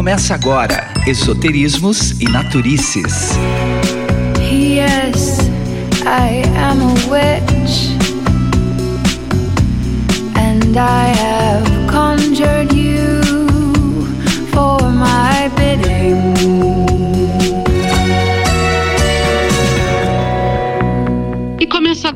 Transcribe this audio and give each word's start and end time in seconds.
Começa 0.00 0.34
agora 0.34 0.88
Esoterismos 1.06 2.12
e 2.12 2.24
Naturices. 2.24 3.32
Yes, 4.40 5.40
I 6.06 6.42
am 6.56 6.80
a 6.80 6.94
witch. 7.10 7.90
And 10.36 10.74
I 10.74 11.08
have 11.14 11.68
conjured 11.92 12.72
you 12.72 13.19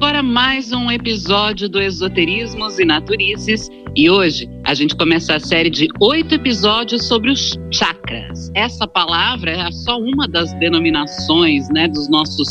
agora 0.05 0.23
mais 0.23 0.71
um 0.71 0.91
episódio 0.91 1.67
do 1.67 1.81
Esoterismos 1.81 2.79
e 2.79 2.85
Naturices. 2.85 3.71
E 3.97 4.11
hoje 4.11 4.47
a 4.63 4.75
gente 4.75 4.95
começa 4.95 5.35
a 5.35 5.41
série 5.41 5.71
de 5.71 5.89
oito 5.99 6.35
episódios 6.35 7.09
sobre 7.09 7.31
os 7.31 7.59
chakras. 7.73 8.51
Essa 8.55 8.87
palavra 8.87 9.53
é 9.53 9.73
só 9.73 9.99
uma 9.99 10.29
das 10.29 10.53
denominações, 10.59 11.71
né, 11.71 11.89
dos 11.89 12.11
nossos 12.11 12.47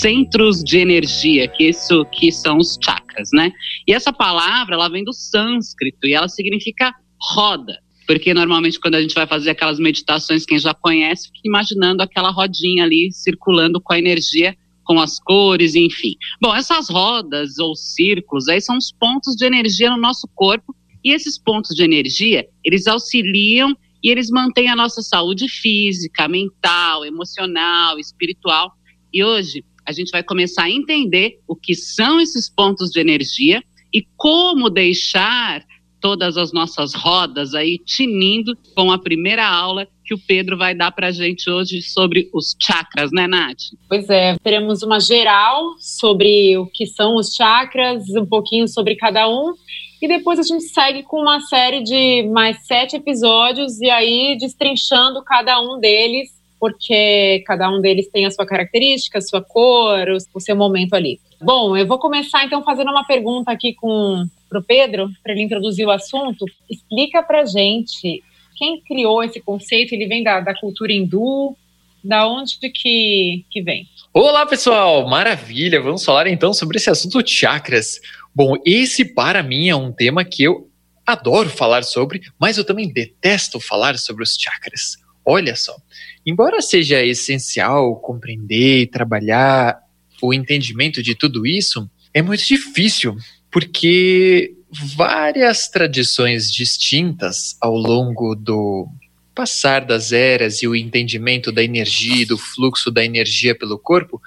centros 0.00 0.64
de 0.64 0.78
energia, 0.78 1.46
que 1.46 1.68
isso 1.68 2.04
que 2.06 2.32
são 2.32 2.58
os 2.58 2.76
chakras, 2.84 3.28
né? 3.32 3.52
E 3.86 3.92
essa 3.92 4.12
palavra, 4.12 4.74
ela 4.74 4.88
vem 4.88 5.04
do 5.04 5.12
sânscrito 5.12 6.08
e 6.08 6.12
ela 6.12 6.28
significa 6.28 6.92
roda. 7.22 7.78
Porque 8.04 8.34
normalmente 8.34 8.80
quando 8.80 8.96
a 8.96 9.00
gente 9.00 9.14
vai 9.14 9.28
fazer 9.28 9.50
aquelas 9.50 9.78
meditações, 9.78 10.44
quem 10.44 10.58
já 10.58 10.74
conhece, 10.74 11.28
fica 11.28 11.42
imaginando 11.44 12.02
aquela 12.02 12.32
rodinha 12.32 12.82
ali 12.82 13.12
circulando 13.12 13.80
com 13.80 13.92
a 13.92 13.98
energia 13.98 14.56
com 14.86 14.98
as 15.00 15.18
cores, 15.18 15.74
enfim. 15.74 16.14
Bom, 16.40 16.54
essas 16.54 16.88
rodas 16.88 17.58
ou 17.58 17.74
círculos 17.74 18.48
aí 18.48 18.60
são 18.60 18.78
os 18.78 18.92
pontos 18.92 19.34
de 19.34 19.44
energia 19.44 19.90
no 19.90 19.98
nosso 19.98 20.28
corpo 20.34 20.74
e 21.04 21.12
esses 21.12 21.38
pontos 21.38 21.74
de 21.76 21.82
energia, 21.82 22.46
eles 22.64 22.86
auxiliam 22.86 23.76
e 24.02 24.10
eles 24.10 24.30
mantêm 24.30 24.68
a 24.68 24.76
nossa 24.76 25.02
saúde 25.02 25.48
física, 25.48 26.28
mental, 26.28 27.04
emocional, 27.04 27.98
espiritual. 27.98 28.72
E 29.12 29.22
hoje 29.22 29.64
a 29.84 29.92
gente 29.92 30.10
vai 30.10 30.22
começar 30.22 30.64
a 30.64 30.70
entender 30.70 31.40
o 31.46 31.54
que 31.54 31.74
são 31.74 32.20
esses 32.20 32.48
pontos 32.48 32.90
de 32.90 33.00
energia 33.00 33.62
e 33.92 34.06
como 34.16 34.70
deixar 34.70 35.64
todas 36.00 36.36
as 36.36 36.52
nossas 36.52 36.94
rodas 36.94 37.54
aí 37.54 37.78
tinindo 37.78 38.56
com 38.74 38.92
a 38.92 38.98
primeira 38.98 39.48
aula 39.48 39.88
que 40.06 40.14
o 40.14 40.18
Pedro 40.18 40.56
vai 40.56 40.74
dar 40.74 40.92
para 40.92 41.08
a 41.08 41.10
gente 41.10 41.50
hoje 41.50 41.82
sobre 41.82 42.30
os 42.32 42.56
chakras, 42.60 43.10
né, 43.12 43.26
Nath? 43.26 43.72
Pois 43.88 44.08
é, 44.08 44.36
teremos 44.42 44.82
uma 44.82 45.00
geral 45.00 45.74
sobre 45.78 46.56
o 46.56 46.66
que 46.66 46.86
são 46.86 47.16
os 47.16 47.34
chakras, 47.34 48.08
um 48.10 48.24
pouquinho 48.24 48.68
sobre 48.68 48.94
cada 48.94 49.28
um, 49.28 49.52
e 50.00 50.06
depois 50.06 50.38
a 50.38 50.42
gente 50.42 50.64
segue 50.64 51.02
com 51.02 51.20
uma 51.20 51.40
série 51.40 51.82
de 51.82 52.22
mais 52.28 52.64
sete 52.66 52.96
episódios, 52.96 53.80
e 53.80 53.90
aí 53.90 54.36
destrinchando 54.38 55.22
cada 55.24 55.60
um 55.60 55.80
deles, 55.80 56.30
porque 56.60 57.42
cada 57.46 57.68
um 57.68 57.80
deles 57.80 58.08
tem 58.10 58.24
a 58.24 58.30
sua 58.30 58.46
característica, 58.46 59.18
a 59.18 59.22
sua 59.22 59.42
cor, 59.42 60.06
o 60.34 60.40
seu 60.40 60.54
momento 60.56 60.94
ali. 60.94 61.18
Bom, 61.40 61.76
eu 61.76 61.86
vou 61.86 61.98
começar 61.98 62.44
então 62.44 62.62
fazendo 62.62 62.90
uma 62.90 63.04
pergunta 63.04 63.50
aqui 63.50 63.74
com 63.74 64.24
o 64.52 64.62
Pedro, 64.62 65.10
para 65.22 65.32
ele 65.32 65.42
introduzir 65.42 65.86
o 65.86 65.90
assunto. 65.90 66.46
Explica 66.70 67.22
para 67.22 67.44
gente 67.44 68.22
quem 68.56 68.80
criou 68.80 69.22
esse 69.22 69.40
conceito? 69.40 69.94
Ele 69.94 70.06
vem 70.06 70.22
da, 70.22 70.40
da 70.40 70.58
cultura 70.58 70.92
hindu? 70.92 71.56
Da 72.02 72.26
onde 72.26 72.58
que, 72.58 73.44
que 73.50 73.62
vem? 73.62 73.86
Olá, 74.12 74.46
pessoal! 74.46 75.08
Maravilha! 75.08 75.80
Vamos 75.80 76.04
falar 76.04 76.26
então 76.26 76.52
sobre 76.54 76.78
esse 76.78 76.88
assunto 76.88 77.26
chakras. 77.26 78.00
Bom, 78.34 78.54
esse 78.64 79.04
para 79.04 79.42
mim 79.42 79.68
é 79.68 79.76
um 79.76 79.92
tema 79.92 80.24
que 80.24 80.42
eu 80.42 80.70
adoro 81.04 81.48
falar 81.48 81.84
sobre, 81.84 82.20
mas 82.38 82.58
eu 82.58 82.64
também 82.64 82.92
detesto 82.92 83.60
falar 83.60 83.98
sobre 83.98 84.22
os 84.22 84.36
chakras. 84.36 84.96
Olha 85.24 85.54
só, 85.56 85.76
embora 86.24 86.60
seja 86.62 87.04
essencial 87.04 87.96
compreender 87.96 88.82
e 88.82 88.86
trabalhar 88.86 89.78
o 90.22 90.32
entendimento 90.32 91.02
de 91.02 91.14
tudo 91.14 91.46
isso, 91.46 91.88
é 92.14 92.22
muito 92.22 92.44
difícil, 92.44 93.16
porque 93.50 94.55
várias 94.84 95.68
tradições 95.68 96.50
distintas 96.50 97.56
ao 97.60 97.76
longo 97.76 98.34
do 98.34 98.88
passar 99.34 99.84
das 99.84 100.12
eras 100.12 100.62
e 100.62 100.68
o 100.68 100.74
entendimento 100.74 101.52
da 101.52 101.62
energia 101.62 102.22
e 102.22 102.24
do 102.24 102.38
fluxo 102.38 102.90
da 102.90 103.04
energia 103.04 103.54
pelo 103.54 103.78
corpo 103.78 104.20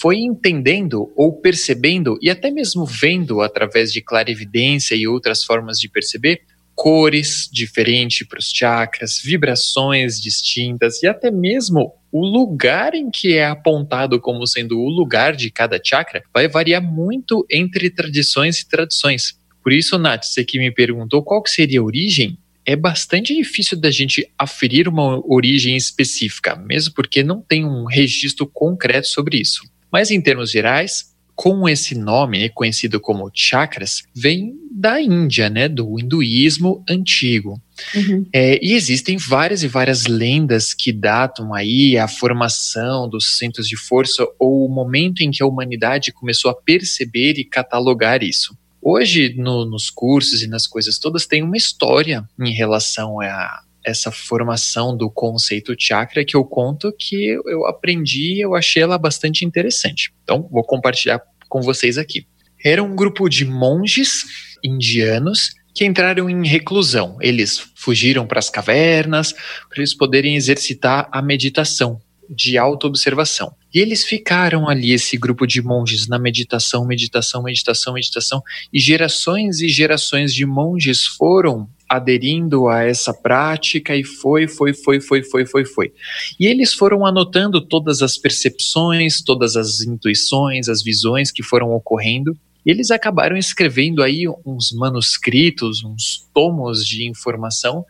foi 0.00 0.18
entendendo 0.18 1.12
ou 1.16 1.40
percebendo 1.40 2.18
e 2.22 2.30
até 2.30 2.50
mesmo 2.50 2.84
vendo 2.84 3.40
através 3.40 3.92
de 3.92 4.00
clarividência 4.00 4.94
e 4.94 5.06
outras 5.06 5.44
formas 5.44 5.78
de 5.78 5.88
perceber 5.88 6.42
cores 6.74 7.48
diferentes 7.50 8.26
para 8.26 8.38
os 8.38 8.50
chakras, 8.50 9.18
vibrações 9.22 10.20
distintas 10.20 11.02
e 11.02 11.06
até 11.06 11.30
mesmo 11.30 11.94
o 12.12 12.24
lugar 12.24 12.94
em 12.94 13.10
que 13.10 13.34
é 13.34 13.46
apontado 13.46 14.20
como 14.20 14.46
sendo 14.46 14.78
o 14.78 14.88
lugar 14.88 15.34
de 15.34 15.50
cada 15.50 15.80
chakra 15.82 16.22
vai 16.32 16.46
variar 16.48 16.82
muito 16.82 17.46
entre 17.50 17.90
tradições 17.90 18.60
e 18.60 18.68
tradições. 18.68 19.38
Por 19.66 19.72
isso, 19.72 19.98
Nath, 19.98 20.22
você 20.22 20.44
que 20.44 20.60
me 20.60 20.70
perguntou 20.70 21.24
qual 21.24 21.42
que 21.42 21.50
seria 21.50 21.80
a 21.80 21.82
origem, 21.82 22.38
é 22.64 22.76
bastante 22.76 23.34
difícil 23.34 23.76
da 23.76 23.90
gente 23.90 24.24
aferir 24.38 24.86
uma 24.86 25.20
origem 25.26 25.76
específica, 25.76 26.54
mesmo 26.54 26.94
porque 26.94 27.24
não 27.24 27.40
tem 27.42 27.64
um 27.64 27.84
registro 27.84 28.46
concreto 28.46 29.08
sobre 29.08 29.38
isso. 29.38 29.62
Mas 29.90 30.12
em 30.12 30.20
termos 30.20 30.52
gerais, 30.52 31.16
com 31.34 31.68
esse 31.68 31.96
nome, 31.96 32.38
né, 32.38 32.48
conhecido 32.48 33.00
como 33.00 33.28
chakras, 33.34 34.04
vem 34.14 34.54
da 34.70 35.00
Índia, 35.00 35.50
né, 35.50 35.68
do 35.68 35.98
hinduísmo 35.98 36.84
antigo. 36.88 37.60
Uhum. 37.92 38.24
É, 38.32 38.64
e 38.64 38.72
existem 38.72 39.16
várias 39.16 39.64
e 39.64 39.66
várias 39.66 40.06
lendas 40.06 40.72
que 40.72 40.92
datam 40.92 41.52
aí 41.52 41.98
a 41.98 42.06
formação 42.06 43.08
dos 43.08 43.36
centros 43.36 43.66
de 43.66 43.76
força 43.76 44.24
ou 44.38 44.64
o 44.64 44.72
momento 44.72 45.22
em 45.22 45.32
que 45.32 45.42
a 45.42 45.46
humanidade 45.46 46.12
começou 46.12 46.52
a 46.52 46.54
perceber 46.54 47.32
e 47.36 47.44
catalogar 47.44 48.22
isso. 48.22 48.56
Hoje, 48.88 49.34
no, 49.36 49.64
nos 49.64 49.90
cursos 49.90 50.44
e 50.44 50.46
nas 50.46 50.64
coisas 50.64 50.96
todas, 50.96 51.26
tem 51.26 51.42
uma 51.42 51.56
história 51.56 52.24
em 52.38 52.52
relação 52.52 53.20
a 53.20 53.62
essa 53.84 54.12
formação 54.12 54.96
do 54.96 55.10
conceito 55.10 55.74
chakra 55.76 56.24
que 56.24 56.36
eu 56.36 56.44
conto 56.44 56.94
que 56.96 57.36
eu 57.46 57.66
aprendi 57.66 58.38
eu 58.38 58.54
achei 58.54 58.84
ela 58.84 58.96
bastante 58.96 59.44
interessante. 59.44 60.12
Então, 60.22 60.48
vou 60.52 60.62
compartilhar 60.62 61.20
com 61.48 61.60
vocês 61.60 61.98
aqui. 61.98 62.28
Era 62.64 62.80
um 62.80 62.94
grupo 62.94 63.28
de 63.28 63.44
monges 63.44 64.22
indianos 64.62 65.50
que 65.74 65.84
entraram 65.84 66.30
em 66.30 66.46
reclusão. 66.46 67.18
Eles 67.20 67.58
fugiram 67.74 68.24
para 68.24 68.38
as 68.38 68.48
cavernas 68.48 69.32
para 69.32 69.78
eles 69.78 69.94
poderem 69.94 70.36
exercitar 70.36 71.08
a 71.10 71.20
meditação 71.20 72.00
de 72.28 72.58
autoobservação. 72.58 73.54
E 73.74 73.78
eles 73.78 74.04
ficaram 74.04 74.68
ali, 74.68 74.92
esse 74.92 75.16
grupo 75.16 75.46
de 75.46 75.60
monges, 75.60 76.08
na 76.08 76.18
meditação, 76.18 76.86
meditação, 76.86 77.42
meditação, 77.42 77.94
meditação, 77.94 78.42
e 78.72 78.78
gerações 78.78 79.60
e 79.60 79.68
gerações 79.68 80.34
de 80.34 80.46
monges 80.46 81.04
foram 81.04 81.68
aderindo 81.88 82.68
a 82.68 82.82
essa 82.82 83.14
prática 83.14 83.94
e 83.94 84.02
foi, 84.02 84.48
foi, 84.48 84.72
foi, 84.72 85.00
foi, 85.00 85.22
foi, 85.22 85.46
foi, 85.46 85.64
foi. 85.64 85.92
E 86.38 86.46
eles 86.46 86.72
foram 86.72 87.06
anotando 87.06 87.60
todas 87.60 88.02
as 88.02 88.18
percepções, 88.18 89.22
todas 89.22 89.56
as 89.56 89.80
intuições, 89.80 90.68
as 90.68 90.82
visões 90.82 91.30
que 91.30 91.42
foram 91.42 91.70
ocorrendo. 91.72 92.36
E 92.64 92.70
eles 92.70 92.90
acabaram 92.90 93.36
escrevendo 93.36 94.02
aí 94.02 94.24
uns 94.44 94.72
manuscritos, 94.72 95.84
uns 95.84 96.28
tomos 96.34 96.84
de 96.84 97.08
informação 97.08 97.84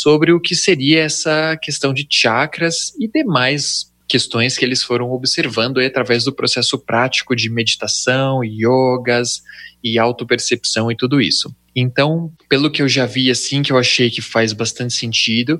sobre 0.00 0.32
o 0.32 0.40
que 0.40 0.54
seria 0.54 1.02
essa 1.02 1.56
questão 1.60 1.92
de 1.92 2.06
chakras 2.08 2.92
e 2.98 3.08
demais 3.08 3.92
questões 4.06 4.58
que 4.58 4.64
eles 4.64 4.82
foram 4.82 5.10
observando 5.12 5.78
aí 5.78 5.86
através 5.86 6.24
do 6.24 6.32
processo 6.32 6.78
prático 6.78 7.34
de 7.34 7.48
meditação, 7.48 8.44
yogas 8.44 9.42
e 9.82 9.98
autopercepção 9.98 10.90
e 10.90 10.96
tudo 10.96 11.20
isso. 11.20 11.54
Então, 11.76 12.32
pelo 12.48 12.70
que 12.70 12.80
eu 12.80 12.88
já 12.88 13.04
vi 13.04 13.30
assim, 13.30 13.62
que 13.62 13.72
eu 13.72 13.78
achei 13.78 14.08
que 14.08 14.22
faz 14.22 14.52
bastante 14.52 14.94
sentido, 14.94 15.58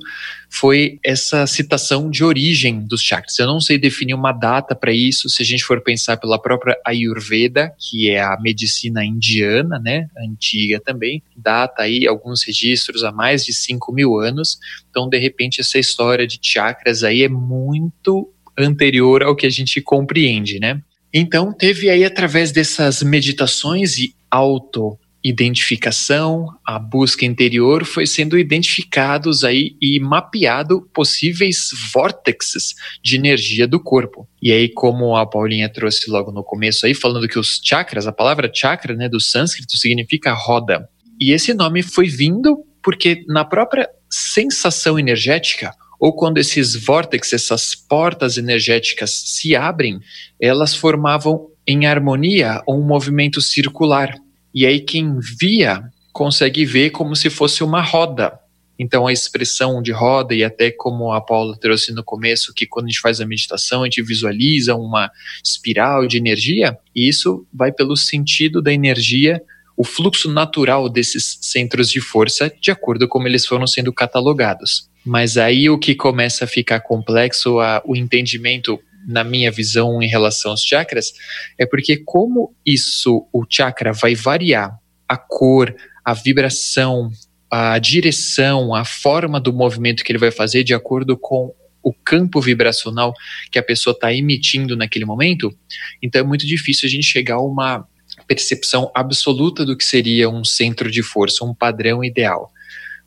foi 0.49 0.97
essa 1.03 1.45
citação 1.45 2.09
de 2.09 2.23
origem 2.23 2.79
dos 2.87 3.01
chakras. 3.01 3.37
Eu 3.37 3.47
não 3.47 3.59
sei 3.59 3.77
definir 3.77 4.13
uma 4.13 4.31
data 4.31 4.73
para 4.73 4.93
isso, 4.93 5.27
se 5.29 5.41
a 5.41 5.45
gente 5.45 5.63
for 5.63 5.81
pensar 5.81 6.15
pela 6.17 6.41
própria 6.41 6.77
Ayurveda, 6.85 7.73
que 7.77 8.09
é 8.09 8.21
a 8.21 8.37
medicina 8.39 9.03
indiana, 9.03 9.77
né, 9.77 10.07
antiga 10.17 10.79
também, 10.79 11.21
data 11.35 11.81
aí 11.81 12.07
alguns 12.07 12.43
registros 12.43 13.03
há 13.03 13.11
mais 13.11 13.43
de 13.43 13.53
5 13.53 13.91
mil 13.91 14.17
anos. 14.17 14.57
Então, 14.89 15.09
de 15.09 15.17
repente, 15.17 15.59
essa 15.59 15.77
história 15.77 16.25
de 16.25 16.39
chakras 16.41 17.03
aí 17.03 17.23
é 17.23 17.29
muito 17.29 18.31
anterior 18.57 19.21
ao 19.21 19.35
que 19.35 19.45
a 19.45 19.49
gente 19.49 19.81
compreende, 19.81 20.59
né? 20.59 20.81
Então, 21.13 21.51
teve 21.51 21.89
aí 21.89 22.03
através 22.03 22.51
dessas 22.51 23.03
meditações 23.03 23.97
e 23.97 24.13
auto 24.29 24.97
identificação, 25.27 26.47
a 26.63 26.77
busca 26.77 27.25
interior 27.25 27.83
foi 27.83 28.05
sendo 28.05 28.37
identificados 28.37 29.43
aí 29.43 29.75
e 29.81 29.99
mapeado 29.99 30.87
possíveis 30.93 31.71
vórtices 31.91 32.75
de 33.03 33.15
energia 33.15 33.67
do 33.67 33.79
corpo. 33.79 34.27
E 34.39 34.51
aí, 34.51 34.69
como 34.69 35.15
a 35.15 35.25
Paulinha 35.25 35.67
trouxe 35.67 36.11
logo 36.11 36.31
no 36.31 36.43
começo 36.43 36.85
aí, 36.85 36.93
falando 36.93 37.27
que 37.27 37.39
os 37.39 37.59
chakras, 37.63 38.05
a 38.05 38.11
palavra 38.11 38.51
chakra, 38.53 38.95
né, 38.95 39.09
do 39.09 39.19
sânscrito 39.19 39.75
significa 39.75 40.31
roda. 40.31 40.87
E 41.19 41.31
esse 41.31 41.55
nome 41.55 41.81
foi 41.81 42.07
vindo 42.07 42.63
porque 42.83 43.25
na 43.27 43.43
própria 43.43 43.89
sensação 44.07 44.99
energética, 44.99 45.71
ou 45.99 46.15
quando 46.15 46.37
esses 46.37 46.75
vórtices, 46.75 47.33
essas 47.33 47.73
portas 47.73 48.37
energéticas 48.37 49.09
se 49.09 49.55
abrem, 49.55 49.99
elas 50.39 50.75
formavam 50.75 51.47
em 51.65 51.87
harmonia 51.87 52.61
um 52.67 52.81
movimento 52.81 53.41
circular. 53.41 54.15
E 54.55 54.65
aí 54.65 54.79
quem 54.79 55.19
via 55.19 55.83
consegue 56.13 56.65
ver 56.65 56.91
como 56.91 57.13
se 57.13 57.29
fosse 57.29 57.61
uma 57.61 57.81
roda. 57.81 58.39
Então 58.79 59.05
a 59.05 59.11
expressão 59.11 59.81
de 59.81 59.91
roda 59.91 60.33
e 60.33 60.45
até 60.45 60.71
como 60.71 61.11
a 61.11 61.19
Paula 61.19 61.57
trouxe 61.57 61.93
no 61.93 62.03
começo, 62.03 62.53
que 62.53 62.65
quando 62.65 62.85
a 62.85 62.89
gente 62.89 63.01
faz 63.01 63.19
a 63.19 63.25
meditação 63.25 63.81
a 63.81 63.85
gente 63.85 64.01
visualiza 64.01 64.75
uma 64.75 65.11
espiral 65.43 66.07
de 66.07 66.17
energia, 66.17 66.77
e 66.95 67.07
isso 67.07 67.45
vai 67.53 67.71
pelo 67.71 67.97
sentido 67.97 68.61
da 68.61 68.71
energia 68.71 69.41
o 69.77 69.83
fluxo 69.83 70.31
natural 70.31 70.87
desses 70.87 71.37
centros 71.41 71.89
de 71.89 71.99
força 71.99 72.49
de 72.61 72.71
acordo 72.71 73.07
com 73.07 73.15
como 73.15 73.27
eles 73.27 73.45
foram 73.45 73.67
sendo 73.67 73.91
catalogados. 73.91 74.89
Mas 75.05 75.37
aí 75.37 75.69
o 75.69 75.77
que 75.77 75.95
começa 75.95 76.45
a 76.45 76.47
ficar 76.47 76.79
complexo, 76.79 77.59
a, 77.59 77.81
o 77.85 77.95
entendimento, 77.95 78.79
na 79.07 79.23
minha 79.23 79.51
visão, 79.51 80.01
em 80.01 80.07
relação 80.07 80.51
aos 80.51 80.63
chakras, 80.63 81.13
é 81.57 81.65
porque 81.65 81.97
como 81.97 82.55
isso, 82.65 83.27
o 83.31 83.45
chakra 83.49 83.93
vai 83.93 84.15
variar 84.15 84.77
a 85.07 85.17
cor, 85.17 85.75
a 86.03 86.13
vibração, 86.13 87.09
a 87.49 87.77
direção, 87.79 88.73
a 88.73 88.83
forma 88.83 89.39
do 89.39 89.53
movimento 89.53 90.03
que 90.03 90.11
ele 90.11 90.19
vai 90.19 90.31
fazer 90.31 90.63
de 90.63 90.73
acordo 90.73 91.17
com 91.17 91.53
o 91.83 91.93
campo 91.93 92.41
vibracional 92.41 93.13
que 93.51 93.59
a 93.59 93.63
pessoa 93.63 93.93
está 93.93 94.11
emitindo 94.11 94.75
naquele 94.75 95.05
momento, 95.05 95.55
então 96.01 96.19
é 96.19 96.23
muito 96.23 96.47
difícil 96.47 96.87
a 96.87 96.89
gente 96.89 97.05
chegar 97.05 97.35
a 97.35 97.41
uma 97.41 97.87
percepção 98.27 98.91
absoluta 98.95 99.63
do 99.63 99.77
que 99.77 99.85
seria 99.85 100.27
um 100.27 100.43
centro 100.43 100.89
de 100.89 101.03
força, 101.03 101.45
um 101.45 101.53
padrão 101.53 102.03
ideal. 102.03 102.51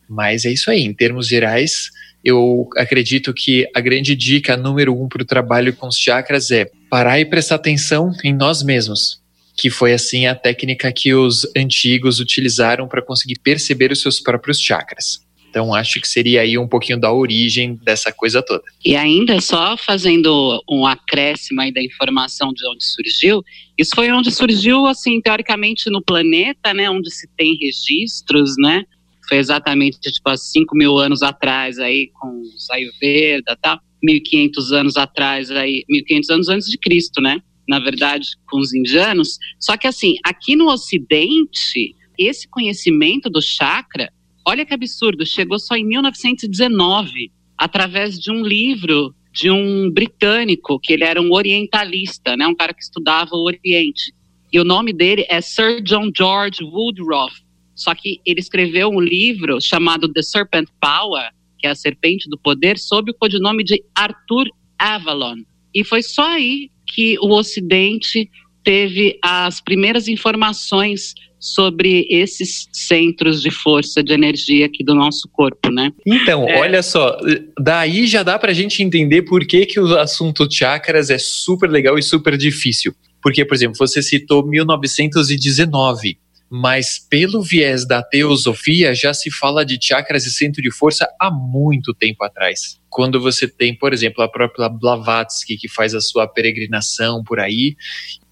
Mas 0.09 0.45
é 0.45 0.51
isso 0.51 0.71
aí, 0.71 0.83
em 0.83 0.95
termos 0.95 1.27
gerais, 1.27 1.91
eu 2.25 2.69
acredito 2.77 3.33
que 3.33 3.69
a 3.75 3.81
grande 3.81 4.15
dica 4.15 4.57
número 4.57 4.93
um 4.93 5.09
para 5.09 5.23
o 5.23 5.27
trabalho 5.27 5.75
com 5.75 5.87
os 5.87 5.99
chakras 5.99 6.51
é 6.51 6.71
parar 6.91 7.21
e 7.21 7.25
prestar 7.25 7.57
atenção 7.57 8.13
em 8.25 8.35
nós 8.35 8.63
mesmos, 8.63 9.21
que 9.57 9.71
foi 9.71 9.93
assim 9.93 10.27
a 10.27 10.35
técnica 10.35 10.93
que 10.93 11.15
os 11.15 11.47
antigos 11.57 12.21
utilizaram 12.21 12.89
para 12.89 13.03
conseguir 13.03 13.39
perceber 13.43 13.93
os 13.93 14.01
seus 14.01 14.21
próprios 14.21 14.61
chakras. 14.61 15.21
Então, 15.51 15.75
acho 15.75 16.01
que 16.01 16.07
seria 16.07 16.43
aí 16.43 16.59
um 16.59 16.69
pouquinho 16.69 17.01
da 17.01 17.13
origem 17.13 17.75
dessa 17.83 18.13
coisa 18.13 18.43
toda. 18.43 18.63
E 18.85 18.95
ainda 18.95 19.41
só 19.41 19.77
fazendo 19.77 20.63
um 20.71 20.87
acréscimo 20.87 21.61
aí 21.61 21.73
da 21.73 21.83
informação 21.83 22.53
de 22.53 22.67
onde 22.69 22.85
surgiu, 22.85 23.43
isso 23.77 23.93
foi 23.95 24.11
onde 24.13 24.31
surgiu, 24.31 24.87
assim, 24.87 25.21
teoricamente 25.21 25.89
no 25.89 26.03
planeta, 26.03 26.75
né, 26.75 26.91
onde 26.91 27.11
se 27.11 27.27
tem 27.37 27.57
registros, 27.61 28.57
né, 28.59 28.85
foi 29.29 29.39
exatamente, 29.39 29.99
tipo, 30.01 30.29
há 30.31 30.37
5 30.37 30.77
mil 30.77 30.99
anos 30.99 31.23
atrás 31.23 31.79
aí, 31.79 32.11
com 32.15 32.41
os 32.41 32.71
Ayurveda 32.71 33.57
tal, 33.61 33.79
1.500 34.03 34.73
anos 34.73 34.97
atrás 34.97 35.51
aí, 35.51 35.85
1.500 35.91 36.31
anos 36.31 36.49
antes 36.49 36.69
de 36.69 36.79
Cristo, 36.79 37.21
né, 37.21 37.41
na 37.69 37.79
verdade, 37.79 38.29
com 38.49 38.59
os 38.59 38.73
indianos. 38.73 39.39
Só 39.61 39.77
que, 39.77 39.87
assim, 39.87 40.17
aqui 40.25 40.57
no 40.57 40.71
Ocidente, 40.71 41.95
esse 42.19 42.49
conhecimento 42.49 43.29
do 43.29 43.43
chakra 43.43 44.11
Olha 44.49 44.65
que 44.65 44.73
absurdo, 44.73 45.27
chegou 45.27 45.59
só 45.59 45.77
em 45.77 45.85
1919, 45.85 47.31
através 47.55 48.19
de 48.19 48.31
um 48.31 48.41
livro 48.41 49.15
de 49.31 49.51
um 49.51 49.91
britânico, 49.91 50.81
que 50.81 50.95
ele 50.95 51.05
era 51.05 51.21
um 51.21 51.33
orientalista, 51.33 52.35
né, 52.35 52.47
um 52.47 52.55
cara 52.55 52.73
que 52.73 52.83
estudava 52.83 53.33
o 53.35 53.45
Oriente. 53.45 54.11
E 54.51 54.59
o 54.59 54.65
nome 54.65 54.95
dele 54.95 55.27
é 55.29 55.43
Sir 55.43 55.83
John 55.83 56.11
George 56.17 56.65
Woodruff. 56.65 57.35
Só 57.79 57.95
que 57.95 58.21
ele 58.27 58.41
escreveu 58.41 58.89
um 58.89 59.01
livro 59.01 59.61
chamado 59.61 60.13
The 60.13 60.21
Serpent 60.21 60.69
Power, 60.81 61.31
que 61.57 61.67
é 61.67 61.71
a 61.71 61.77
Serpente 61.77 62.29
do 62.29 62.37
Poder, 62.37 62.77
sob 62.77 63.13
o 63.13 63.15
codinome 63.15 63.63
de 63.63 63.81
Arthur 63.95 64.49
Avalon. 64.77 65.37
E 65.73 65.85
foi 65.85 66.03
só 66.03 66.27
aí 66.27 66.71
que 66.93 67.17
o 67.21 67.31
Ocidente 67.31 68.29
teve 68.65 69.17
as 69.23 69.61
primeiras 69.61 70.09
informações 70.09 71.15
sobre 71.39 72.05
esses 72.11 72.69
centros 72.73 73.41
de 73.41 73.51
força, 73.53 74.03
de 74.03 74.13
energia 74.13 74.67
aqui 74.67 74.83
do 74.83 74.93
nosso 74.93 75.29
corpo, 75.33 75.71
né? 75.71 75.93
Então, 76.05 76.49
é. 76.49 76.59
olha 76.59 76.83
só, 76.83 77.17
daí 77.57 78.09
já 78.09 78.25
dá 78.25 78.37
para 78.41 78.51
a 78.51 78.55
gente 78.55 78.83
entender 78.83 79.23
por 79.23 79.47
que, 79.47 79.67
que 79.67 79.79
o 79.79 79.97
assunto 79.97 80.49
chakras 80.51 81.11
é 81.11 81.19
super 81.19 81.71
legal 81.71 81.97
e 81.97 82.03
super 82.03 82.37
difícil. 82.37 82.93
Porque, 83.23 83.45
por 83.45 83.55
exemplo, 83.55 83.77
você 83.77 84.03
citou 84.03 84.45
1919, 84.45 86.19
mas 86.51 86.99
pelo 86.99 87.43
viés 87.43 87.87
da 87.87 88.03
teosofia 88.03 88.95
já 88.95 89.13
se 89.13 89.31
fala 89.31 89.65
de 89.65 89.79
chakras 89.81 90.25
e 90.27 90.31
centro 90.31 90.63
de 90.63 90.71
força 90.71 91.07
há 91.21 91.31
muito 91.31 91.93
tempo 91.93 92.25
atrás. 92.25 92.81
Quando 92.89 93.21
você 93.21 93.47
tem, 93.47 93.75
por 93.75 93.93
exemplo, 93.93 94.23
a 94.23 94.29
própria 94.29 94.69
Blavatsky, 94.69 95.57
que 95.57 95.69
faz 95.69 95.95
a 95.95 96.01
sua 96.01 96.27
peregrinação 96.27 97.23
por 97.23 97.39
aí, 97.39 97.77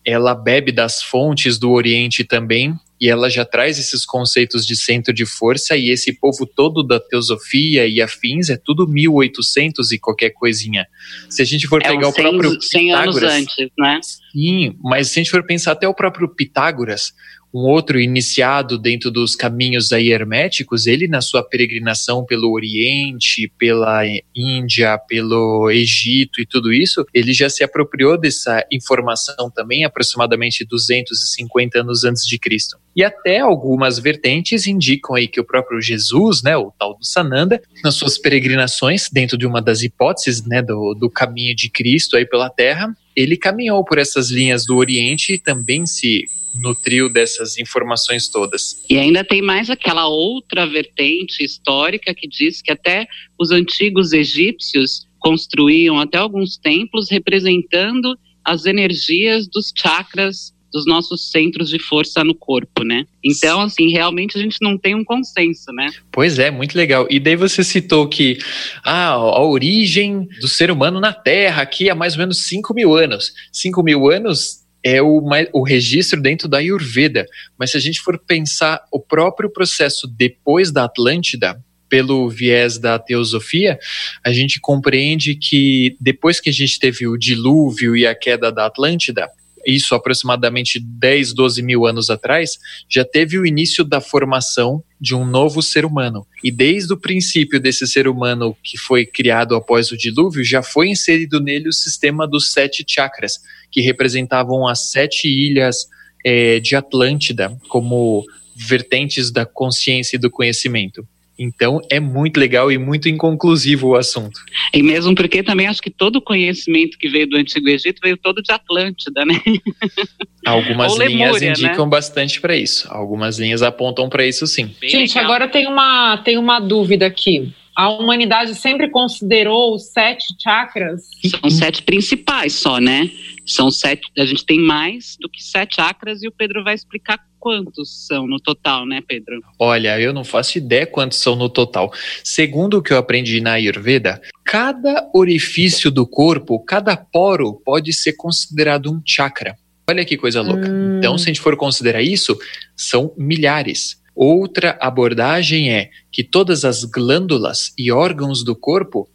ela 0.05 0.35
bebe 0.35 0.73
das 0.73 1.03
fontes 1.03 1.59
do 1.59 1.71
Oriente 1.71 2.25
também, 2.25 2.75
e 3.01 3.09
ela 3.09 3.29
já 3.29 3.45
traz 3.45 3.79
esses 3.79 4.07
conceitos 4.07 4.67
de 4.67 4.75
centro 4.75 5.13
de 5.13 5.27
força 5.27 5.77
e 5.77 5.91
esse 5.91 6.15
povo 6.15 6.47
todo 6.47 6.83
da 6.83 6.99
teosofia 6.99 7.87
e 7.87 8.01
afins 8.01 8.49
é 8.49 8.57
tudo 8.57 8.89
1800 8.89 9.93
e 9.93 9.99
qualquer 9.99 10.31
coisinha. 10.31 10.87
Se 11.29 11.43
a 11.43 11.45
gente 11.45 11.67
for 11.67 11.83
é 11.83 11.89
pegar 11.89 12.09
o 12.09 12.13
100, 12.13 12.23
próprio 12.23 12.59
Pitágoras, 12.59 12.71
100 12.71 12.95
anos 12.95 13.23
antes, 13.23 13.57
né? 13.79 14.01
Sim, 14.33 14.77
mas 14.83 15.09
se 15.09 15.19
a 15.19 15.23
gente 15.23 15.31
for 15.31 15.45
pensar 15.45 15.73
até 15.73 15.87
o 15.87 15.95
próprio 15.95 16.29
Pitágoras, 16.29 17.13
um 17.53 17.61
outro 17.61 17.99
iniciado 17.99 18.79
dentro 18.79 19.11
dos 19.11 19.35
caminhos 19.35 19.93
aí 19.93 20.11
herméticos, 20.11 20.87
ele 20.87 21.09
na 21.09 21.21
sua 21.21 21.43
peregrinação 21.43 22.25
pelo 22.25 22.53
Oriente, 22.53 23.51
pela 23.59 24.03
Índia, 24.35 24.99
pelo 24.99 25.71
Egito 25.71 26.41
e 26.41 26.47
tudo 26.47 26.73
isso, 26.73 27.07
ele 27.15 27.33
já 27.33 27.49
se 27.49 27.65
apropriou 27.65 28.19
dessa 28.19 28.65
informação 28.71 29.51
também 29.51 29.85
aproximadamente 29.85 30.65
250 30.65 31.81
anos 31.81 32.05
antes 32.05 32.27
de 32.27 32.39
Cristo. 32.39 32.77
E 32.95 33.05
até 33.05 33.41
algumas 33.41 33.99
vertentes 33.99 34.67
indicam 34.67 35.15
aí 35.15 35.29
que 35.29 35.41
o 35.41 35.45
próprio 35.45 35.81
Jesus, 35.83 36.43
né, 36.43 36.57
o 36.57 36.73
tal 36.79 36.97
do 36.97 37.05
Sananda, 37.05 37.61
nas 37.85 37.95
suas 37.95 38.17
peregrinações, 38.17 39.09
dentro 39.13 39.37
de 39.37 39.47
uma 39.47 39.61
das 39.61 39.83
hipóteses, 39.83 40.45
né, 40.47 40.63
do, 40.63 40.95
do 40.95 41.11
caminho 41.11 41.55
de 41.55 41.69
Cristo 41.69 42.17
aí 42.17 42.25
pela 42.25 42.49
Terra, 42.49 42.95
ele 43.15 43.37
caminhou 43.37 43.85
por 43.85 43.99
essas 43.99 44.31
linhas 44.31 44.65
do 44.65 44.77
Oriente 44.77 45.35
e 45.35 45.39
também 45.39 45.87
se 45.87 46.25
nutriu 46.61 47.13
dessas 47.13 47.59
informações 47.59 48.29
todas. 48.29 48.85
E 48.89 48.99
ainda 48.99 49.25
tem 49.25 49.43
mais 49.43 49.71
aquela 49.71 50.07
outra 50.07 50.67
vertente 50.67 51.45
histórica 51.45 52.15
que 52.15 52.29
diz 52.29 52.63
que 52.63 52.73
até 52.73 53.07
os 53.39 53.51
antigos 53.51 54.13
egípcios 54.13 55.07
construíam 55.19 55.99
até 55.99 56.19
alguns 56.19 56.57
templos 56.57 57.11
representando 57.11 58.17
as 58.45 58.65
energias 58.65 59.49
dos 59.49 59.73
chakras 59.77 60.55
dos 60.73 60.85
nossos 60.85 61.31
centros 61.31 61.71
de 61.71 61.79
força 61.79 62.23
no 62.23 62.35
corpo, 62.35 62.85
né? 62.85 63.07
Então, 63.25 63.63
assim, 63.63 63.91
realmente 63.91 64.37
a 64.37 64.41
gente 64.41 64.59
não 64.61 64.77
tem 64.77 64.95
um 64.95 65.05
consenso, 65.05 65.73
né? 65.73 65.91
Pois 66.13 66.39
é, 66.39 66.51
muito 66.51 66.77
legal. 66.77 67.07
E 67.09 67.19
daí 67.19 67.35
você 67.35 67.65
citou 67.65 68.07
que 68.07 68.39
ah, 68.85 69.13
a 69.13 69.43
origem 69.43 70.29
do 70.41 70.47
ser 70.47 70.71
humano 70.71 71.01
na 71.01 71.15
Terra 71.15 71.63
aqui 71.63 71.89
há 71.89 71.95
mais 71.95 72.13
ou 72.13 72.19
menos 72.19 72.39
5 72.43 72.75
mil 72.75 72.95
anos. 72.95 73.33
5 73.53 73.83
mil 73.83 74.11
anos 74.11 74.66
é 74.87 75.03
o, 75.03 75.21
o 75.53 75.65
registro 75.65 76.23
dentro 76.23 76.47
da 76.47 76.59
Ayurveda. 76.59 77.27
Mas 77.59 77.73
se 77.73 77.77
a 77.77 77.81
gente 77.81 78.01
for 78.01 78.17
pensar 78.17 78.81
o 78.93 79.01
próprio 79.01 79.51
processo 79.51 80.07
depois 80.07 80.71
da 80.71 80.85
Atlântida, 80.85 81.61
pelo 81.89 82.29
viés 82.29 82.79
da 82.79 82.97
teosofia, 82.97 83.81
a 84.25 84.33
gente 84.33 84.61
compreende 84.61 85.35
que 85.35 85.97
depois 86.01 86.39
que 86.39 86.51
a 86.51 86.53
gente 86.53 86.79
teve 86.79 87.05
o 87.09 87.17
dilúvio 87.17 87.97
e 87.97 88.07
a 88.07 88.15
queda 88.15 88.53
da 88.53 88.67
Atlântida, 88.67 89.29
isso 89.67 89.95
aproximadamente 89.95 90.79
10, 90.81 91.33
12 91.33 91.63
mil 91.63 91.87
anos 91.87 92.09
atrás, 92.09 92.59
já 92.89 93.05
teve 93.05 93.39
o 93.39 93.45
início 93.45 93.85
da 93.85 94.01
formação 94.01 94.83
de 95.01 95.15
um 95.15 95.25
novo 95.25 95.61
ser 95.63 95.85
humano. 95.85 96.27
E 96.43 96.51
desde 96.51 96.93
o 96.93 96.97
princípio 96.97 97.61
desse 97.61 97.87
ser 97.87 98.07
humano 98.09 98.57
que 98.63 98.79
foi 98.79 99.05
criado 99.05 99.55
após 99.55 99.91
o 99.91 99.97
dilúvio, 99.97 100.45
já 100.45 100.63
foi 100.63 100.89
inserido 100.89 101.41
nele 101.41 101.69
o 101.69 101.73
sistema 101.73 102.27
dos 102.27 102.53
sete 102.53 102.85
chakras, 102.87 103.39
que 103.71 103.81
representavam 103.81 104.67
as 104.67 104.91
sete 104.91 105.29
ilhas 105.29 105.87
é, 106.25 106.61
de 106.61 106.75
Atlântida 106.77 107.57
como 107.69 108.25
vertentes 108.55 109.31
da 109.31 109.45
consciência 109.45 110.17
e 110.17 110.19
do 110.19 110.31
conhecimento. 110.31 111.07
Então 111.39 111.81
é 111.91 112.01
muito 112.01 112.39
legal 112.39 112.73
e 112.73 112.79
muito 112.79 113.09
inconclusivo 113.09 113.89
o 113.89 113.97
assunto. 113.97 114.41
E 114.73 114.83
mesmo 114.83 115.15
porque 115.15 115.43
também 115.43 115.67
acho 115.67 115.83
que 115.83 115.91
todo 115.91 116.17
o 116.17 116.23
conhecimento 116.23 116.97
que 116.99 117.09
veio 117.09 117.29
do 117.29 117.37
Antigo 117.37 117.69
Egito 117.69 118.01
veio 118.03 118.17
todo 118.17 118.43
de 118.43 118.53
Atlântida, 118.53 119.25
né? 119.25 119.41
Algumas 120.47 120.93
Ou 120.93 120.99
linhas 120.99 121.33
Lemúria, 121.33 121.49
né? 121.49 121.53
indicam 121.53 121.85
né? 121.85 121.91
bastante 121.91 122.41
para 122.41 122.57
isso. 122.57 122.89
Algumas 122.91 123.39
linhas 123.39 123.63
apontam 123.63 124.09
para 124.09 124.27
isso 124.27 124.47
sim. 124.47 124.75
Bem 124.81 124.91
Gente, 124.91 125.15
legal. 125.15 125.25
agora 125.25 125.49
tem 125.49 125.67
uma, 125.67 126.19
tem 126.19 126.39
uma 126.39 126.59
dúvida 126.61 127.07
aqui. 127.07 127.53
A 127.77 127.91
humanidade 127.91 128.55
sempre 128.55 128.89
considerou 128.89 129.75
os 129.75 129.93
sete 129.93 130.25
chakras? 130.43 131.03
São 131.27 131.51
sete 131.51 131.83
principais 131.83 132.55
só, 132.55 132.79
né? 132.79 133.11
São 133.45 133.71
sete. 133.71 134.11
A 134.17 134.25
gente 134.25 134.47
tem 134.47 134.59
mais 134.59 135.19
do 135.21 135.29
que 135.29 135.43
sete 135.45 135.77
chakras 135.77 136.23
e 136.23 136.29
o 136.29 136.33
Pedro 136.33 136.65
vai 136.65 136.75
explicar 136.75 137.19
quantos 137.39 138.07
são 138.07 138.27
no 138.27 138.41
total, 138.41 138.87
né, 138.87 139.01
Pedro? 139.07 139.41
Olha, 139.59 140.01
eu 140.01 140.13
não 140.13 140.25
faço 140.25 140.59
ideia 140.59 140.87
quantos 140.87 141.19
são 141.19 141.37
no 141.37 141.49
total. 141.49 141.93
Segundo 142.25 142.79
o 142.79 142.83
que 142.83 142.93
eu 142.93 142.99
aprendi 142.99 143.41
na 143.41 143.53
Ayurveda, 143.53 144.21
cada 144.45 145.09
orifício 145.15 145.91
do 145.91 146.07
corpo, 146.07 146.59
cada 146.65 146.97
poro 146.97 147.61
pode 147.65 147.93
ser 147.93 148.15
considerado 148.15 148.93
um 148.93 149.01
chakra. 149.05 149.57
Olha 149.89 150.05
que 150.05 150.17
coisa 150.17 150.43
louca. 150.43 150.69
Hum. 150.69 150.99
Então, 150.99 151.17
se 151.17 151.25
a 151.25 151.27
gente 151.29 151.41
for 151.41 151.57
considerar 151.57 152.03
isso, 152.03 152.37
são 152.77 153.15
milhares. 153.17 154.03
Outra 154.15 154.77
abordagem 154.81 155.71
é 155.71 155.91
que 156.11 156.25
todas 156.25 156.65
as 156.65 156.85
glândulas 156.85 157.73
e 157.79 157.93
órgãos 157.93 158.43
do 158.43 158.57
corpo 158.57 159.09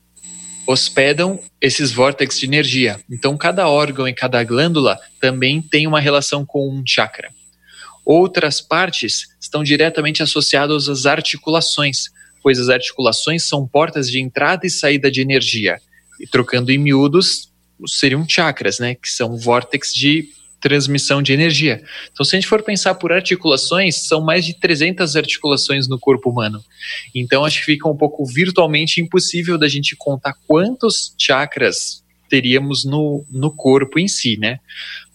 hospedam 0.65 1.39
esses 1.59 1.91
vórtices 1.91 2.39
de 2.39 2.45
energia. 2.45 2.99
Então, 3.09 3.35
cada 3.35 3.67
órgão 3.67 4.07
e 4.07 4.13
cada 4.13 4.43
glândula 4.43 4.97
também 5.19 5.61
tem 5.61 5.87
uma 5.87 5.99
relação 5.99 6.45
com 6.45 6.69
um 6.69 6.83
chakra. 6.85 7.29
Outras 8.05 8.59
partes 8.61 9.27
estão 9.39 9.63
diretamente 9.63 10.23
associadas 10.23 10.89
às 10.89 11.05
articulações, 11.05 12.05
pois 12.41 12.59
as 12.59 12.69
articulações 12.69 13.47
são 13.47 13.67
portas 13.67 14.09
de 14.09 14.19
entrada 14.19 14.65
e 14.65 14.69
saída 14.69 15.11
de 15.11 15.21
energia. 15.21 15.77
E 16.19 16.27
trocando 16.27 16.71
em 16.71 16.77
miúdos, 16.77 17.51
seriam 17.87 18.27
chakras, 18.27 18.79
né, 18.79 18.95
que 18.95 19.09
são 19.09 19.37
vórtices 19.37 19.93
de 19.93 20.29
transmissão 20.61 21.23
de 21.23 21.33
energia. 21.33 21.83
Então, 22.11 22.23
se 22.23 22.35
a 22.35 22.39
gente 22.39 22.47
for 22.47 22.61
pensar 22.61 22.93
por 22.93 23.11
articulações, 23.11 23.95
são 23.95 24.21
mais 24.21 24.45
de 24.45 24.53
300 24.53 25.15
articulações 25.15 25.87
no 25.87 25.99
corpo 25.99 26.29
humano. 26.29 26.63
Então, 27.15 27.43
acho 27.43 27.59
que 27.59 27.65
fica 27.65 27.89
um 27.89 27.97
pouco 27.97 28.23
virtualmente 28.25 29.01
impossível 29.01 29.57
da 29.57 29.67
gente 29.67 29.95
contar 29.95 30.35
quantos 30.47 31.15
chakras 31.17 32.03
teríamos 32.29 32.85
no, 32.85 33.25
no 33.29 33.51
corpo 33.51 33.99
em 33.99 34.07
si, 34.07 34.37
né? 34.37 34.59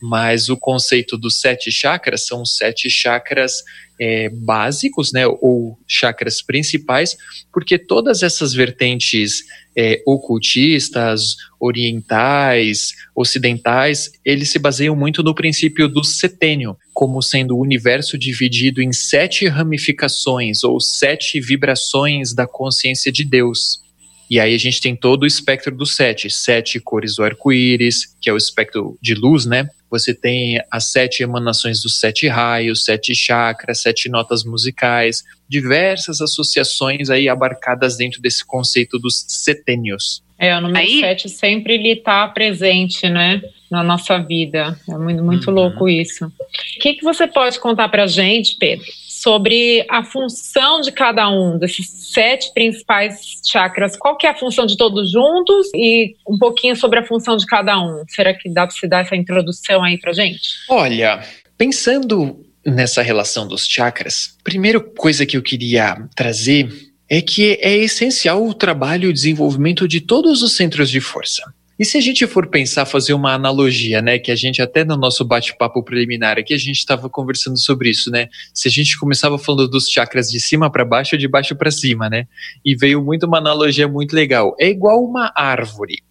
Mas 0.00 0.48
o 0.48 0.56
conceito 0.56 1.16
dos 1.16 1.40
sete 1.40 1.70
chakras 1.70 2.26
são 2.26 2.44
sete 2.44 2.90
chakras 2.90 3.62
é, 3.98 4.28
básicos, 4.28 5.12
né? 5.12 5.26
Ou 5.26 5.78
chakras 5.86 6.42
principais, 6.42 7.16
porque 7.52 7.78
todas 7.78 8.22
essas 8.22 8.52
vertentes 8.52 9.44
é, 9.76 10.02
ocultistas, 10.06 11.36
orientais, 11.60 12.94
ocidentais, 13.14 14.10
eles 14.24 14.50
se 14.50 14.58
baseiam 14.58 14.96
muito 14.96 15.22
no 15.22 15.34
princípio 15.34 15.88
do 15.88 16.04
setênio, 16.04 16.76
como 16.94 17.22
sendo 17.22 17.56
o 17.56 17.60
universo 17.60 18.16
dividido 18.16 18.82
em 18.82 18.92
sete 18.92 19.46
ramificações 19.46 20.64
ou 20.64 20.80
sete 20.80 21.40
vibrações 21.40 22.34
da 22.34 22.46
consciência 22.46 23.12
de 23.12 23.24
Deus. 23.24 23.84
E 24.28 24.40
aí 24.40 24.54
a 24.54 24.58
gente 24.58 24.80
tem 24.80 24.96
todo 24.96 25.22
o 25.22 25.26
espectro 25.26 25.74
dos 25.74 25.94
sete, 25.94 26.28
sete 26.28 26.80
cores 26.80 27.16
do 27.16 27.22
arco-íris, 27.22 28.16
que 28.20 28.28
é 28.28 28.32
o 28.32 28.36
espectro 28.36 28.98
de 29.00 29.14
luz, 29.14 29.46
né? 29.46 29.68
Você 29.90 30.12
tem 30.14 30.60
as 30.70 30.90
sete 30.92 31.22
emanações 31.22 31.80
dos 31.82 31.98
sete 31.98 32.26
raios, 32.28 32.84
sete 32.84 33.14
chakras, 33.14 33.80
sete 33.82 34.08
notas 34.08 34.44
musicais, 34.44 35.22
diversas 35.48 36.20
associações 36.20 37.08
aí 37.08 37.28
abarcadas 37.28 37.96
dentro 37.96 38.20
desse 38.20 38.44
conceito 38.44 38.98
dos 38.98 39.24
setênios. 39.28 40.22
É, 40.38 40.54
o 40.56 40.60
número 40.60 40.78
Aí- 40.78 41.00
7 41.00 41.28
sempre 41.30 41.74
ele 41.74 41.92
está 41.92 42.28
presente, 42.28 43.08
né, 43.08 43.40
na 43.70 43.82
nossa 43.82 44.18
vida. 44.18 44.78
É 44.86 44.98
muito, 44.98 45.22
muito 45.24 45.48
Uhum. 45.48 45.54
louco 45.54 45.88
isso. 45.88 46.26
O 46.26 46.32
que, 46.80 46.94
que 46.94 47.02
você 47.02 47.26
pode 47.26 47.58
contar 47.58 47.88
para 47.88 48.02
a 48.02 48.06
gente, 48.06 48.56
Pedro, 48.58 48.84
sobre 49.26 49.84
a 49.90 50.04
função 50.04 50.80
de 50.80 50.92
cada 50.92 51.28
um 51.28 51.58
desses 51.58 52.12
sete 52.12 52.54
principais 52.54 53.18
chakras? 53.44 53.96
Qual 53.96 54.16
que 54.16 54.24
é 54.24 54.30
a 54.30 54.36
função 54.36 54.64
de 54.64 54.76
todos 54.76 55.10
juntos 55.10 55.66
e 55.74 56.14
um 56.28 56.38
pouquinho 56.38 56.76
sobre 56.76 57.00
a 57.00 57.04
função 57.04 57.36
de 57.36 57.44
cada 57.44 57.76
um? 57.76 58.04
Será 58.08 58.32
que 58.32 58.48
dá 58.48 58.64
para 58.64 58.76
se 58.76 58.86
dar 58.86 59.00
essa 59.00 59.16
introdução 59.16 59.82
aí 59.82 59.98
para 59.98 60.12
gente? 60.12 60.50
Olha, 60.70 61.24
pensando 61.58 62.40
nessa 62.64 63.02
relação 63.02 63.48
dos 63.48 63.66
chakras, 63.66 64.36
primeira 64.44 64.78
coisa 64.78 65.26
que 65.26 65.36
eu 65.36 65.42
queria 65.42 66.06
trazer 66.14 66.68
é 67.10 67.20
que 67.20 67.58
é 67.60 67.78
essencial 67.78 68.46
o 68.46 68.54
trabalho 68.54 69.06
e 69.06 69.10
o 69.10 69.12
desenvolvimento 69.12 69.88
de 69.88 70.00
todos 70.00 70.40
os 70.40 70.54
centros 70.54 70.88
de 70.88 71.00
força. 71.00 71.42
E 71.78 71.84
se 71.84 71.98
a 71.98 72.00
gente 72.00 72.26
for 72.26 72.46
pensar, 72.46 72.86
fazer 72.86 73.12
uma 73.12 73.34
analogia, 73.34 74.00
né, 74.00 74.18
que 74.18 74.32
a 74.32 74.36
gente 74.36 74.62
até 74.62 74.84
no 74.84 74.96
nosso 74.96 75.24
bate-papo 75.24 75.82
preliminar 75.82 76.38
aqui 76.38 76.54
a 76.54 76.58
gente 76.58 76.78
estava 76.78 77.08
conversando 77.10 77.58
sobre 77.58 77.90
isso, 77.90 78.10
né? 78.10 78.28
Se 78.54 78.68
a 78.68 78.70
gente 78.70 78.98
começava 78.98 79.38
falando 79.38 79.68
dos 79.68 79.90
chakras 79.90 80.30
de 80.30 80.40
cima 80.40 80.70
para 80.70 80.84
baixo 80.84 81.14
ou 81.14 81.18
de 81.18 81.28
baixo 81.28 81.54
para 81.54 81.70
cima, 81.70 82.08
né? 82.08 82.26
E 82.64 82.74
veio 82.74 83.02
muito 83.02 83.26
uma 83.26 83.38
analogia 83.38 83.86
muito 83.86 84.14
legal. 84.14 84.56
É 84.58 84.68
igual 84.68 85.04
uma 85.04 85.32
árvore. 85.36 86.02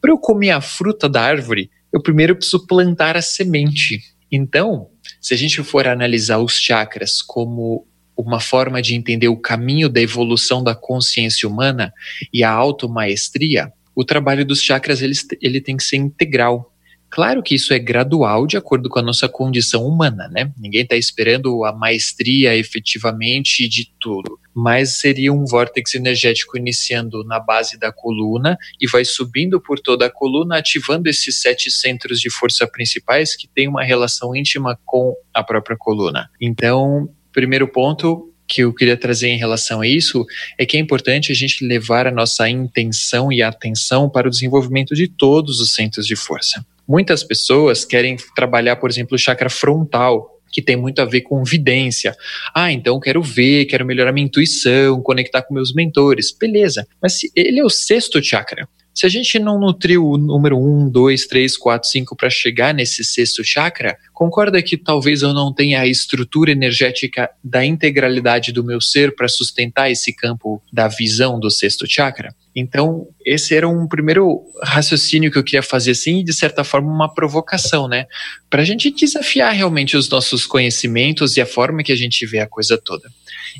Para 0.00 0.10
eu 0.10 0.18
comer 0.18 0.50
a 0.50 0.60
fruta 0.60 1.08
da 1.08 1.22
árvore, 1.22 1.70
eu 1.92 2.02
primeiro 2.02 2.36
preciso 2.36 2.66
plantar 2.66 3.16
a 3.16 3.22
semente. 3.22 4.00
Então, 4.30 4.88
se 5.20 5.32
a 5.32 5.36
gente 5.36 5.62
for 5.62 5.88
analisar 5.88 6.38
os 6.38 6.58
chakras 6.60 7.22
como 7.22 7.86
uma 8.16 8.40
forma 8.40 8.82
de 8.82 8.94
entender 8.94 9.28
o 9.28 9.36
caminho 9.36 9.88
da 9.88 10.00
evolução 10.00 10.62
da 10.62 10.74
consciência 10.74 11.48
humana 11.48 11.92
e 12.32 12.42
a 12.42 12.50
automaestria, 12.50 13.72
o 13.98 14.04
trabalho 14.04 14.44
dos 14.44 14.62
chakras 14.62 15.02
ele, 15.02 15.14
ele 15.42 15.60
tem 15.60 15.76
que 15.76 15.82
ser 15.82 15.96
integral. 15.96 16.72
Claro 17.10 17.42
que 17.42 17.56
isso 17.56 17.72
é 17.72 17.80
gradual 17.80 18.46
de 18.46 18.56
acordo 18.56 18.88
com 18.88 19.00
a 19.00 19.02
nossa 19.02 19.28
condição 19.28 19.84
humana, 19.84 20.28
né? 20.28 20.52
Ninguém 20.56 20.82
está 20.82 20.94
esperando 20.94 21.64
a 21.64 21.72
maestria 21.72 22.54
efetivamente 22.54 23.66
de 23.66 23.90
tudo, 23.98 24.38
mas 24.54 24.98
seria 24.98 25.32
um 25.32 25.44
vórtice 25.44 25.96
energético 25.96 26.56
iniciando 26.56 27.24
na 27.24 27.40
base 27.40 27.76
da 27.76 27.90
coluna 27.90 28.56
e 28.80 28.86
vai 28.86 29.04
subindo 29.04 29.60
por 29.60 29.80
toda 29.80 30.06
a 30.06 30.10
coluna, 30.10 30.58
ativando 30.58 31.08
esses 31.08 31.40
sete 31.40 31.68
centros 31.68 32.20
de 32.20 32.30
força 32.30 32.68
principais 32.68 33.34
que 33.34 33.48
têm 33.48 33.66
uma 33.66 33.82
relação 33.82 34.36
íntima 34.36 34.78
com 34.84 35.12
a 35.34 35.42
própria 35.42 35.76
coluna. 35.76 36.30
Então, 36.40 37.08
primeiro 37.32 37.66
ponto 37.66 38.32
que 38.48 38.62
eu 38.62 38.72
queria 38.72 38.96
trazer 38.96 39.28
em 39.28 39.36
relação 39.36 39.82
a 39.82 39.86
isso 39.86 40.26
é 40.56 40.64
que 40.64 40.76
é 40.76 40.80
importante 40.80 41.30
a 41.30 41.34
gente 41.34 41.64
levar 41.64 42.06
a 42.06 42.10
nossa 42.10 42.48
intenção 42.48 43.30
e 43.30 43.42
atenção 43.42 44.08
para 44.08 44.26
o 44.26 44.30
desenvolvimento 44.30 44.94
de 44.94 45.06
todos 45.06 45.60
os 45.60 45.74
centros 45.74 46.06
de 46.06 46.16
força. 46.16 46.64
Muitas 46.88 47.22
pessoas 47.22 47.84
querem 47.84 48.16
trabalhar, 48.34 48.76
por 48.76 48.88
exemplo, 48.88 49.14
o 49.14 49.18
chakra 49.18 49.50
frontal, 49.50 50.40
que 50.50 50.62
tem 50.62 50.76
muito 50.76 51.02
a 51.02 51.04
ver 51.04 51.20
com 51.20 51.44
vidência. 51.44 52.16
Ah, 52.54 52.72
então 52.72 52.98
quero 52.98 53.22
ver, 53.22 53.66
quero 53.66 53.84
melhorar 53.84 54.12
minha 54.12 54.24
intuição, 54.24 55.02
conectar 55.02 55.42
com 55.42 55.52
meus 55.52 55.74
mentores. 55.74 56.32
Beleza, 56.32 56.88
mas 57.02 57.20
ele 57.36 57.60
é 57.60 57.64
o 57.64 57.68
sexto 57.68 58.22
chakra. 58.22 58.66
Se 58.98 59.06
a 59.06 59.08
gente 59.08 59.38
não 59.38 59.60
nutriu 59.60 60.04
o 60.04 60.18
número 60.18 60.58
1, 60.58 60.90
2, 60.90 61.26
3, 61.28 61.56
4, 61.56 61.88
5 61.88 62.16
para 62.16 62.28
chegar 62.28 62.74
nesse 62.74 63.04
sexto 63.04 63.44
chakra, 63.44 63.96
concorda 64.12 64.60
que 64.60 64.76
talvez 64.76 65.22
eu 65.22 65.32
não 65.32 65.54
tenha 65.54 65.82
a 65.82 65.86
estrutura 65.86 66.50
energética 66.50 67.30
da 67.44 67.64
integralidade 67.64 68.50
do 68.50 68.64
meu 68.64 68.80
ser 68.80 69.14
para 69.14 69.28
sustentar 69.28 69.88
esse 69.88 70.12
campo 70.12 70.60
da 70.72 70.88
visão 70.88 71.38
do 71.38 71.48
sexto 71.48 71.86
chakra? 71.88 72.34
Então, 72.56 73.06
esse 73.24 73.54
era 73.54 73.68
um 73.68 73.86
primeiro 73.86 74.42
raciocínio 74.64 75.30
que 75.30 75.38
eu 75.38 75.44
queria 75.44 75.62
fazer, 75.62 75.92
assim, 75.92 76.18
e 76.18 76.24
de 76.24 76.32
certa 76.32 76.64
forma 76.64 76.92
uma 76.92 77.14
provocação, 77.14 77.86
né? 77.86 78.06
Para 78.50 78.62
a 78.62 78.64
gente 78.64 78.90
desafiar 78.90 79.54
realmente 79.54 79.96
os 79.96 80.08
nossos 80.08 80.44
conhecimentos 80.44 81.36
e 81.36 81.40
a 81.40 81.46
forma 81.46 81.84
que 81.84 81.92
a 81.92 81.96
gente 81.96 82.26
vê 82.26 82.40
a 82.40 82.48
coisa 82.48 82.76
toda. 82.76 83.08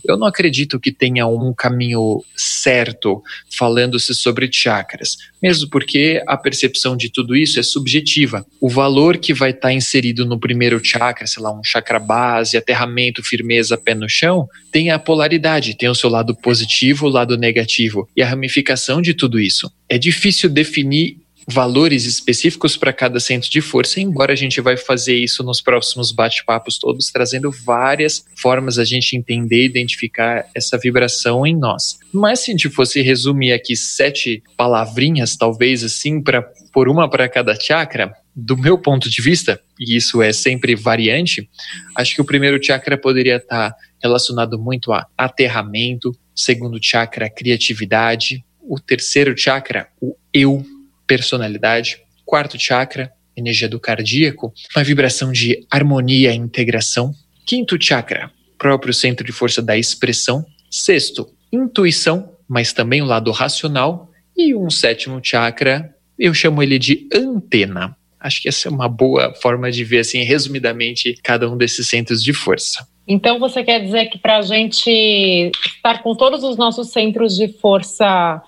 Eu 0.04 0.16
não 0.16 0.26
acredito 0.26 0.78
que 0.78 0.92
tenha 0.92 1.26
um 1.26 1.52
caminho 1.52 2.22
certo 2.36 3.22
falando-se 3.56 4.14
sobre 4.14 4.48
chakras, 4.52 5.16
mesmo 5.42 5.68
porque 5.70 6.22
a 6.26 6.36
percepção 6.36 6.96
de 6.96 7.10
tudo 7.10 7.36
isso 7.36 7.58
é 7.58 7.62
subjetiva. 7.62 8.44
O 8.60 8.68
valor 8.68 9.18
que 9.18 9.34
vai 9.34 9.50
estar 9.50 9.72
inserido 9.72 10.24
no 10.24 10.38
primeiro 10.38 10.82
chakra, 10.82 11.26
sei 11.26 11.42
lá, 11.42 11.52
um 11.52 11.64
chakra 11.64 11.98
base, 11.98 12.56
aterramento, 12.56 13.22
firmeza, 13.22 13.76
pé 13.76 13.94
no 13.94 14.08
chão, 14.08 14.48
tem 14.72 14.90
a 14.90 14.98
polaridade, 14.98 15.76
tem 15.76 15.88
o 15.88 15.94
seu 15.94 16.10
lado 16.10 16.34
positivo, 16.34 17.06
o 17.06 17.10
lado 17.10 17.36
negativo 17.36 18.08
e 18.16 18.22
a 18.22 18.28
ramificação 18.28 19.00
de 19.00 19.14
tudo 19.14 19.40
isso. 19.40 19.70
É 19.88 19.98
difícil 19.98 20.50
definir 20.50 21.18
valores 21.50 22.04
específicos 22.04 22.76
para 22.76 22.92
cada 22.92 23.18
centro 23.18 23.48
de 23.48 23.62
força, 23.62 24.00
embora 24.00 24.34
a 24.34 24.36
gente 24.36 24.60
vai 24.60 24.76
fazer 24.76 25.16
isso 25.16 25.42
nos 25.42 25.62
próximos 25.62 26.12
bate-papos 26.12 26.78
todos, 26.78 27.10
trazendo 27.10 27.50
várias 27.50 28.24
formas 28.36 28.78
a 28.78 28.84
gente 28.84 29.16
entender 29.16 29.62
e 29.62 29.66
identificar 29.66 30.46
essa 30.54 30.76
vibração 30.76 31.46
em 31.46 31.56
nós. 31.56 31.98
Mas 32.12 32.40
se 32.40 32.50
a 32.50 32.52
gente 32.52 32.68
fosse 32.68 33.00
resumir 33.00 33.52
aqui 33.52 33.74
sete 33.74 34.42
palavrinhas, 34.56 35.36
talvez 35.36 35.82
assim, 35.82 36.22
para 36.22 36.42
por 36.70 36.86
uma 36.88 37.08
para 37.08 37.28
cada 37.28 37.58
chakra, 37.58 38.12
do 38.36 38.56
meu 38.56 38.78
ponto 38.78 39.08
de 39.08 39.20
vista, 39.22 39.60
e 39.80 39.96
isso 39.96 40.22
é 40.22 40.32
sempre 40.32 40.76
variante, 40.76 41.48
acho 41.96 42.14
que 42.14 42.20
o 42.20 42.24
primeiro 42.24 42.62
chakra 42.62 42.96
poderia 42.96 43.36
estar 43.36 43.74
relacionado 44.00 44.58
muito 44.58 44.92
a 44.92 45.06
aterramento, 45.16 46.12
segundo 46.34 46.78
chakra, 46.80 47.28
criatividade, 47.28 48.44
o 48.60 48.78
terceiro 48.78 49.36
chakra, 49.36 49.88
o 50.00 50.14
eu, 50.32 50.64
personalidade. 51.08 51.98
Quarto 52.24 52.56
chakra, 52.56 53.10
energia 53.36 53.68
do 53.68 53.80
cardíaco, 53.80 54.52
uma 54.76 54.84
vibração 54.84 55.32
de 55.32 55.66
harmonia 55.70 56.32
e 56.32 56.36
integração. 56.36 57.12
Quinto 57.46 57.82
chakra, 57.82 58.30
próprio 58.58 58.92
centro 58.92 59.24
de 59.24 59.32
força 59.32 59.62
da 59.62 59.76
expressão. 59.76 60.44
Sexto, 60.70 61.26
intuição, 61.50 62.32
mas 62.46 62.72
também 62.72 63.00
o 63.00 63.06
lado 63.06 63.30
racional. 63.30 64.10
E 64.36 64.54
um 64.54 64.68
sétimo 64.70 65.20
chakra, 65.22 65.94
eu 66.18 66.34
chamo 66.34 66.62
ele 66.62 66.78
de 66.78 67.08
antena. 67.12 67.96
Acho 68.20 68.42
que 68.42 68.48
essa 68.48 68.68
é 68.68 68.70
uma 68.70 68.88
boa 68.88 69.32
forma 69.34 69.70
de 69.70 69.84
ver, 69.84 70.00
assim, 70.00 70.22
resumidamente, 70.22 71.14
cada 71.22 71.48
um 71.50 71.56
desses 71.56 71.88
centros 71.88 72.22
de 72.22 72.32
força. 72.32 72.86
Então, 73.06 73.38
você 73.38 73.64
quer 73.64 73.80
dizer 73.80 74.06
que 74.06 74.18
para 74.18 74.36
a 74.36 74.42
gente 74.42 75.50
estar 75.76 76.02
com 76.02 76.14
todos 76.14 76.44
os 76.44 76.56
nossos 76.56 76.90
centros 76.90 77.36
de 77.36 77.48
força 77.48 78.42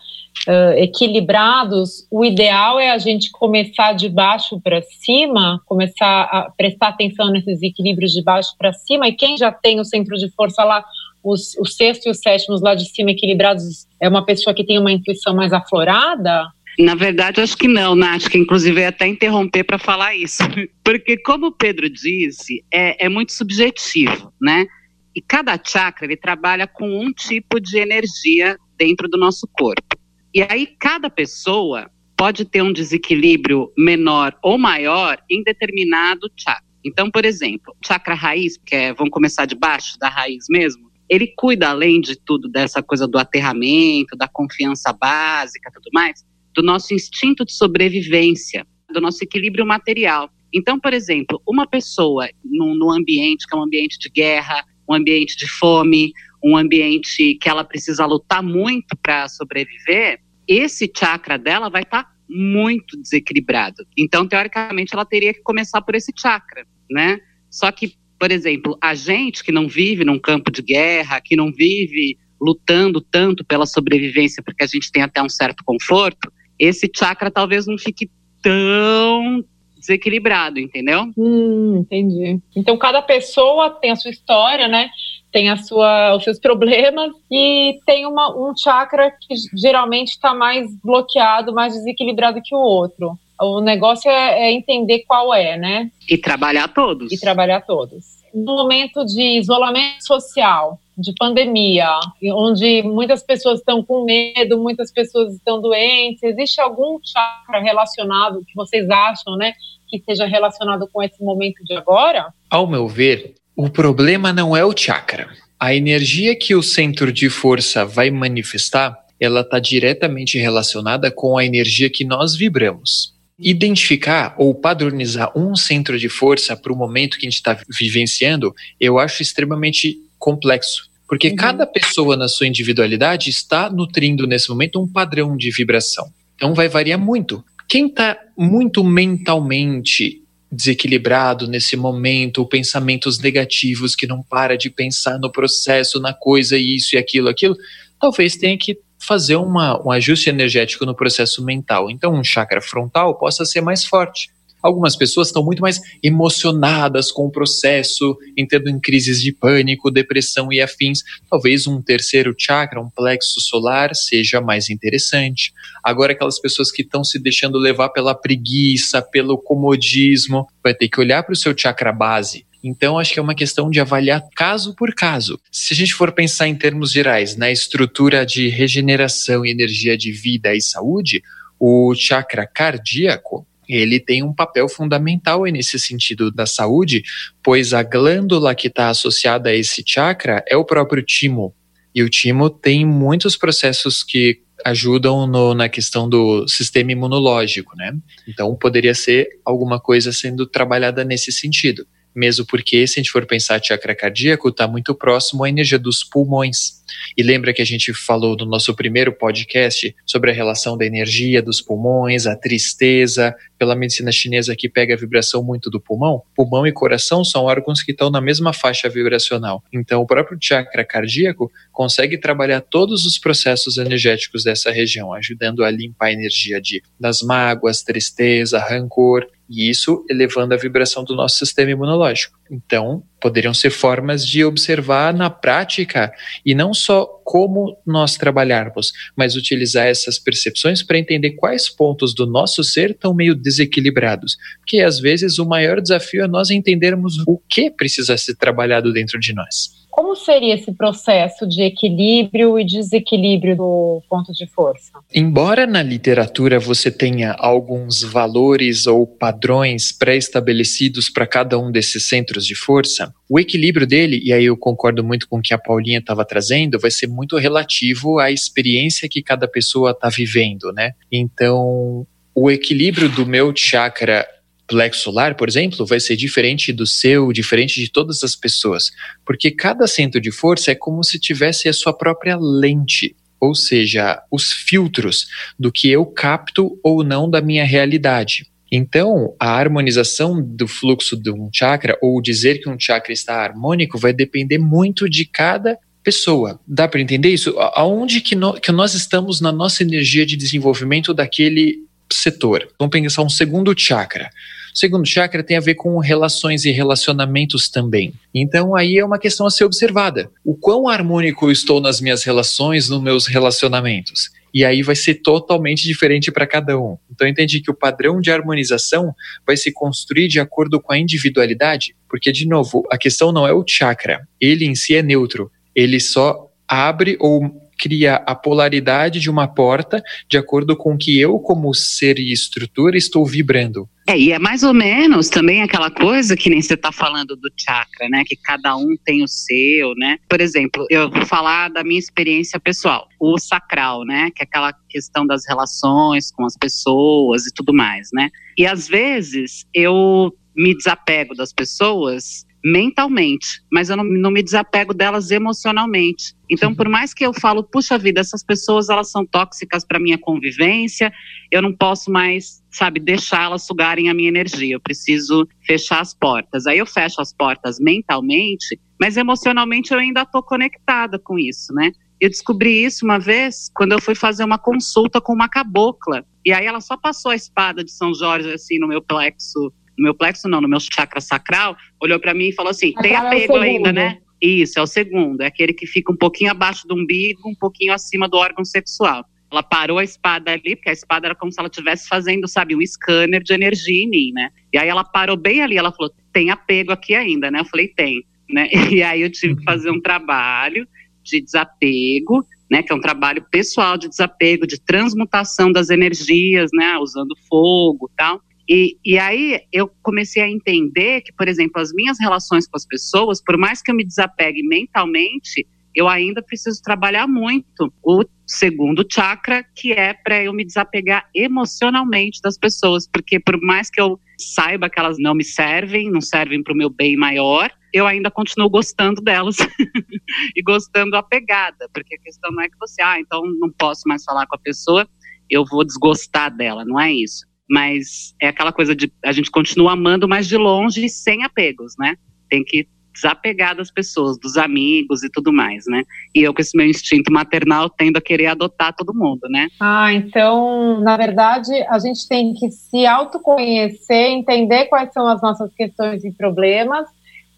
uh, 0.49 0.72
equilibrados, 0.76 2.06
o 2.10 2.25
ideal 2.25 2.78
é 2.78 2.90
a 2.90 2.99
gente 2.99 3.30
começar 3.30 3.92
de 3.92 4.08
baixo 4.08 4.60
para 4.60 4.82
cima, 4.82 5.60
começar 5.66 6.22
a 6.22 6.50
prestar 6.56 6.88
atenção 6.88 7.30
nesses 7.30 7.62
equilíbrios 7.62 8.12
de 8.12 8.22
baixo 8.22 8.50
para 8.58 8.72
cima, 8.72 9.08
e 9.08 9.12
quem 9.12 9.37
já 9.37 9.52
tem 9.52 9.80
o 9.80 9.84
centro 9.84 10.16
de 10.16 10.30
força 10.30 10.64
lá, 10.64 10.84
os, 11.22 11.56
o 11.58 11.66
sexto 11.66 12.06
e 12.06 12.10
os 12.10 12.18
sétimos 12.18 12.60
lá 12.62 12.75
de 12.75 12.87
cima 12.87 13.10
equilibrados, 13.10 13.87
é 14.00 14.08
uma 14.08 14.25
pessoa 14.25 14.54
que 14.54 14.64
tem 14.64 14.78
uma 14.78 14.92
intuição 14.92 15.34
mais 15.34 15.52
aflorada? 15.52 16.49
Na 16.78 16.94
verdade, 16.94 17.40
acho 17.40 17.56
que 17.56 17.68
não, 17.68 17.94
Nath, 17.94 18.28
que 18.28 18.38
inclusive 18.38 18.80
ia 18.80 18.88
até 18.88 19.06
interromper 19.06 19.64
para 19.64 19.78
falar 19.78 20.14
isso. 20.14 20.42
Porque, 20.82 21.18
como 21.18 21.49
o 21.49 21.52
Pedro 21.52 21.90
disse, 21.90 22.64
é, 22.72 23.04
é 23.04 23.08
muito 23.08 23.32
subjetivo, 23.32 24.32
né? 24.40 24.66
E 25.14 25.20
cada 25.20 25.60
chakra, 25.62 26.06
ele 26.06 26.16
trabalha 26.16 26.66
com 26.66 26.88
um 26.88 27.12
tipo 27.12 27.60
de 27.60 27.78
energia 27.78 28.56
dentro 28.78 29.08
do 29.08 29.18
nosso 29.18 29.46
corpo. 29.52 30.00
E 30.34 30.42
aí, 30.42 30.66
cada 30.78 31.10
pessoa 31.10 31.90
pode 32.16 32.44
ter 32.44 32.62
um 32.62 32.72
desequilíbrio 32.72 33.72
menor 33.76 34.37
ou 34.42 34.58
maior 34.58 35.18
em 35.28 35.42
determinado 35.42 36.30
chakra. 36.37 36.64
Então, 36.84 37.10
por 37.10 37.25
exemplo, 37.25 37.75
chakra 37.84 38.14
raiz, 38.14 38.56
que 38.58 38.75
é, 38.75 38.94
vamos 38.94 39.10
começar 39.10 39.46
de 39.46 39.54
baixo, 39.54 39.99
da 39.99 40.08
raiz 40.08 40.44
mesmo, 40.49 40.90
ele 41.08 41.32
cuida, 41.37 41.68
além 41.68 42.00
de 42.00 42.16
tudo, 42.16 42.49
dessa 42.49 42.82
coisa 42.82 43.06
do 43.06 43.18
aterramento, 43.18 44.16
da 44.16 44.28
confiança 44.28 44.92
básica 44.92 45.70
tudo 45.72 45.90
mais, 45.92 46.25
do 46.54 46.62
nosso 46.62 46.94
instinto 46.94 47.44
de 47.44 47.52
sobrevivência, 47.52 48.66
do 48.92 49.00
nosso 49.00 49.22
equilíbrio 49.25 49.66
material. 49.66 50.30
Então, 50.52 50.78
por 50.78 50.92
exemplo, 50.92 51.40
uma 51.46 51.66
pessoa 51.66 52.28
no, 52.44 52.75
no 52.75 52.90
ambiente 52.90 53.46
que 53.46 53.54
é 53.54 53.58
um 53.58 53.62
ambiente 53.62 53.99
de 53.99 54.08
guerra, 54.08 54.64
um 54.88 54.94
ambiente 54.94 55.37
de 55.37 55.49
fome, 55.49 56.12
um 56.42 56.56
ambiente 56.56 57.35
que 57.35 57.49
ela 57.49 57.64
precisa 57.64 58.06
lutar 58.06 58.42
muito 58.42 58.97
para 59.02 59.28
sobreviver, 59.28 60.20
esse 60.47 60.90
chakra 60.94 61.38
dela 61.38 61.68
vai 61.68 61.82
estar 61.82 62.04
tá 62.04 62.11
muito 62.28 63.00
desequilibrado. 63.00 63.85
Então, 63.97 64.26
teoricamente, 64.26 64.94
ela 64.94 65.04
teria 65.04 65.35
que 65.35 65.42
começar 65.42 65.82
por 65.82 65.94
esse 65.94 66.12
chakra, 66.16 66.64
né? 66.90 67.18
Só 67.50 67.70
que, 67.73 67.94
por 68.18 68.30
exemplo, 68.30 68.78
a 68.80 68.94
gente 68.94 69.42
que 69.42 69.52
não 69.52 69.68
vive 69.68 70.04
num 70.04 70.18
campo 70.18 70.50
de 70.50 70.62
guerra, 70.62 71.20
que 71.20 71.35
não 71.35 71.52
vive 71.52 72.16
lutando 72.40 73.00
tanto 73.00 73.44
pela 73.44 73.66
sobrevivência, 73.66 74.42
porque 74.42 74.64
a 74.64 74.66
gente 74.66 74.90
tem 74.90 75.02
até 75.02 75.23
um 75.23 75.28
certo 75.28 75.62
conforto, 75.64 76.32
esse 76.59 76.90
chakra 76.94 77.30
talvez 77.30 77.66
não 77.66 77.76
fique 77.76 78.09
tão 78.42 79.44
desequilibrado, 79.76 80.61
entendeu? 80.61 81.11
Hum, 81.16 81.78
entendi. 81.80 82.38
Então 82.54 82.76
cada 82.76 83.02
pessoa 83.02 83.70
tem 83.70 83.90
a 83.90 83.97
sua 83.97 84.11
história, 84.11 84.68
né? 84.68 84.90
Tem 85.32 85.49
a 85.49 85.56
sua, 85.56 86.16
os 86.16 86.25
seus 86.25 86.38
problemas 86.38 87.12
e 87.30 87.78
tem 87.87 88.06
uma, 88.06 88.37
um 88.37 88.56
chakra 88.56 89.10
que 89.10 89.34
geralmente 89.56 90.10
está 90.10 90.34
mais 90.34 90.68
bloqueado, 90.82 91.52
mais 91.52 91.75
desequilibrado 91.75 92.40
que 92.42 92.54
o 92.54 92.58
outro. 92.58 93.18
O 93.40 93.60
negócio 93.60 94.10
é, 94.10 94.49
é 94.49 94.52
entender 94.52 95.04
qual 95.06 95.32
é, 95.32 95.56
né? 95.56 95.90
E 96.08 96.18
trabalhar 96.18 96.68
todos. 96.68 97.10
E 97.10 97.18
trabalhar 97.18 97.62
todos 97.62 98.20
no 98.34 98.54
momento 98.54 99.04
de 99.04 99.38
isolamento 99.38 100.06
social, 100.06 100.78
de 100.96 101.12
pandemia, 101.18 101.88
onde 102.34 102.82
muitas 102.82 103.22
pessoas 103.22 103.58
estão 103.58 103.82
com 103.82 104.04
medo, 104.04 104.58
muitas 104.58 104.92
pessoas 104.92 105.34
estão 105.34 105.60
doentes, 105.60 106.22
existe 106.22 106.60
algum 106.60 106.99
chakra 107.02 107.60
relacionado 107.60 108.44
que 108.46 108.54
vocês 108.54 108.88
acham, 108.88 109.37
né, 109.37 109.54
que 109.88 109.96
esteja 109.96 110.26
relacionado 110.26 110.88
com 110.92 111.02
esse 111.02 111.22
momento 111.22 111.64
de 111.64 111.75
agora? 111.75 112.32
Ao 112.50 112.66
meu 112.66 112.87
ver, 112.87 113.34
o 113.57 113.69
problema 113.69 114.33
não 114.33 114.57
é 114.57 114.64
o 114.64 114.76
chakra. 114.76 115.28
A 115.59 115.75
energia 115.75 116.35
que 116.37 116.54
o 116.54 116.62
centro 116.62 117.12
de 117.12 117.28
força 117.28 117.85
vai 117.85 118.11
manifestar, 118.11 118.97
ela 119.19 119.42
está 119.42 119.59
diretamente 119.59 120.39
relacionada 120.39 121.10
com 121.10 121.36
a 121.36 121.45
energia 121.45 121.91
que 121.91 122.04
nós 122.04 122.34
vibramos 122.34 123.19
identificar 123.41 124.34
ou 124.39 124.54
padronizar 124.54 125.32
um 125.36 125.56
centro 125.56 125.99
de 125.99 126.08
força 126.08 126.54
para 126.54 126.73
o 126.73 126.76
momento 126.76 127.17
que 127.17 127.26
a 127.26 127.30
gente 127.30 127.39
está 127.39 127.58
vivenciando, 127.69 128.54
eu 128.78 128.99
acho 128.99 129.23
extremamente 129.23 129.97
complexo. 130.19 130.91
Porque 131.08 131.30
uhum. 131.30 131.36
cada 131.36 131.67
pessoa 131.67 132.17
na 132.17 132.28
sua 132.28 132.47
individualidade 132.47 133.30
está 133.30 133.71
nutrindo 133.71 134.26
nesse 134.26 134.50
momento 134.50 134.80
um 134.80 134.86
padrão 134.86 135.36
de 135.36 135.50
vibração. 135.50 136.06
Então 136.36 136.54
vai 136.54 136.69
variar 136.69 137.00
muito. 137.00 137.43
Quem 137.67 137.86
está 137.86 138.17
muito 138.36 138.84
mentalmente 138.84 140.20
desequilibrado 140.50 141.47
nesse 141.47 141.76
momento, 141.76 142.47
pensamentos 142.47 143.19
negativos 143.19 143.95
que 143.95 144.06
não 144.06 144.23
para 144.23 144.56
de 144.56 144.69
pensar 144.69 145.19
no 145.19 145.30
processo, 145.30 146.00
na 146.00 146.13
coisa, 146.13 146.56
isso 146.56 146.97
e 146.97 146.99
aquilo, 146.99 147.28
aquilo, 147.28 147.56
talvez 148.00 148.36
tenha 148.36 148.58
que 148.58 148.78
fazer 148.99 149.36
uma, 149.36 149.80
um 149.86 149.91
ajuste 149.91 150.28
energético 150.28 150.84
no 150.84 150.95
processo 150.95 151.45
mental. 151.45 151.91
Então, 151.91 152.13
um 152.13 152.25
chakra 152.25 152.60
frontal 152.60 153.17
possa 153.19 153.45
ser 153.45 153.60
mais 153.60 153.84
forte. 153.84 154.30
Algumas 154.62 154.96
pessoas 154.96 155.28
estão 155.28 155.44
muito 155.44 155.60
mais 155.60 155.80
emocionadas 156.02 157.10
com 157.10 157.26
o 157.26 157.30
processo, 157.30 158.16
entrando 158.36 158.68
em 158.68 158.78
crises 158.78 159.23
de 159.23 159.32
pânico, 159.32 159.90
depressão 159.90 160.52
e 160.52 160.60
afins. 160.60 161.02
Talvez 161.30 161.66
um 161.66 161.80
terceiro 161.80 162.34
chakra, 162.36 162.80
um 162.80 162.90
plexo 162.90 163.40
solar, 163.40 163.94
seja 163.94 164.40
mais 164.40 164.70
interessante. 164.70 165.52
Agora, 165.82 166.12
aquelas 166.12 166.38
pessoas 166.38 166.70
que 166.70 166.82
estão 166.82 167.02
se 167.02 167.18
deixando 167.18 167.58
levar 167.58 167.90
pela 167.90 168.14
preguiça, 168.14 169.00
pelo 169.02 169.38
comodismo, 169.38 170.46
vai 170.62 170.75
ter 170.75 170.88
que 170.88 171.00
olhar 171.00 171.23
para 171.23 171.32
o 171.32 171.36
seu 171.36 171.56
chakra 171.56 171.92
base 171.92 172.44
então, 172.62 172.99
acho 172.99 173.14
que 173.14 173.18
é 173.18 173.23
uma 173.23 173.34
questão 173.34 173.70
de 173.70 173.80
avaliar 173.80 174.23
caso 174.36 174.75
por 174.75 174.94
caso. 174.94 175.40
Se 175.50 175.73
a 175.73 175.76
gente 175.76 175.94
for 175.94 176.12
pensar 176.12 176.46
em 176.46 176.54
termos 176.54 176.92
gerais, 176.92 177.36
na 177.36 177.50
estrutura 177.50 178.25
de 178.26 178.49
regeneração 178.49 179.44
e 179.44 179.50
energia 179.50 179.96
de 179.96 180.12
vida 180.12 180.54
e 180.54 180.60
saúde, 180.60 181.23
o 181.58 181.94
chakra 181.94 182.46
cardíaco 182.46 183.46
ele 183.75 184.00
tem 184.00 184.23
um 184.23 184.33
papel 184.33 184.69
fundamental 184.69 185.45
nesse 185.45 185.78
sentido 185.78 186.30
da 186.30 186.47
saúde, 186.47 187.02
pois 187.43 187.73
a 187.73 187.83
glândula 187.83 188.54
que 188.54 188.69
está 188.69 188.89
associada 188.89 189.50
a 189.50 189.54
esse 189.54 189.83
chakra 189.87 190.45
é 190.49 190.56
o 190.56 190.65
próprio 190.65 191.02
timo. 191.02 191.54
E 191.95 192.02
o 192.02 192.09
timo 192.09 192.49
tem 192.49 192.87
muitos 192.87 193.37
processos 193.37 194.04
que 194.04 194.41
ajudam 194.65 195.26
no, 195.26 195.54
na 195.54 195.69
questão 195.69 196.09
do 196.09 196.47
sistema 196.47 196.93
imunológico, 196.93 197.75
né? 197.76 197.93
Então 198.28 198.54
poderia 198.54 198.95
ser 198.95 199.28
alguma 199.45 199.80
coisa 199.80 200.13
sendo 200.13 200.47
trabalhada 200.47 201.04
nesse 201.04 201.33
sentido 201.33 201.87
mesmo 202.14 202.44
porque, 202.46 202.86
se 202.86 202.99
a 202.99 203.02
gente 203.02 203.12
for 203.12 203.26
pensar 203.26 203.62
chakra 203.62 203.94
cardíaco, 203.94 204.49
está 204.49 204.66
muito 204.66 204.94
próximo 204.94 205.44
à 205.44 205.49
energia 205.49 205.78
dos 205.78 206.02
pulmões. 206.02 206.80
E 207.16 207.23
lembra 207.23 207.52
que 207.52 207.62
a 207.62 207.64
gente 207.66 207.92
falou 207.94 208.36
no 208.36 208.44
nosso 208.44 208.75
primeiro 208.75 209.12
podcast 209.12 209.94
sobre 210.04 210.30
a 210.30 210.34
relação 210.34 210.76
da 210.76 210.84
energia 210.84 211.42
dos 211.42 211.60
pulmões, 211.60 212.26
a 212.26 212.36
tristeza, 212.36 213.34
pela 213.58 213.75
medicina 213.75 214.10
chinesa 214.10 214.56
que 214.56 214.68
pega 214.68 214.94
a 214.94 214.96
vibração 214.96 215.42
muito 215.42 215.70
do 215.70 215.80
pulmão? 215.80 216.23
Pulmão 216.34 216.66
e 216.66 216.73
coração 216.73 217.25
são 217.25 217.44
órgãos 217.44 217.82
que 217.82 217.92
estão 217.92 218.10
na 218.10 218.20
mesma 218.20 218.52
faixa 218.52 218.88
vibracional. 218.88 219.62
Então, 219.73 220.00
o 220.00 220.06
próprio 220.06 220.38
chakra 220.40 220.84
cardíaco 220.84 221.50
consegue 221.73 222.18
trabalhar 222.18 222.60
todos 222.60 223.06
os 223.06 223.18
processos 223.18 223.76
energéticos 223.76 224.44
dessa 224.44 224.70
região, 224.70 225.12
ajudando 225.12 225.64
a 225.64 225.70
limpar 225.70 226.06
a 226.06 226.12
energia 226.12 226.60
de, 226.60 226.82
das 226.99 227.23
mágoas, 227.23 227.82
tristeza, 227.82 228.58
rancor 228.58 229.26
e 229.50 229.69
isso 229.69 230.06
elevando 230.08 230.54
a 230.54 230.56
vibração 230.56 231.02
do 231.02 231.17
nosso 231.17 231.39
sistema 231.39 231.73
imunológico. 231.73 232.39
Então, 232.49 233.02
poderiam 233.21 233.52
ser 233.52 233.71
formas 233.71 234.25
de 234.25 234.45
observar 234.45 235.13
na 235.13 235.28
prática 235.28 236.13
e 236.47 236.54
não 236.54 236.73
só 236.73 237.04
como 237.25 237.76
nós 237.84 238.17
trabalharmos, 238.17 238.93
mas 239.17 239.34
utilizar 239.34 239.89
essas 239.89 240.19
percepções 240.19 240.82
para 240.84 240.99
entender 240.99 241.32
quais 241.32 241.69
pontos 241.69 242.15
do 242.15 242.26
nosso 242.26 242.63
ser 242.63 242.93
estão 242.93 243.13
meio 243.13 243.34
desequilibrados. 243.34 244.36
Porque 244.58 244.80
às 244.80 245.00
vezes 245.00 245.39
o 245.39 245.47
maior 245.47 245.80
desafio 245.80 246.23
é 246.23 246.28
nós 246.28 246.50
entendermos 246.50 247.19
o 247.26 247.36
que 247.49 247.71
precisa 247.71 248.17
ser 248.17 248.36
trabalhado 248.36 248.93
dentro 248.93 249.19
de 249.19 249.34
nós. 249.34 249.79
Como 249.90 250.14
seria 250.14 250.54
esse 250.54 250.72
processo 250.72 251.46
de 251.46 251.62
equilíbrio 251.62 252.58
e 252.58 252.64
desequilíbrio 252.64 253.56
do 253.56 254.02
ponto 254.08 254.32
de 254.32 254.46
força? 254.46 254.92
Embora 255.12 255.66
na 255.66 255.82
literatura 255.82 256.58
você 256.58 256.90
tenha 256.90 257.32
alguns 257.32 258.02
valores 258.02 258.86
ou 258.86 259.06
padrões 259.06 259.92
pré-estabelecidos 259.92 261.10
para 261.10 261.26
cada 261.26 261.58
um 261.58 261.70
desses 261.70 262.08
centros 262.08 262.46
de 262.46 262.54
força, 262.54 263.12
o 263.28 263.38
equilíbrio 263.38 263.86
dele, 263.86 264.20
e 264.24 264.32
aí 264.32 264.44
eu 264.44 264.56
concordo 264.56 265.02
muito 265.02 265.28
com 265.28 265.38
o 265.38 265.42
que 265.42 265.52
a 265.52 265.58
Paulinha 265.58 265.98
estava 265.98 266.24
trazendo, 266.24 266.78
vai 266.78 266.90
ser 266.90 267.08
muito 267.08 267.36
relativo 267.36 268.18
à 268.18 268.30
experiência 268.30 269.08
que 269.08 269.22
cada 269.22 269.48
pessoa 269.48 269.90
está 269.90 270.08
vivendo, 270.08 270.72
né? 270.72 270.92
Então, 271.10 272.06
o 272.34 272.50
equilíbrio 272.50 273.08
do 273.08 273.26
meu 273.26 273.52
chakra 273.54 274.26
plexo 274.71 275.02
solar, 275.02 275.35
por 275.35 275.49
exemplo, 275.49 275.85
vai 275.85 275.99
ser 275.99 276.15
diferente 276.15 276.73
do 276.73 276.87
seu, 276.87 277.33
diferente 277.33 277.80
de 277.80 277.91
todas 277.91 278.23
as 278.23 278.37
pessoas, 278.37 278.93
porque 279.26 279.50
cada 279.50 279.85
centro 279.89 280.21
de 280.21 280.30
força 280.30 280.71
é 280.71 280.76
como 280.76 281.02
se 281.02 281.19
tivesse 281.19 281.69
a 281.69 281.73
sua 281.73 281.93
própria 281.93 282.39
lente, 282.41 283.17
ou 283.41 283.52
seja, 283.52 284.23
os 284.30 284.52
filtros 284.52 285.26
do 285.59 285.73
que 285.73 285.91
eu 285.91 286.06
capto 286.06 286.78
ou 286.85 287.02
não 287.02 287.28
da 287.28 287.41
minha 287.41 287.65
realidade. 287.65 288.47
Então, 288.71 289.35
a 289.41 289.50
harmonização 289.50 290.41
do 290.41 290.69
fluxo 290.69 291.17
de 291.17 291.33
um 291.33 291.50
chakra 291.52 291.99
ou 292.00 292.23
dizer 292.23 292.61
que 292.61 292.69
um 292.69 292.78
chakra 292.78 293.13
está 293.13 293.43
harmônico 293.43 293.99
vai 293.99 294.13
depender 294.13 294.59
muito 294.59 295.11
de 295.11 295.25
cada 295.25 295.76
pessoa. 296.04 296.61
Dá 296.65 296.87
para 296.87 297.00
entender 297.00 297.30
isso? 297.30 297.59
Aonde 297.75 298.21
que, 298.21 298.37
no, 298.37 298.54
que 298.54 298.71
nós 298.71 298.95
estamos 298.95 299.41
na 299.41 299.50
nossa 299.50 299.83
energia 299.83 300.25
de 300.25 300.37
desenvolvimento 300.37 301.13
daquele 301.13 301.89
setor? 302.21 302.69
Vamos 302.78 302.93
pensar 302.93 303.23
um 303.23 303.28
segundo 303.28 303.75
chakra. 303.76 304.30
O 304.75 304.78
segundo 304.78 305.06
chakra 305.06 305.43
tem 305.43 305.56
a 305.56 305.61
ver 305.61 305.75
com 305.75 305.99
relações 305.99 306.65
e 306.65 306.71
relacionamentos 306.71 307.69
também. 307.69 308.15
Então 308.33 308.75
aí 308.75 308.99
é 308.99 309.04
uma 309.04 309.19
questão 309.19 309.47
a 309.47 309.50
ser 309.50 309.65
observada. 309.65 310.30
O 310.45 310.54
quão 310.54 310.89
harmônico 310.89 311.47
eu 311.47 311.50
estou 311.50 311.80
nas 311.80 312.00
minhas 312.00 312.23
relações, 312.23 312.89
nos 312.89 313.02
meus 313.02 313.26
relacionamentos? 313.26 314.30
E 314.52 314.65
aí 314.65 314.83
vai 314.83 314.97
ser 314.97 315.17
totalmente 315.17 315.83
diferente 315.83 316.30
para 316.30 316.47
cada 316.47 316.78
um. 316.78 316.97
Então 317.11 317.26
eu 317.26 317.30
entendi 317.30 317.61
que 317.61 317.71
o 317.71 317.75
padrão 317.75 318.21
de 318.21 318.30
harmonização 318.30 319.15
vai 319.47 319.56
se 319.56 319.73
construir 319.73 320.28
de 320.28 320.41
acordo 320.41 320.80
com 320.80 320.93
a 320.93 320.99
individualidade, 320.99 321.95
porque 322.09 322.33
de 322.33 322.47
novo, 322.47 322.85
a 322.91 322.99
questão 322.99 323.33
não 323.33 323.47
é 323.47 323.52
o 323.52 323.65
chakra, 323.67 324.26
ele 324.41 324.65
em 324.65 324.75
si 324.75 324.97
é 324.97 325.02
neutro, 325.02 325.50
ele 325.75 326.00
só 326.00 326.49
abre 326.67 327.17
ou 327.21 327.70
cria 327.80 328.16
a 328.26 328.34
polaridade 328.34 329.19
de 329.19 329.30
uma 329.30 329.49
porta 329.49 330.02
de 330.28 330.36
acordo 330.36 330.76
com 330.76 330.99
que 330.99 331.19
eu, 331.19 331.38
como 331.38 331.73
ser 331.75 332.19
e 332.19 332.30
estrutura, 332.30 332.99
estou 332.99 333.25
vibrando. 333.25 333.88
É, 334.06 334.19
e 334.19 334.32
é 334.32 334.38
mais 334.38 334.62
ou 334.62 334.75
menos 334.75 335.28
também 335.28 335.62
aquela 335.62 335.90
coisa 335.90 336.36
que 336.36 336.50
nem 336.50 336.60
você 336.60 336.75
está 336.75 336.90
falando 336.90 337.36
do 337.36 337.50
chakra, 337.56 338.08
né? 338.08 338.25
Que 338.26 338.36
cada 338.36 338.76
um 338.76 338.97
tem 339.04 339.23
o 339.23 339.28
seu, 339.28 339.95
né? 339.97 340.19
Por 340.28 340.40
exemplo, 340.40 340.84
eu 340.90 341.08
vou 341.08 341.25
falar 341.25 341.69
da 341.71 341.84
minha 341.84 341.99
experiência 341.99 342.58
pessoal. 342.58 343.08
O 343.21 343.38
sacral, 343.38 344.04
né? 344.04 344.30
Que 344.34 344.43
é 344.43 344.45
aquela 344.45 344.73
questão 344.88 345.26
das 345.26 345.47
relações 345.49 346.30
com 346.32 346.45
as 346.45 346.56
pessoas 346.56 347.47
e 347.47 347.54
tudo 347.54 347.73
mais, 347.73 348.08
né? 348.12 348.30
E 348.58 348.66
às 348.66 348.88
vezes 348.88 349.64
eu 349.73 350.34
me 350.56 350.76
desapego 350.76 351.34
das 351.34 351.52
pessoas 351.52 352.45
mentalmente, 352.64 353.62
mas 353.73 353.88
eu 353.88 353.96
não, 353.96 354.04
não 354.04 354.30
me 354.30 354.42
desapego 354.42 354.92
delas 354.92 355.30
emocionalmente. 355.30 356.34
Então, 356.49 356.75
por 356.75 356.88
mais 356.88 357.14
que 357.14 357.25
eu 357.25 357.32
falo, 357.32 357.62
puxa 357.62 357.96
vida, 357.96 358.20
essas 358.20 358.42
pessoas 358.42 358.88
elas 358.88 359.10
são 359.10 359.25
tóxicas 359.25 359.84
para 359.84 359.99
minha 359.99 360.18
convivência, 360.18 361.12
eu 361.50 361.62
não 361.62 361.75
posso 361.75 362.10
mais, 362.10 362.62
sabe, 362.70 363.00
deixar 363.00 363.44
elas 363.44 363.64
sugarem 363.64 364.08
a 364.08 364.14
minha 364.14 364.28
energia. 364.28 364.75
Eu 364.75 364.80
preciso 364.80 365.49
fechar 365.64 366.00
as 366.00 366.12
portas. 366.12 366.66
Aí 366.66 366.78
eu 366.78 366.86
fecho 366.86 367.20
as 367.20 367.32
portas 367.32 367.78
mentalmente, 367.80 368.78
mas 369.00 369.16
emocionalmente 369.16 369.92
eu 369.92 369.99
ainda 369.99 370.23
estou 370.23 370.42
conectada 370.42 371.18
com 371.18 371.38
isso, 371.38 371.73
né? 371.73 371.92
Eu 372.20 372.28
descobri 372.28 372.84
isso 372.84 373.04
uma 373.04 373.18
vez 373.18 373.70
quando 373.75 373.92
eu 373.92 374.00
fui 374.00 374.14
fazer 374.14 374.44
uma 374.44 374.58
consulta 374.58 375.20
com 375.20 375.32
uma 375.32 375.49
cabocla. 375.49 376.26
E 376.44 376.52
aí 376.52 376.66
ela 376.66 376.80
só 376.80 376.96
passou 376.96 377.30
a 377.30 377.36
espada 377.36 377.82
de 377.82 377.90
São 377.90 378.14
Jorge 378.14 378.52
assim 378.52 378.78
no 378.78 378.86
meu 378.86 379.00
plexo 379.00 379.73
no 380.00 380.04
meu 380.04 380.15
plexo 380.15 380.49
não, 380.49 380.63
no 380.63 380.69
meu 380.69 380.80
chakra 380.80 381.21
sacral, 381.21 381.76
olhou 382.02 382.19
para 382.19 382.32
mim 382.32 382.49
e 382.49 382.52
falou 382.52 382.71
assim: 382.71 382.93
tem 382.95 383.15
apego 383.15 383.58
é 383.58 383.69
ainda, 383.69 383.93
né? 383.93 384.19
Isso, 384.41 384.78
é 384.78 384.82
o 384.82 384.86
segundo. 384.86 385.43
É 385.43 385.47
aquele 385.47 385.75
que 385.75 385.86
fica 385.86 386.10
um 386.10 386.17
pouquinho 386.17 386.50
abaixo 386.50 386.89
do 386.89 386.95
umbigo, 386.95 387.43
um 387.47 387.54
pouquinho 387.54 387.93
acima 387.93 388.26
do 388.26 388.39
órgão 388.39 388.65
sexual. 388.65 389.23
Ela 389.52 389.63
parou 389.63 389.99
a 389.99 390.04
espada 390.04 390.52
ali, 390.52 390.75
porque 390.75 390.89
a 390.89 390.93
espada 390.93 391.26
era 391.26 391.34
como 391.34 391.52
se 391.52 391.60
ela 391.60 391.69
estivesse 391.69 392.08
fazendo, 392.08 392.49
sabe, 392.49 392.75
um 392.75 392.80
scanner 392.86 393.43
de 393.43 393.52
energia 393.52 394.02
em 394.02 394.08
mim, 394.08 394.32
né? 394.32 394.50
E 394.73 394.78
aí 394.78 394.89
ela 394.89 395.04
parou 395.04 395.36
bem 395.36 395.60
ali, 395.60 395.76
ela 395.76 395.93
falou: 395.93 396.10
tem 396.32 396.50
apego 396.50 396.93
aqui 396.93 397.15
ainda, 397.15 397.50
né? 397.50 397.60
Eu 397.60 397.67
falei: 397.67 397.89
tem. 397.89 398.25
Né? 398.49 398.69
E 398.91 399.02
aí 399.02 399.21
eu 399.21 399.30
tive 399.30 399.56
que 399.56 399.65
fazer 399.65 399.91
um 399.91 400.00
trabalho 400.00 400.89
de 401.23 401.41
desapego, 401.41 402.45
né, 402.71 402.82
que 402.82 402.93
é 402.93 402.95
um 402.97 403.00
trabalho 403.00 403.45
pessoal 403.50 403.99
de 403.99 404.08
desapego, 404.08 404.67
de 404.67 404.80
transmutação 404.80 405.71
das 405.71 405.91
energias, 405.91 406.71
né, 406.73 406.97
usando 406.99 407.36
fogo, 407.49 408.10
tal. 408.17 408.41
E, 408.71 408.97
e 409.04 409.19
aí 409.19 409.61
eu 409.73 409.91
comecei 410.00 410.41
a 410.41 410.49
entender 410.49 411.23
que, 411.23 411.33
por 411.33 411.49
exemplo, 411.49 411.83
as 411.83 411.93
minhas 411.93 412.21
relações 412.21 412.69
com 412.69 412.76
as 412.76 412.87
pessoas, 412.87 413.43
por 413.43 413.59
mais 413.59 413.83
que 413.83 413.91
eu 413.91 413.97
me 413.97 414.04
desapegue 414.04 414.63
mentalmente, 414.63 415.67
eu 415.93 416.06
ainda 416.06 416.41
preciso 416.41 416.80
trabalhar 416.80 417.26
muito 417.26 417.93
o 418.00 418.25
segundo 418.47 419.04
chakra, 419.11 419.65
que 419.75 419.93
é 419.93 420.15
para 420.15 420.45
eu 420.45 420.52
me 420.52 420.65
desapegar 420.65 421.28
emocionalmente 421.35 422.41
das 422.41 422.56
pessoas, 422.56 423.09
porque 423.13 423.41
por 423.41 423.61
mais 423.61 423.91
que 423.91 424.00
eu 424.00 424.21
saiba 424.39 424.89
que 424.89 425.00
elas 425.00 425.17
não 425.19 425.35
me 425.35 425.43
servem, 425.43 426.09
não 426.09 426.21
servem 426.21 426.63
para 426.63 426.73
o 426.73 426.76
meu 426.76 426.91
bem 426.91 427.17
maior, 427.17 427.73
eu 427.93 428.06
ainda 428.06 428.30
continuo 428.30 428.71
gostando 428.71 429.21
delas 429.21 429.56
e 430.54 430.63
gostando 430.63 431.17
apegada, 431.17 431.89
porque 431.93 432.15
a 432.15 432.23
questão 432.23 432.52
não 432.52 432.63
é 432.63 432.69
que 432.69 432.78
você, 432.78 433.02
ah, 433.02 433.19
então 433.19 433.43
não 433.59 433.71
posso 433.73 434.02
mais 434.06 434.23
falar 434.23 434.47
com 434.47 434.54
a 434.54 434.61
pessoa, 434.61 435.09
eu 435.50 435.65
vou 435.65 435.85
desgostar 435.85 436.56
dela, 436.56 436.85
não 436.85 437.00
é 437.00 437.13
isso. 437.13 437.50
Mas 437.71 438.35
é 438.41 438.49
aquela 438.49 438.73
coisa 438.73 438.97
de 438.97 439.13
a 439.25 439.33
gente 439.33 439.50
continua 439.50 439.93
amando, 439.93 440.28
mas 440.28 440.49
de 440.49 440.56
longe 440.56 441.04
e 441.04 441.09
sem 441.09 441.45
apegos, 441.45 441.95
né? 441.99 442.17
Tem 442.49 442.65
que 442.65 442.87
desapegar 443.13 443.76
das 443.76 443.91
pessoas, 443.91 444.39
dos 444.39 444.56
amigos 444.56 445.23
e 445.23 445.30
tudo 445.30 445.52
mais, 445.52 445.85
né? 445.87 446.02
E 446.35 446.43
eu 446.43 446.54
com 446.54 446.61
esse 446.61 446.76
meu 446.76 446.87
instinto 446.87 447.33
maternal 447.33 447.91
tendo 447.91 448.17
a 448.17 448.21
querer 448.21 448.47
adotar 448.47 448.95
todo 448.95 449.15
mundo, 449.15 449.49
né? 449.49 449.69
Ah, 449.78 450.13
então, 450.13 451.00
na 451.00 451.17
verdade, 451.17 451.73
a 451.89 451.99
gente 451.99 452.26
tem 452.28 452.54
que 452.54 452.71
se 452.71 453.06
autoconhecer, 453.06 454.30
entender 454.30 454.87
quais 454.87 455.13
são 455.13 455.26
as 455.26 455.41
nossas 455.43 455.73
questões 455.75 456.25
e 456.25 456.33
problemas, 456.33 457.06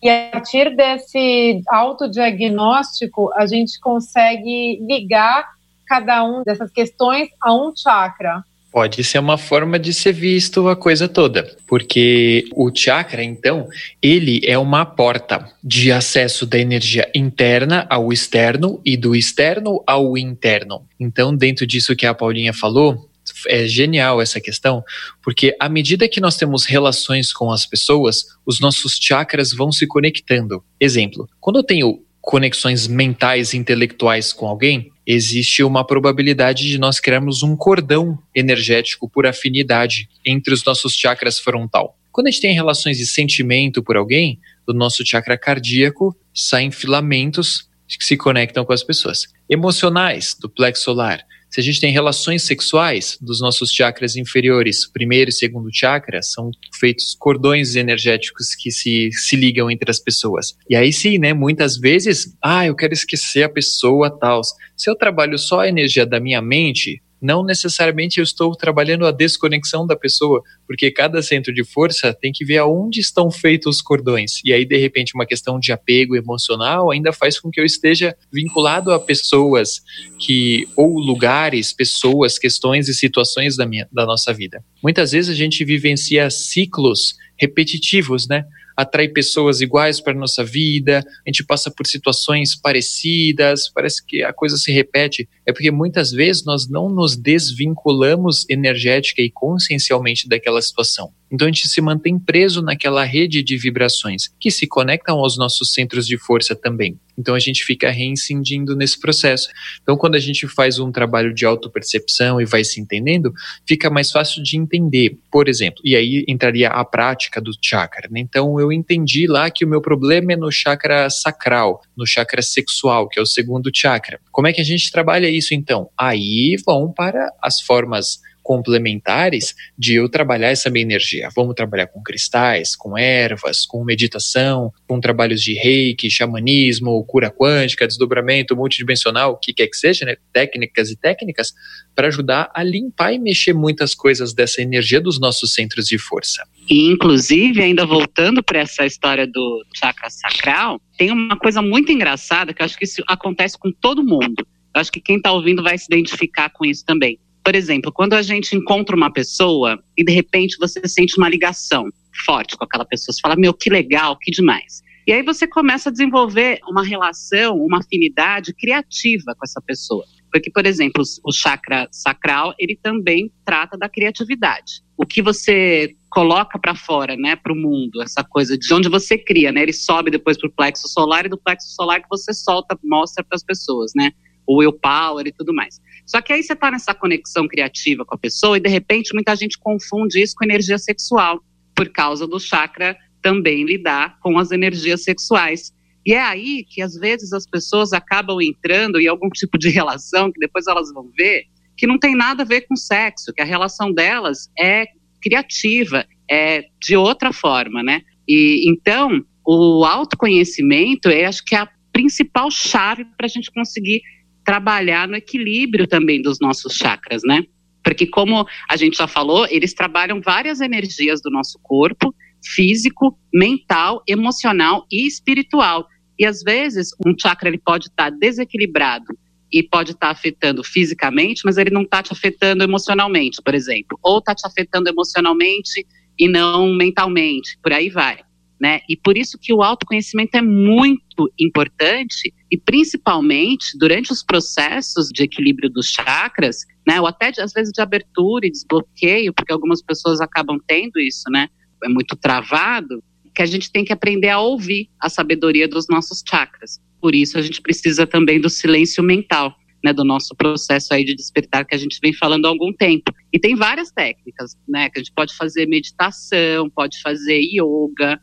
e 0.03 0.11
a 0.11 0.31
partir 0.33 0.75
desse 0.75 1.63
autodiagnóstico, 1.69 3.33
a 3.35 3.47
gente 3.47 3.79
consegue 3.79 4.81
ligar 4.85 5.47
cada 5.87 6.25
um 6.25 6.43
dessas 6.43 6.73
questões 6.73 7.29
a 7.41 7.55
um 7.55 7.73
chakra. 7.77 8.43
Pode 8.73 9.05
ser 9.05 9.19
uma 9.19 9.37
forma 9.37 9.79
de 9.79 9.93
ser 9.93 10.15
visto 10.15 10.67
a 10.67 10.75
coisa 10.75 11.07
toda, 11.07 11.55
porque 11.67 12.45
o 12.57 12.75
chakra, 12.75 13.23
então, 13.23 13.69
ele 14.01 14.41
é 14.47 14.57
uma 14.57 14.87
porta 14.87 15.47
de 15.63 15.93
acesso 15.93 16.47
da 16.47 16.59
energia 16.59 17.07
interna 17.15 17.87
ao 17.91 18.11
externo 18.11 18.81
e 18.83 18.97
do 18.97 19.15
externo 19.15 19.83
ao 19.87 20.17
interno. 20.17 20.87
Então, 20.99 21.37
dentro 21.37 21.67
disso 21.67 21.95
que 21.95 22.07
a 22.07 22.15
Paulinha 22.15 22.55
falou, 22.55 23.11
é 23.47 23.67
genial 23.67 24.23
essa 24.23 24.41
questão, 24.41 24.83
porque 25.23 25.55
à 25.61 25.69
medida 25.69 26.09
que 26.09 26.21
nós 26.21 26.37
temos 26.37 26.65
relações 26.65 27.31
com 27.31 27.53
as 27.53 27.67
pessoas, 27.67 28.25
os 28.45 28.59
nossos 28.59 28.99
chakras 29.01 29.53
vão 29.53 29.71
se 29.71 29.87
conectando. 29.87 30.65
Exemplo, 30.81 31.29
quando 31.39 31.59
eu 31.59 31.63
tenho 31.63 32.03
conexões 32.23 32.87
mentais 32.87 33.53
e 33.53 33.59
intelectuais 33.59 34.33
com 34.33 34.47
alguém, 34.47 34.93
existe 35.05 35.65
uma 35.65 35.85
probabilidade 35.85 36.69
de 36.69 36.79
nós 36.79 37.01
criarmos 37.01 37.43
um 37.43 37.57
cordão 37.57 38.17
energético 38.35 39.11
por 39.11 39.27
afinidade 39.27 40.09
entre 40.25 40.55
os 40.55 40.65
nossos 40.65 40.95
chakras 40.95 41.41
frontal. 41.41 41.99
Quando 42.13 42.29
a 42.29 42.31
gente 42.31 42.43
tem 42.43 42.55
relações 42.55 42.97
de 42.97 43.07
sentimento 43.07 43.83
por 43.83 43.97
alguém, 43.97 44.39
do 44.65 44.73
nosso 44.73 45.05
chakra 45.05 45.37
cardíaco 45.37 46.17
saem 46.33 46.71
filamentos 46.71 47.69
que 47.89 48.05
se 48.05 48.17
conectam 48.17 48.65
com 48.65 48.73
as 48.73 48.85
pessoas. 48.85 49.27
Emocionais, 49.51 50.37
do 50.41 50.49
plexo 50.49 50.85
solar, 50.85 51.27
se 51.53 51.61
a 51.61 51.63
gente 51.63 51.83
tem 51.83 51.93
relações 51.93 52.45
sexuais 52.45 53.19
dos 53.21 53.43
nossos 53.43 53.71
chakras 53.71 54.17
inferiores, 54.17 54.91
primeiro 54.91 55.29
e 55.29 55.33
segundo 55.33 55.69
chakra, 55.71 56.23
são 56.23 56.51
feitos 56.81 57.15
cordões 57.19 57.77
energéticos 57.77 58.55
que 58.55 58.71
se, 58.71 59.11
se 59.13 59.37
ligam 59.37 59.71
entre 59.71 59.91
as 59.91 60.01
pessoas. 60.01 60.57
E 60.69 60.75
aí 60.75 60.91
sim, 60.91 61.19
né, 61.19 61.35
muitas 61.35 61.77
vezes, 61.77 62.35
ah, 62.43 62.67
eu 62.67 62.75
quero 62.75 62.95
esquecer 62.95 63.43
a 63.43 63.51
pessoa 63.51 64.11
tal. 64.19 64.41
Se 64.75 64.89
eu 64.89 64.97
trabalho 64.97 65.39
só 65.39 65.61
a 65.61 65.69
energia 65.69 66.07
da 66.07 66.19
minha 66.19 66.41
mente, 66.41 67.03
não 67.23 67.45
necessariamente 67.45 68.19
eu 68.19 68.25
estou 68.25 68.55
trabalhando 68.57 69.07
a 69.07 69.13
desconexão 69.13 69.87
da 69.87 69.95
pessoa, 69.95 70.43
porque 70.67 70.91
cada 70.91 71.23
centro 71.23 71.55
de 71.55 71.63
força 71.63 72.13
tem 72.13 72.33
que 72.33 72.45
ver 72.45 72.59
aonde 72.59 73.01
estão 73.01 73.31
feitos 73.31 73.77
os 73.77 73.81
cordões. 73.81 74.41
E 74.45 74.53
aí, 74.53 74.65
de 74.65 74.77
repente, 74.77 75.15
uma 75.15 75.25
questão 75.25 75.59
de 75.59 75.71
apego 75.71 76.17
emocional 76.17 76.91
ainda 76.91 77.13
faz 77.13 77.39
com 77.39 77.51
que 77.51 77.61
eu 77.61 77.65
esteja 77.65 78.17
vinculado 78.33 78.93
a 78.93 78.99
pessoas 78.99 79.81
que, 80.19 80.69
ou 80.77 80.99
lugares, 80.99 81.73
pessoas, 81.73 82.39
questões 82.39 82.89
e 82.89 82.95
situações 82.95 83.57
da, 83.57 83.65
minha, 83.65 83.89
da 83.93 84.05
nossa 84.05 84.33
vida. 84.33 84.65
Muitas 84.83 85.13
vezes 85.13 85.31
a 85.31 85.35
gente 85.35 85.65
vivencia 85.65 86.29
ciclos 86.29 87.15
repetitivos, 87.39 88.29
né? 88.29 88.45
Atrai 88.77 89.09
pessoas 89.09 89.61
iguais 89.61 90.01
para 90.01 90.15
nossa 90.15 90.45
vida, 90.45 91.05
a 91.27 91.29
gente 91.29 91.45
passa 91.45 91.71
por 91.71 91.87
situações 91.87 92.55
parecidas, 92.55 93.69
parece 93.69 94.05
que 94.05 94.23
a 94.23 94.33
coisa 94.33 94.57
se 94.57 94.73
repete. 94.73 95.29
É 95.47 95.53
porque 95.53 95.71
muitas 95.71 96.11
vezes 96.11 96.45
nós 96.45 96.69
não 96.69 96.89
nos 96.89 97.17
desvinculamos 97.17 98.45
energética 98.49 99.23
e 99.23 99.31
consciencialmente 99.31 100.29
daquela 100.29 100.61
situação. 100.61 101.13
Então 101.33 101.47
a 101.47 101.51
gente 101.51 101.67
se 101.67 101.81
mantém 101.81 102.19
preso 102.19 102.61
naquela 102.61 103.05
rede 103.05 103.43
de 103.43 103.57
vibrações 103.57 104.29
que 104.39 104.51
se 104.51 104.67
conectam 104.67 105.19
aos 105.19 105.39
nossos 105.39 105.73
centros 105.73 106.07
de 106.07 106.19
força 106.19 106.55
também. 106.55 106.99
Então 107.17 107.35
a 107.35 107.39
gente 107.39 107.65
fica 107.65 107.91
reincindindo 107.91 108.77
nesse 108.77 109.01
processo. 109.01 109.49
Então 109.83 109.97
quando 109.97 110.15
a 110.15 110.21
gente 110.21 110.47
faz 110.47 110.79
um 110.79 110.93
trabalho 110.93 111.33
de 111.33 111.47
autopercepção 111.47 112.41
e 112.41 112.45
vai 112.45 112.65
se 112.65 112.81
entendendo, 112.81 113.33
fica 113.67 113.89
mais 113.89 114.11
fácil 114.11 114.43
de 114.43 114.59
entender. 114.59 115.19
Por 115.31 115.49
exemplo, 115.49 115.81
e 115.85 115.97
aí 115.97 116.25
entraria 116.29 116.69
a 116.69 116.85
prática 116.85 117.41
do 117.41 117.53
chakra. 117.63 118.09
Né? 118.11 118.21
Então 118.21 118.61
eu 118.61 118.71
entendi 118.71 119.27
lá 119.27 119.51
que 119.51 119.65
o 119.65 119.69
meu 119.69 119.81
problema 119.81 120.33
é 120.33 120.37
no 120.37 120.51
chakra 120.51 121.09
sacral, 121.09 121.81
no 121.97 122.07
chakra 122.07 122.43
sexual, 122.43 123.09
que 123.09 123.19
é 123.19 123.23
o 123.23 123.27
segundo 123.27 123.71
chakra. 123.75 124.21
Como 124.31 124.47
é 124.47 124.53
que 124.53 124.61
a 124.61 124.65
gente 124.65 124.91
trabalha 124.91 125.29
isso 125.29 125.55
então? 125.55 125.89
Aí 125.97 126.57
vão 126.67 126.93
para 126.93 127.31
as 127.43 127.61
formas 127.61 128.21
complementares 128.43 129.55
de 129.79 129.95
eu 129.95 130.09
trabalhar 130.09 130.49
essa 130.49 130.69
minha 130.69 130.83
energia. 130.83 131.29
Vamos 131.35 131.55
trabalhar 131.55 131.87
com 131.87 132.03
cristais, 132.03 132.75
com 132.77 132.99
ervas, 132.99 133.65
com 133.65 133.85
meditação, 133.85 134.73
com 134.87 135.01
trabalhos 135.01 135.43
de 135.43 135.55
reiki, 135.55 136.11
xamanismo, 136.11 137.05
cura 137.05 137.31
quântica, 137.31 137.87
desdobramento 137.87 138.57
multidimensional, 138.57 139.33
o 139.33 139.37
que 139.37 139.53
quer 139.53 139.69
que 139.69 139.77
seja, 139.77 140.05
né? 140.05 140.17
técnicas 140.33 140.91
e 140.91 140.97
técnicas, 140.97 141.53
para 141.95 142.09
ajudar 142.09 142.51
a 142.55 142.63
limpar 142.63 143.13
e 143.13 143.19
mexer 143.19 143.53
muitas 143.53 143.95
coisas 143.95 144.33
dessa 144.33 144.61
energia 144.61 145.01
dos 145.01 145.21
nossos 145.21 145.55
centros 145.55 145.87
de 145.87 145.99
força. 145.99 146.43
E, 146.69 146.91
inclusive, 146.91 147.63
ainda 147.63 147.85
voltando 147.85 148.43
para 148.43 148.61
essa 148.61 148.87
história 148.87 149.27
do 149.27 149.65
chakra 149.75 150.09
sacral, 150.11 150.81
tem 150.97 151.11
uma 151.11 151.37
coisa 151.37 151.61
muito 151.61 151.91
engraçada 151.91 152.55
que 152.55 152.63
eu 152.63 152.67
acho 152.67 152.79
que 152.79 152.85
isso 152.85 153.03
acontece 153.07 153.59
com 153.59 153.71
todo 153.73 154.05
mundo. 154.05 154.47
Eu 154.75 154.81
acho 154.81 154.91
que 154.91 155.01
quem 155.01 155.17
está 155.17 155.33
ouvindo 155.33 155.63
vai 155.63 155.77
se 155.77 155.87
identificar 155.87 156.51
com 156.51 156.65
isso 156.65 156.85
também. 156.85 157.19
Por 157.45 157.55
exemplo, 157.55 157.93
quando 157.93 158.15
a 158.15 158.23
gente 158.23 158.57
encontra 158.57 158.95
uma 158.95 159.13
pessoa 159.13 159.83
e 159.97 160.05
de 160.05 160.13
repente 160.13 160.57
você 160.59 160.87
sente 160.87 161.19
uma 161.19 161.29
ligação 161.29 161.87
forte 162.25 162.57
com 162.57 162.65
aquela 162.65 162.85
pessoa, 162.85 163.13
você 163.13 163.21
fala, 163.21 163.37
meu, 163.37 163.53
que 163.53 163.69
legal, 163.69 164.17
que 164.21 164.31
demais. 164.31 164.83
E 165.07 165.13
aí 165.13 165.23
você 165.23 165.47
começa 165.49 165.89
a 165.89 165.93
desenvolver 165.93 166.61
uma 166.69 166.85
relação, 166.85 167.57
uma 167.57 167.79
afinidade 167.79 168.55
criativa 168.55 169.35
com 169.37 169.45
essa 169.45 169.61
pessoa. 169.61 170.05
Porque, 170.31 170.51
por 170.51 170.65
exemplo, 170.65 171.03
o 171.25 171.33
chakra 171.33 171.89
sacral, 171.91 172.55
ele 172.59 172.79
também 172.81 173.31
trata 173.45 173.77
da 173.77 173.89
criatividade. 173.89 174.81
O 174.97 175.05
que 175.05 175.21
você 175.21 175.95
coloca 176.09 176.59
para 176.59 176.75
fora, 176.75 177.17
né, 177.17 177.37
para 177.37 177.53
o 177.53 177.57
mundo, 177.57 178.01
essa 178.01 178.23
coisa 178.23 178.57
de 178.57 178.73
onde 178.73 178.89
você 178.89 179.19
cria, 179.19 179.51
né? 179.51 179.63
Ele 179.63 179.73
sobe 179.73 180.11
depois 180.11 180.39
para 180.39 180.49
o 180.49 180.53
plexo 180.53 180.89
solar 180.89 181.27
e 181.27 181.29
do 181.29 181.39
plexo 181.39 181.75
solar 181.75 182.01
que 182.01 182.09
você 182.09 182.33
solta, 182.33 182.79
mostra 182.85 183.25
para 183.25 183.37
as 183.37 183.43
pessoas, 183.43 183.93
né? 183.97 184.13
O 184.47 184.59
will 184.59 184.73
power 184.73 185.27
e 185.27 185.33
tudo 185.33 185.55
mais. 185.55 185.81
Só 186.07 186.21
que 186.21 186.33
aí 186.33 186.43
você 186.43 186.53
está 186.53 186.71
nessa 186.71 186.95
conexão 186.95 187.47
criativa 187.47 188.05
com 188.05 188.15
a 188.15 188.19
pessoa 188.19 188.57
e 188.57 188.61
de 188.61 188.69
repente 188.69 189.15
muita 189.15 189.35
gente 189.37 189.59
confunde 189.59 190.21
isso 190.21 190.35
com 190.37 190.45
energia 190.45 190.79
sexual, 190.79 191.41
por 191.75 191.89
causa 191.89 192.27
do 192.27 192.41
chakra 192.41 192.97
também 193.23 193.65
lidar 193.65 194.19
com 194.21 194.39
as 194.39 194.51
energias 194.51 195.05
sexuais. 195.05 195.73
E 196.05 196.13
é 196.13 196.21
aí 196.21 196.65
que 196.69 196.83
às 196.83 196.95
vezes 196.95 197.33
as 197.33 197.47
pessoas 197.47 197.93
acabam 197.93 198.41
entrando 198.41 199.01
em 199.01 199.07
algum 199.07 199.29
tipo 199.29 199.57
de 199.57 199.69
relação 199.69 200.33
que 200.33 200.41
depois 200.41 200.67
elas 200.67 200.93
vão 200.93 201.11
ver 201.17 201.45
que 201.77 201.87
não 201.87 201.99
tem 201.99 202.15
nada 202.15 202.43
a 202.43 202.47
ver 202.47 202.63
com 202.63 202.77
sexo, 202.77 203.33
que 203.33 203.41
a 203.41 203.47
relação 203.47 203.93
delas 203.93 204.51
é 204.59 204.87
criativa, 205.23 206.07
é 206.31 206.65
de 206.81 206.97
outra 206.97 207.33
forma, 207.33 207.83
né? 207.83 208.03
E 208.29 208.69
então 208.69 209.25
o 209.45 209.85
autoconhecimento 209.85 211.09
é 211.09 211.25
acho 211.25 211.45
que 211.45 211.55
é 211.55 211.59
a 211.59 211.69
principal 211.93 212.51
chave 212.51 213.05
para 213.17 213.27
a 213.27 213.29
gente 213.29 213.51
conseguir 213.51 214.03
trabalhar 214.45 215.09
no 215.09 215.17
equilíbrio 215.17 215.87
também 215.87 216.21
dos 216.21 216.39
nossos 216.41 216.75
chakras, 216.75 217.23
né? 217.25 217.45
Porque, 217.83 218.07
como 218.07 218.47
a 218.69 218.77
gente 218.77 218.97
já 218.97 219.09
falou, 219.09 219.47
eles 219.51 219.75
trabalham 219.75 220.21
várias 220.21 220.61
energias 220.61 221.21
do 221.21 221.31
nosso 221.31 221.59
corpo, 221.63 222.15
físico, 222.45 223.19
mental, 223.33 224.03
emocional 224.07 224.87
e 224.91 225.07
espiritual. 225.07 225.87
E 226.19 226.25
às 226.25 226.43
vezes 226.43 226.91
um 227.05 227.15
chakra 227.19 227.49
ele 227.49 227.59
pode 227.59 227.87
estar 227.87 228.11
tá 228.11 228.17
desequilibrado 228.17 229.07
e 229.53 229.63
pode 229.63 229.93
estar 229.93 230.09
tá 230.09 230.13
afetando 230.13 230.63
fisicamente, 230.63 231.43
mas 231.45 231.59
ele 231.59 231.71
não 231.71 231.83
está 231.83 232.03
te 232.03 232.13
afetando 232.13 232.63
emocionalmente, 232.63 233.41
por 233.43 233.55
exemplo. 233.55 233.99
Ou 234.03 234.19
está 234.19 234.35
te 234.35 234.47
afetando 234.47 234.89
emocionalmente 234.89 235.87
e 236.19 236.29
não 236.29 236.73
mentalmente, 236.75 237.59
por 237.63 237.73
aí 237.73 237.89
vai 237.89 238.21
né? 238.63 238.79
E 238.89 238.97
por 238.97 239.19
isso 239.19 239.37
que 239.43 239.53
o 239.53 239.61
autoconhecimento 239.61 240.37
é 240.37 240.41
muito 240.41 241.29
importante 241.37 242.33
e 242.49 242.57
principalmente 242.57 243.77
durante 243.77 244.13
os 244.13 244.23
processos 244.23 245.09
de 245.09 245.25
equilíbrio 245.25 245.69
dos 245.69 245.89
chakras, 245.89 246.59
né? 246.87 247.01
Ou 247.01 247.09
até 247.09 247.33
às 247.43 247.53
vezes 247.53 247.73
de 247.73 247.83
abertura 247.83 248.47
e 248.47 248.53
desbloqueio, 248.53 249.33
porque 249.35 249.53
algumas 249.53 249.83
pessoas 249.83 250.21
acabam 250.21 250.61
tendo 250.65 251.01
isso, 251.01 251.25
né? 251.29 251.49
É 251.83 251.89
muito 251.89 252.15
travado, 252.15 253.03
que 253.35 253.43
a 253.43 253.47
gente 253.47 253.73
tem 253.73 253.85
que 253.85 253.93
aprender 253.93 254.29
a 254.29 254.39
ouvir 254.39 254.89
a 255.01 255.09
sabedoria 255.09 255.67
dos 255.67 255.89
nossos 255.89 256.23
chakras. 256.25 256.79
Por 257.01 257.17
isso 257.17 257.37
a 257.37 257.43
gente 257.43 257.61
precisa 257.61 258.07
também 258.07 258.41
do 258.41 258.49
silêncio 258.49 259.03
mental. 259.03 259.57
Né, 259.85 259.93
do 259.93 260.05
nosso 260.05 260.33
processo 260.37 260.95
aí 260.95 261.05
de 261.05 261.13
despertar 261.13 261.65
que 261.65 261.75
a 261.75 261.77
gente 261.77 261.99
vem 262.01 262.13
falando 262.13 262.47
há 262.47 262.49
algum 262.49 262.73
tempo. 262.73 263.13
E 263.33 263.37
tem 263.41 263.57
várias 263.57 263.91
técnicas, 263.91 264.57
né, 264.69 264.89
que 264.89 265.01
a 265.01 265.03
gente 265.03 265.13
pode 265.13 265.35
fazer 265.35 265.67
meditação, 265.67 266.71
pode 266.71 267.01
fazer 267.03 267.41
yoga, 267.41 268.21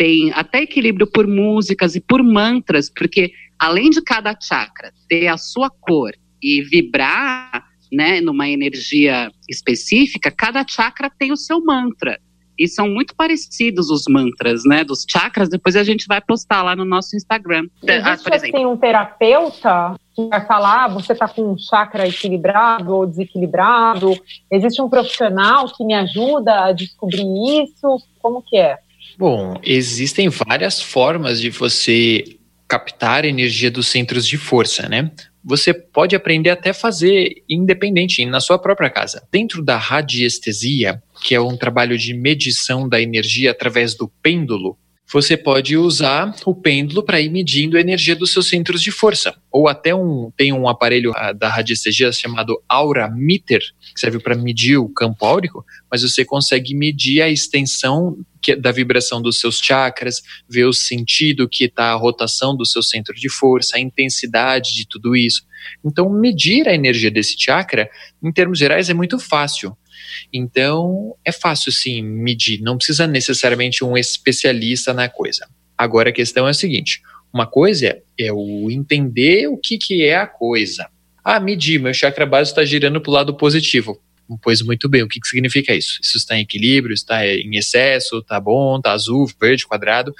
tem 0.00 0.32
até 0.32 0.62
equilíbrio 0.62 1.06
por 1.06 1.26
músicas 1.26 1.94
e 1.94 2.00
por 2.00 2.22
mantras, 2.22 2.88
porque 2.88 3.32
além 3.58 3.90
de 3.90 4.00
cada 4.00 4.34
chakra 4.40 4.90
ter 5.06 5.26
a 5.26 5.36
sua 5.36 5.68
cor 5.68 6.12
e 6.42 6.62
vibrar, 6.62 7.66
né, 7.92 8.18
numa 8.22 8.48
energia 8.48 9.30
específica, 9.46 10.30
cada 10.30 10.64
chakra 10.66 11.10
tem 11.18 11.32
o 11.32 11.36
seu 11.36 11.62
mantra. 11.62 12.18
E 12.58 12.66
são 12.66 12.88
muito 12.88 13.14
parecidos 13.14 13.90
os 13.90 14.04
mantras, 14.08 14.62
né, 14.64 14.84
dos 14.84 15.04
chakras. 15.06 15.50
Depois 15.50 15.76
a 15.76 15.84
gente 15.84 16.06
vai 16.06 16.20
postar 16.22 16.62
lá 16.62 16.74
no 16.74 16.86
nosso 16.86 17.14
Instagram. 17.14 17.66
Existe, 17.82 18.30
ah, 18.30 18.36
assim, 18.36 18.64
um 18.64 18.78
terapeuta 18.78 19.96
que 20.14 20.26
vai 20.28 20.46
falar, 20.46 20.84
ah, 20.84 20.88
você 20.88 21.12
está 21.12 21.28
com 21.28 21.52
um 21.52 21.58
chakra 21.58 22.08
equilibrado 22.08 22.94
ou 22.94 23.06
desequilibrado? 23.06 24.14
Existe 24.50 24.80
um 24.80 24.88
profissional 24.88 25.66
que 25.74 25.84
me 25.84 25.92
ajuda 25.92 26.64
a 26.64 26.72
descobrir 26.72 27.26
isso? 27.62 27.98
Como 28.22 28.42
que 28.42 28.56
é? 28.56 28.78
Bom, 29.20 29.60
existem 29.62 30.30
várias 30.30 30.80
formas 30.80 31.42
de 31.42 31.50
você 31.50 32.24
captar 32.66 33.26
energia 33.26 33.70
dos 33.70 33.86
centros 33.86 34.26
de 34.26 34.38
força, 34.38 34.88
né? 34.88 35.12
Você 35.44 35.74
pode 35.74 36.16
aprender 36.16 36.48
até 36.48 36.72
fazer 36.72 37.42
independente, 37.46 38.24
na 38.24 38.40
sua 38.40 38.58
própria 38.58 38.88
casa. 38.88 39.22
Dentro 39.30 39.62
da 39.62 39.76
radiestesia, 39.76 41.02
que 41.22 41.34
é 41.34 41.40
um 41.40 41.54
trabalho 41.54 41.98
de 41.98 42.14
medição 42.14 42.88
da 42.88 42.98
energia 42.98 43.50
através 43.50 43.94
do 43.94 44.08
pêndulo, 44.22 44.78
você 45.12 45.36
pode 45.36 45.76
usar 45.76 46.34
o 46.46 46.54
pêndulo 46.54 47.02
para 47.02 47.20
ir 47.20 47.30
medindo 47.30 47.76
a 47.76 47.80
energia 47.80 48.14
dos 48.14 48.32
seus 48.32 48.48
centros 48.48 48.80
de 48.80 48.92
força. 48.92 49.34
Ou 49.50 49.66
até 49.66 49.94
um, 49.94 50.30
tem 50.36 50.52
um 50.52 50.68
aparelho 50.68 51.10
uh, 51.10 51.34
da 51.34 51.48
radiestesia 51.48 52.12
chamado 52.12 52.62
Aura 52.68 53.10
Meter, 53.10 53.60
que 53.94 54.00
serve 54.00 54.20
para 54.20 54.36
medir 54.36 54.76
o 54.76 54.88
campo 54.88 55.24
áurico, 55.24 55.64
mas 55.90 56.02
você 56.02 56.24
consegue 56.24 56.74
medir 56.74 57.22
a 57.22 57.28
extensão 57.28 58.16
que, 58.40 58.54
da 58.54 58.70
vibração 58.70 59.20
dos 59.20 59.40
seus 59.40 59.58
chakras, 59.58 60.22
ver 60.48 60.64
o 60.64 60.72
sentido 60.72 61.48
que 61.48 61.64
está 61.64 61.90
a 61.90 61.96
rotação 61.96 62.56
do 62.56 62.64
seu 62.64 62.82
centro 62.82 63.14
de 63.14 63.28
força, 63.28 63.76
a 63.76 63.80
intensidade 63.80 64.74
de 64.74 64.86
tudo 64.86 65.16
isso. 65.16 65.42
Então, 65.84 66.08
medir 66.08 66.68
a 66.68 66.74
energia 66.74 67.10
desse 67.10 67.36
chakra, 67.38 67.90
em 68.22 68.32
termos 68.32 68.58
gerais, 68.58 68.88
é 68.88 68.94
muito 68.94 69.18
fácil. 69.18 69.76
Então, 70.32 71.14
é 71.24 71.32
fácil 71.32 71.72
sim 71.72 72.02
medir, 72.02 72.60
não 72.60 72.76
precisa 72.76 73.06
necessariamente 73.06 73.84
um 73.84 73.96
especialista 73.96 74.92
na 74.92 75.08
coisa. 75.08 75.48
Agora 75.76 76.10
a 76.10 76.12
questão 76.12 76.46
é 76.46 76.50
a 76.50 76.54
seguinte: 76.54 77.00
uma 77.32 77.46
coisa 77.46 78.00
é 78.18 78.32
o 78.32 78.70
entender 78.70 79.48
o 79.48 79.56
que, 79.56 79.78
que 79.78 80.04
é 80.04 80.16
a 80.16 80.26
coisa. 80.26 80.88
Ah, 81.24 81.38
medir, 81.38 81.80
meu 81.80 81.94
chakra 81.94 82.26
básico 82.26 82.58
está 82.58 82.64
girando 82.64 83.00
para 83.00 83.10
o 83.10 83.14
lado 83.14 83.34
positivo. 83.34 84.00
Pois 84.42 84.62
muito 84.62 84.88
bem, 84.88 85.02
o 85.02 85.08
que, 85.08 85.18
que 85.18 85.26
significa 85.26 85.74
isso? 85.74 85.98
Isso 86.02 86.16
está 86.16 86.36
em 86.36 86.42
equilíbrio, 86.42 86.94
está 86.94 87.26
em 87.26 87.56
excesso, 87.56 88.18
está 88.18 88.38
bom, 88.38 88.76
está 88.76 88.92
azul, 88.92 89.28
verde, 89.40 89.66
quadrado. 89.66 90.14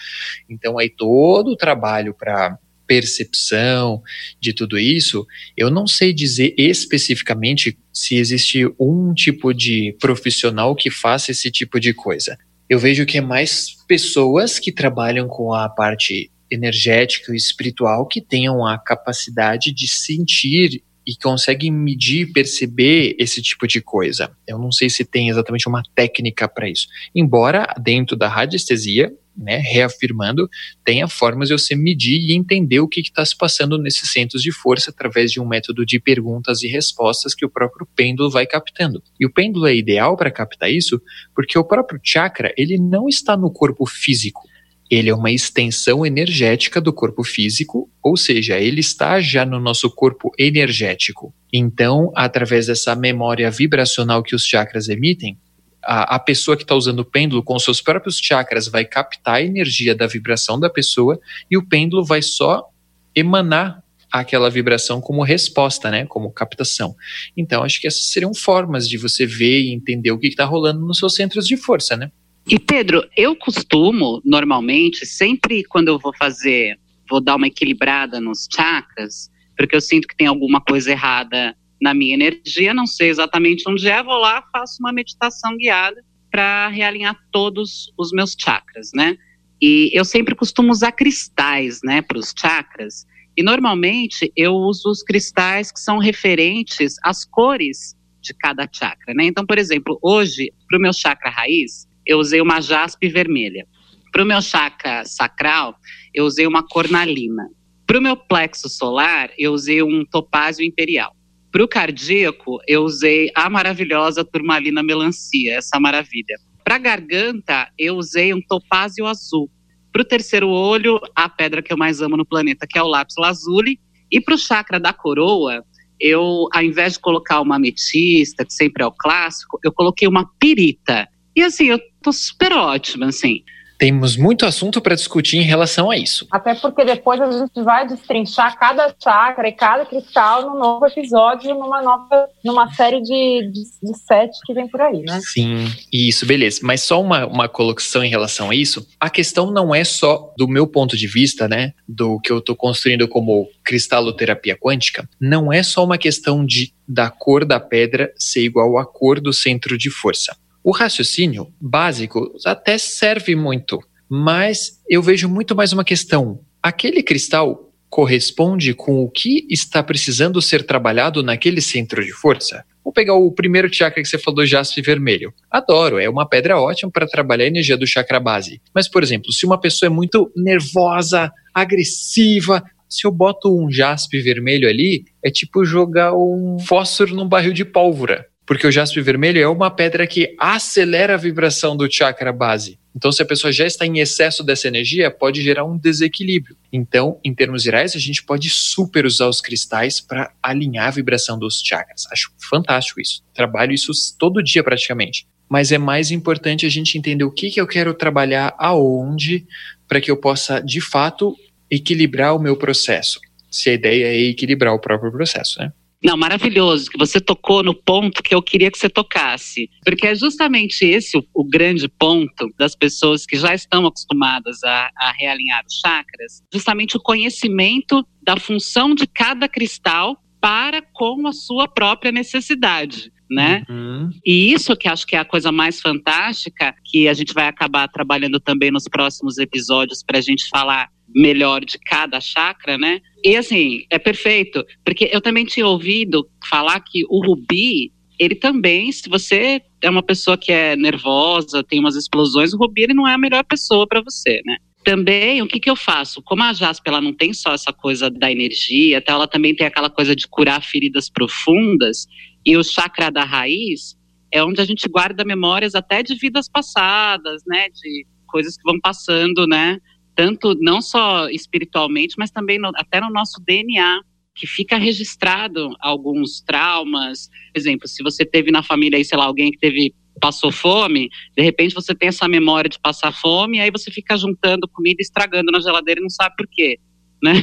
Então 0.48 0.79
aí 0.79 0.90
todo 0.90 1.53
o 1.53 1.57
trabalho 1.57 2.12
para 2.12 2.59
percepção 2.90 4.03
de 4.40 4.53
tudo 4.53 4.76
isso, 4.76 5.24
eu 5.57 5.70
não 5.70 5.87
sei 5.87 6.12
dizer 6.12 6.53
especificamente 6.59 7.79
se 7.92 8.16
existe 8.16 8.66
um 8.81 9.14
tipo 9.14 9.55
de 9.55 9.96
profissional 10.00 10.74
que 10.74 10.90
faça 10.90 11.31
esse 11.31 11.53
tipo 11.53 11.79
de 11.79 11.94
coisa. 11.94 12.37
Eu 12.68 12.81
vejo 12.81 13.07
que 13.07 13.18
é 13.18 13.20
mais 13.20 13.76
pessoas 13.87 14.59
que 14.59 14.72
trabalham 14.72 15.29
com 15.29 15.55
a 15.55 15.68
parte 15.68 16.33
energética 16.50 17.33
e 17.33 17.37
espiritual 17.37 18.09
que 18.09 18.20
tenham 18.20 18.66
a 18.66 18.76
capacidade 18.76 19.72
de 19.72 19.87
sentir 19.87 20.83
e 21.07 21.14
conseguem 21.14 21.70
medir, 21.70 22.33
perceber 22.33 23.14
esse 23.20 23.40
tipo 23.40 23.68
de 23.68 23.81
coisa. 23.81 24.33
Eu 24.48 24.59
não 24.59 24.72
sei 24.72 24.90
se 24.90 25.05
tem 25.05 25.29
exatamente 25.29 25.68
uma 25.68 25.83
técnica 25.94 26.48
para 26.48 26.68
isso. 26.68 26.88
Embora 27.14 27.72
dentro 27.81 28.16
da 28.16 28.26
radiestesia 28.26 29.12
né, 29.40 29.57
reafirmando, 29.57 30.48
tenha 30.85 31.09
formas 31.09 31.48
de 31.48 31.59
você 31.59 31.74
medir 31.74 32.18
e 32.18 32.35
entender 32.35 32.81
o 32.81 32.88
que 32.88 33.00
está 33.00 33.24
se 33.24 33.37
passando 33.37 33.79
nesses 33.79 34.12
centros 34.12 34.42
de 34.42 34.53
força 34.53 34.90
através 34.90 35.33
de 35.33 35.40
um 35.40 35.48
método 35.48 35.85
de 35.87 35.98
perguntas 35.98 36.62
e 36.62 36.68
respostas 36.68 37.35
que 37.35 37.44
o 37.44 37.50
próprio 37.50 37.88
pêndulo 37.96 38.31
vai 38.31 38.46
captando. 38.46 39.03
E 39.18 39.26
o 39.26 39.33
pêndulo 39.33 39.66
é 39.66 39.74
ideal 39.74 40.16
para 40.16 40.31
captar 40.31 40.70
isso 40.70 41.00
porque 41.35 41.59
o 41.59 41.64
próprio 41.64 41.98
chakra 42.03 42.53
ele 42.57 42.76
não 42.79 43.09
está 43.09 43.37
no 43.37 43.50
corpo 43.50 43.87
físico. 43.87 44.42
Ele 44.90 45.09
é 45.09 45.14
uma 45.14 45.31
extensão 45.31 46.05
energética 46.05 46.81
do 46.81 46.92
corpo 46.92 47.22
físico, 47.22 47.88
ou 48.03 48.16
seja, 48.16 48.59
ele 48.59 48.81
está 48.81 49.20
já 49.20 49.46
no 49.46 49.61
nosso 49.61 49.88
corpo 49.88 50.33
energético. 50.37 51.33
Então, 51.53 52.11
através 52.16 52.66
dessa 52.66 52.96
memória 52.96 53.48
vibracional 53.53 54.20
que 54.20 54.35
os 54.35 54.44
chakras 54.44 54.88
emitem, 54.88 55.38
a, 55.83 56.16
a 56.16 56.19
pessoa 56.19 56.57
que 56.57 56.62
está 56.62 56.75
usando 56.75 57.01
o 57.01 57.05
pêndulo 57.05 57.43
com 57.43 57.59
seus 57.59 57.81
próprios 57.81 58.19
chakras 58.19 58.69
vai 58.69 58.85
captar 58.85 59.37
a 59.37 59.43
energia 59.43 59.95
da 59.95 60.07
vibração 60.07 60.59
da 60.59 60.69
pessoa 60.69 61.19
e 61.51 61.57
o 61.57 61.66
pêndulo 61.66 62.05
vai 62.05 62.23
só 62.23 62.69
emanar 63.14 63.83
aquela 64.11 64.51
vibração 64.51 65.01
como 65.01 65.23
resposta, 65.23 65.90
né? 65.90 66.05
Como 66.07 66.33
captação. 66.33 66.97
Então, 67.37 67.62
acho 67.62 67.81
que 67.81 67.87
essas 67.87 68.07
seriam 68.07 68.35
formas 68.35 68.88
de 68.88 68.99
você 68.99 69.25
ver 69.25 69.61
e 69.61 69.73
entender 69.73 70.11
o 70.11 70.19
que 70.19 70.29
está 70.29 70.45
rolando 70.45 70.85
nos 70.85 70.99
seus 70.99 71.14
centros 71.14 71.47
de 71.47 71.57
força, 71.57 71.97
né? 71.97 72.11
E 72.49 72.59
Pedro, 72.59 73.09
eu 73.16 73.37
costumo, 73.37 74.21
normalmente, 74.25 75.07
sempre 75.07 75.62
quando 75.62 75.88
eu 75.88 75.99
vou 75.99 76.12
fazer, 76.16 76.77
vou 77.09 77.21
dar 77.21 77.37
uma 77.37 77.47
equilibrada 77.47 78.21
nos 78.21 78.49
chakras, 78.53 79.31
porque 79.57 79.77
eu 79.77 79.81
sinto 79.81 80.09
que 80.09 80.16
tem 80.16 80.27
alguma 80.27 80.61
coisa 80.61 80.90
errada 80.90 81.55
na 81.81 81.95
minha 81.95 82.14
energia, 82.14 82.75
não 82.75 82.87
sei 82.87 83.09
exatamente 83.09 83.69
onde 83.69 83.88
é, 83.88 84.03
vou 84.03 84.19
lá, 84.19 84.43
faço 84.53 84.77
uma 84.81 84.93
meditação 84.93 85.57
guiada 85.57 86.05
para 86.31 86.69
realinhar 86.69 87.16
todos 87.33 87.93
os 87.99 88.12
meus 88.12 88.37
chakras, 88.38 88.90
né? 88.95 89.16
E 89.61 89.90
eu 89.93 90.05
sempre 90.05 90.35
costumo 90.35 90.71
usar 90.71 90.93
cristais, 90.93 91.81
né, 91.83 92.01
para 92.01 92.19
os 92.19 92.33
chakras. 92.37 93.07
E 93.37 93.43
normalmente 93.43 94.33
eu 94.37 94.55
uso 94.55 94.90
os 94.90 95.03
cristais 95.03 95.71
que 95.71 95.81
são 95.81 95.99
referentes 95.99 96.97
às 97.03 97.25
cores 97.25 97.97
de 98.21 98.35
cada 98.35 98.69
chakra, 98.71 99.14
né? 99.14 99.25
Então, 99.25 99.47
por 99.47 99.59
exemplo, 99.59 99.99
hoje, 100.03 100.53
para 100.69 100.79
o 100.79 100.81
meu 100.81 100.93
chakra 100.93 101.31
raiz, 101.31 101.87
eu 102.07 102.19
usei 102.19 102.40
uma 102.40 102.61
jaspe 102.61 103.09
vermelha. 103.09 103.66
Para 104.12 104.23
o 104.23 104.27
meu 104.27 104.43
chakra 104.43 105.05
sacral, 105.05 105.77
eu 106.12 106.25
usei 106.25 106.47
uma 106.47 106.66
cornalina. 106.66 107.49
Para 107.87 107.99
o 107.99 108.03
meu 108.03 108.16
plexo 108.16 108.69
solar, 108.69 109.31
eu 109.38 109.53
usei 109.53 109.83
um 109.83 110.05
topázio 110.05 110.64
imperial. 110.64 111.14
Para 111.53 111.65
o 111.65 111.69
cardíaco, 111.69 112.59
eu 112.67 112.83
usei 112.83 113.29
a 113.35 113.51
maravilhosa 113.51 114.25
turmalina 114.25 114.83
melancia, 114.83 115.57
essa 115.57 115.81
maravilha. 115.81 116.39
Para 116.63 116.77
a 116.77 116.79
garganta, 116.79 117.69
eu 117.77 117.97
usei 117.97 118.33
um 118.33 118.41
topázio 118.41 119.05
azul. 119.07 119.51
Para 119.93 120.03
o 120.03 120.05
terceiro 120.05 120.49
olho, 120.49 121.01
a 121.15 121.29
pedra 121.29 121.61
que 121.61 121.73
eu 121.73 121.77
mais 121.77 122.01
amo 122.01 122.17
no 122.17 122.25
planeta, 122.25 122.67
que 122.69 122.79
é 122.79 122.83
o 122.83 122.87
lápis 122.87 123.17
lazuli. 123.19 123.81
E 124.13 124.21
para 124.21 124.35
o 124.35 124.39
chakra 124.39 124.79
da 124.79 124.93
coroa, 124.93 125.65
eu, 125.99 126.47
ao 126.53 126.63
invés 126.63 126.93
de 126.93 127.01
colocar 127.01 127.41
uma 127.41 127.57
ametista, 127.57 128.45
que 128.45 128.53
sempre 128.53 128.85
é 128.85 128.87
o 128.87 128.93
clássico, 128.93 129.59
eu 129.65 129.73
coloquei 129.73 130.07
uma 130.07 130.31
pirita. 130.39 131.09
E 131.35 131.43
assim, 131.43 131.67
eu 131.67 131.81
tô 132.01 132.13
super 132.13 132.53
ótima, 132.53 133.07
assim. 133.07 133.43
Temos 133.81 134.14
muito 134.14 134.45
assunto 134.45 134.79
para 134.79 134.95
discutir 134.95 135.38
em 135.38 135.43
relação 135.43 135.90
a 135.90 135.97
isso. 135.97 136.27
Até 136.31 136.55
porque 136.55 136.85
depois 136.85 137.19
a 137.19 137.33
gente 137.33 137.62
vai 137.62 137.88
destrinchar 137.88 138.59
cada 138.59 138.95
chakra 139.03 139.49
e 139.49 139.53
cada 139.53 139.87
cristal 139.87 140.51
num 140.51 140.59
novo 140.59 140.85
episódio, 140.85 141.55
numa 141.55 141.81
nova, 141.81 142.29
numa 142.45 142.71
série 142.75 143.01
de, 143.01 143.51
de, 143.51 143.62
de 143.83 143.99
sete 144.07 144.38
que 144.45 144.53
vem 144.53 144.69
por 144.69 144.83
aí, 144.83 145.01
né? 145.01 145.19
Sim, 145.23 145.64
isso, 145.90 146.27
beleza. 146.27 146.61
Mas 146.62 146.83
só 146.83 147.01
uma, 147.01 147.27
uma 147.27 147.49
colocação 147.49 148.05
em 148.05 148.11
relação 148.11 148.51
a 148.51 148.55
isso. 148.55 148.87
A 149.01 149.09
questão 149.09 149.51
não 149.51 149.75
é 149.75 149.83
só 149.83 150.31
do 150.37 150.47
meu 150.47 150.66
ponto 150.66 150.95
de 150.95 151.07
vista, 151.07 151.49
né? 151.49 151.73
Do 151.88 152.21
que 152.21 152.31
eu 152.31 152.38
estou 152.40 152.55
construindo 152.55 153.09
como 153.09 153.49
cristaloterapia 153.64 154.59
quântica, 154.59 155.09
não 155.19 155.51
é 155.51 155.62
só 155.62 155.83
uma 155.83 155.97
questão 155.97 156.45
de 156.45 156.75
da 156.87 157.09
cor 157.09 157.47
da 157.47 157.61
pedra 157.61 158.12
ser 158.19 158.43
igual 158.43 158.77
à 158.77 158.85
cor 158.85 159.21
do 159.21 159.33
centro 159.33 159.79
de 159.79 159.88
força. 159.88 160.37
O 160.62 160.73
raciocínio 160.73 161.53
básico 161.59 162.35
até 162.44 162.77
serve 162.77 163.35
muito, 163.35 163.81
mas 164.09 164.79
eu 164.88 165.03
vejo 165.03 165.27
muito 165.27 165.57
mais 165.57 165.73
uma 165.73 165.85
questão. 165.85 166.40
Aquele 166.62 167.03
cristal 167.03 167.73
corresponde 167.88 168.75
com 168.75 169.03
o 169.03 169.11
que 169.11 169.46
está 169.49 169.83
precisando 169.83 170.40
ser 170.42 170.62
trabalhado 170.62 171.23
naquele 171.23 171.62
centro 171.62 172.05
de 172.05 172.12
força? 172.12 172.62
Vou 172.85 172.92
pegar 172.92 173.14
o 173.14 173.33
primeiro 173.33 173.73
chakra 173.73 174.03
que 174.03 174.09
você 174.09 174.18
falou, 174.18 174.44
jaspe 174.44 174.83
vermelho. 174.83 175.33
Adoro, 175.51 175.99
é 175.99 176.09
uma 176.09 176.29
pedra 176.29 176.61
ótima 176.61 176.90
para 176.90 177.07
trabalhar 177.07 177.44
a 177.44 177.49
energia 177.49 177.77
do 177.77 177.87
chakra 177.87 178.20
base. 178.20 178.61
Mas, 178.75 178.87
por 178.87 179.03
exemplo, 179.03 179.33
se 179.33 179.46
uma 179.46 179.59
pessoa 179.59 179.87
é 179.87 179.90
muito 179.90 180.31
nervosa, 180.37 181.33
agressiva, 181.55 182.62
se 182.87 183.07
eu 183.07 183.11
boto 183.11 183.49
um 183.49 183.70
jaspe 183.70 184.20
vermelho 184.20 184.68
ali, 184.68 185.05
é 185.25 185.31
tipo 185.31 185.64
jogar 185.64 186.14
um 186.14 186.59
fósforo 186.59 187.14
num 187.14 187.29
barril 187.29 187.53
de 187.53 187.64
pólvora 187.64 188.30
porque 188.51 188.67
o 188.67 188.73
jaspe 188.73 189.01
vermelho 189.01 189.41
é 189.41 189.47
uma 189.47 189.71
pedra 189.71 190.09
que 190.09 190.35
acelera 190.37 191.15
a 191.15 191.17
vibração 191.17 191.77
do 191.77 191.89
chakra 191.89 192.33
base. 192.33 192.81
Então, 192.97 193.13
se 193.13 193.23
a 193.23 193.25
pessoa 193.25 193.53
já 193.53 193.65
está 193.65 193.87
em 193.87 194.01
excesso 194.01 194.43
dessa 194.43 194.67
energia, 194.67 195.09
pode 195.09 195.41
gerar 195.41 195.65
um 195.65 195.79
desequilíbrio. 195.79 196.57
Então, 196.73 197.21
em 197.23 197.33
termos 197.33 197.63
gerais, 197.63 197.95
a 197.95 198.01
gente 198.01 198.25
pode 198.25 198.51
super 198.51 199.07
usar 199.07 199.29
os 199.29 199.41
cristais 199.41 200.01
para 200.01 200.33
alinhar 200.43 200.89
a 200.89 200.91
vibração 200.91 201.39
dos 201.39 201.63
chakras. 201.65 202.09
Acho 202.11 202.33
fantástico 202.51 203.01
isso. 203.01 203.23
Trabalho 203.33 203.73
isso 203.73 203.93
todo 204.19 204.43
dia 204.43 204.65
praticamente. 204.65 205.29
Mas 205.49 205.71
é 205.71 205.79
mais 205.79 206.11
importante 206.11 206.67
a 206.67 206.69
gente 206.69 206.99
entender 206.99 207.23
o 207.23 207.31
que, 207.31 207.53
que 207.53 207.61
eu 207.61 207.69
quero 207.69 207.95
trabalhar 207.95 208.53
aonde, 208.59 209.47
para 209.87 210.01
que 210.01 210.11
eu 210.11 210.17
possa, 210.17 210.59
de 210.59 210.81
fato, 210.81 211.37
equilibrar 211.71 212.35
o 212.35 212.41
meu 212.41 212.57
processo. 212.57 213.21
Se 213.49 213.71
a 213.71 213.75
ideia 213.75 214.07
é 214.07 214.19
equilibrar 214.19 214.75
o 214.75 214.81
próprio 214.81 215.13
processo, 215.13 215.61
né? 215.61 215.73
Não, 216.03 216.17
maravilhoso, 216.17 216.91
que 216.91 216.99
você 216.99 217.21
tocou 217.21 217.63
no 217.63 217.75
ponto 217.75 218.23
que 218.23 218.35
eu 218.35 218.43
queria 218.43 218.71
que 218.71 218.79
você 218.79 218.89
tocasse. 218.89 219.69
Porque 219.85 220.07
é 220.07 220.15
justamente 220.15 220.83
esse 220.83 221.19
o, 221.19 221.25
o 221.35 221.45
grande 221.45 221.89
ponto 221.89 222.49
das 222.59 222.75
pessoas 222.75 223.27
que 223.27 223.37
já 223.37 223.55
estão 223.55 223.87
acostumadas 223.87 224.63
a, 224.65 224.91
a 224.97 225.13
realinhar 225.13 225.63
os 225.67 225.79
chakras, 225.79 226.43
justamente 226.53 226.97
o 226.97 227.01
conhecimento 227.01 228.07
da 228.23 228.39
função 228.39 228.95
de 228.95 229.07
cada 229.07 229.47
cristal 229.47 230.17
para 230.41 230.81
com 230.81 231.27
a 231.27 231.33
sua 231.33 231.69
própria 231.69 232.11
necessidade. 232.11 233.13
Né? 233.31 233.63
Uhum. 233.69 234.11
E 234.27 234.53
isso 234.53 234.75
que 234.77 234.89
acho 234.89 235.07
que 235.07 235.15
é 235.15 235.19
a 235.21 235.25
coisa 235.25 235.53
mais 235.53 235.81
fantástica, 235.81 236.75
que 236.85 237.07
a 237.07 237.15
gente 237.15 237.33
vai 237.33 237.47
acabar 237.47 237.87
trabalhando 237.87 238.41
também 238.41 238.73
nos 238.73 238.89
próximos 238.89 239.39
episódios 239.39 240.03
para 240.03 240.19
a 240.19 240.21
gente 240.21 240.49
falar 240.49 240.89
melhor 241.15 241.65
de 241.65 241.79
cada 241.79 242.21
chakra, 242.21 242.77
né? 242.77 243.01
E 243.25 243.37
assim, 243.37 243.85
é 243.91 243.99
perfeito, 243.99 244.65
porque 244.85 245.11
eu 245.13 245.21
também 245.21 245.45
tinha 245.45 245.67
ouvido 245.67 246.27
falar 246.49 246.81
que 246.81 247.05
o 247.09 247.25
rubi, 247.25 247.93
ele 248.19 248.35
também, 248.35 248.91
se 248.91 249.09
você 249.09 249.61
é 249.83 249.91
uma 249.91 250.03
pessoa 250.03 250.39
que 250.39 250.53
é 250.53 250.77
nervosa, 250.77 251.63
tem 251.63 251.81
umas 251.81 251.97
explosões, 251.97 252.53
o 252.53 252.59
rubi 252.59 252.83
ele 252.83 252.95
não 252.95 253.07
é 253.07 253.15
a 253.15 253.19
melhor 253.19 253.45
pessoa 253.45 253.87
para 253.87 254.01
você, 254.01 254.41
né? 254.45 254.57
Também, 254.83 255.43
o 255.43 255.47
que, 255.47 255.61
que 255.61 255.69
eu 255.69 255.77
faço? 255.77 256.23
Como 256.23 256.43
a 256.43 256.55
jaspe 256.55 256.89
ela 256.89 257.03
não 257.03 257.13
tem 257.13 257.35
só 257.35 257.53
essa 257.53 257.73
coisa 257.73 258.09
da 258.09 258.33
energia, 258.33 258.99
até 258.99 259.13
ela 259.13 259.29
também 259.29 259.55
tem 259.55 259.67
aquela 259.67 259.91
coisa 259.91 260.17
de 260.17 260.27
curar 260.27 260.63
feridas 260.63 261.11
profundas, 261.11 262.07
e 262.45 262.57
o 262.57 262.65
chakra 262.65 263.11
da 263.11 263.25
raiz 263.25 263.95
é 264.33 264.43
onde 264.43 264.61
a 264.61 264.65
gente 264.65 264.89
guarda 264.89 265.25
memórias 265.25 265.75
até 265.75 266.03
de 266.03 266.15
vidas 266.15 266.49
passadas, 266.49 267.43
né? 267.47 267.69
De 267.69 268.07
coisas 268.27 268.57
que 268.57 268.63
vão 268.63 268.81
passando, 268.81 269.47
né? 269.47 269.79
Tanto 270.21 270.55
não 270.61 270.83
só 270.83 271.31
espiritualmente, 271.31 272.15
mas 272.19 272.31
também 272.31 272.59
no, 272.59 272.71
até 272.75 273.01
no 273.01 273.09
nosso 273.09 273.41
DNA, 273.43 274.03
que 274.35 274.47
fica 274.47 274.77
registrado 274.77 275.71
alguns 275.81 276.43
traumas. 276.43 277.31
Por 277.51 277.59
exemplo, 277.59 277.89
se 277.89 278.03
você 278.03 278.23
teve 278.23 278.51
na 278.51 278.63
família 278.63 278.99
aí, 278.99 279.05
sei 279.05 279.17
lá, 279.17 279.25
alguém 279.25 279.51
que 279.51 279.59
teve 279.59 279.95
passou 280.21 280.53
fome, 280.53 281.09
de 281.35 281.43
repente 281.43 281.75
você 281.75 281.95
tem 281.95 282.11
essa 282.11 282.29
memória 282.29 282.69
de 282.69 282.79
passar 282.79 283.11
fome, 283.13 283.57
e 283.57 283.61
aí 283.63 283.71
você 283.71 283.91
fica 283.91 284.15
juntando 284.19 284.69
comida 284.69 284.97
e 284.99 285.03
estragando 285.03 285.51
na 285.51 285.59
geladeira 285.59 286.01
e 286.01 286.03
não 286.03 286.11
sabe 286.11 286.35
por 286.37 286.47
quê. 286.51 286.79
Né? 287.25 287.43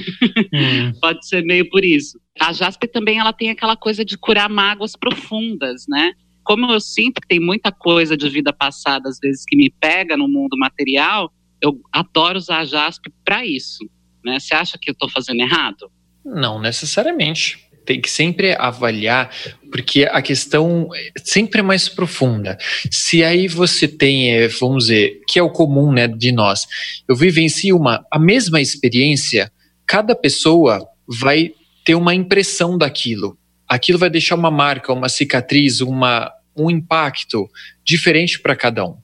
Hum. 0.53 0.93
Pode 1.01 1.27
ser 1.27 1.43
meio 1.43 1.67
por 1.71 1.83
isso. 1.83 2.19
A 2.39 2.53
jaspe 2.53 2.87
também 2.87 3.17
ela 3.17 3.33
tem 3.33 3.49
aquela 3.49 3.75
coisa 3.75 4.05
de 4.05 4.15
curar 4.19 4.47
mágoas 4.47 4.95
profundas, 4.95 5.85
né? 5.89 6.11
Como 6.43 6.71
eu 6.71 6.79
sinto 6.79 7.19
que 7.21 7.27
tem 7.27 7.39
muita 7.39 7.71
coisa 7.71 8.15
de 8.15 8.29
vida 8.29 8.53
passada, 8.53 9.09
às 9.09 9.17
vezes, 9.19 9.43
que 9.47 9.57
me 9.57 9.71
pega 9.79 10.15
no 10.15 10.27
mundo 10.27 10.55
material, 10.55 11.33
eu 11.61 11.79
adoro 11.91 12.37
usar 12.37 12.59
a 12.59 12.65
JASP 12.65 13.11
para 13.23 13.45
isso. 13.45 13.87
Né? 14.23 14.39
Você 14.39 14.53
acha 14.53 14.77
que 14.79 14.89
eu 14.89 14.93
estou 14.93 15.09
fazendo 15.09 15.41
errado? 15.41 15.91
Não 16.23 16.59
necessariamente. 16.59 17.65
Tem 17.85 18.01
que 18.01 18.09
sempre 18.09 18.53
avaliar, 18.59 19.31
porque 19.71 20.03
a 20.11 20.21
questão 20.21 20.89
sempre 21.23 21.61
é 21.61 21.63
mais 21.63 21.87
profunda. 21.87 22.57
Se 22.91 23.23
aí 23.23 23.47
você 23.47 23.87
tem, 23.87 24.31
é, 24.31 24.47
vamos 24.49 24.87
dizer, 24.87 25.21
que 25.25 25.39
é 25.39 25.41
o 25.41 25.49
comum 25.49 25.93
né, 25.93 26.05
de 26.05 26.33
nós, 26.33 26.67
eu 27.07 27.15
vivencio 27.15 27.77
uma, 27.77 28.05
a 28.11 28.19
mesma 28.19 28.59
experiência, 28.59 29.49
cada 29.85 30.13
pessoa 30.13 30.85
vai 31.07 31.53
ter 31.85 31.95
uma 31.95 32.13
impressão 32.13 32.77
daquilo. 32.77 33.37
Aquilo 33.65 33.97
vai 33.97 34.09
deixar 34.09 34.35
uma 34.35 34.51
marca, 34.51 34.91
uma 34.91 35.07
cicatriz, 35.07 35.79
uma, 35.79 36.29
um 36.57 36.69
impacto 36.69 37.49
diferente 37.85 38.37
para 38.41 38.55
cada 38.55 38.85
um. 38.85 38.97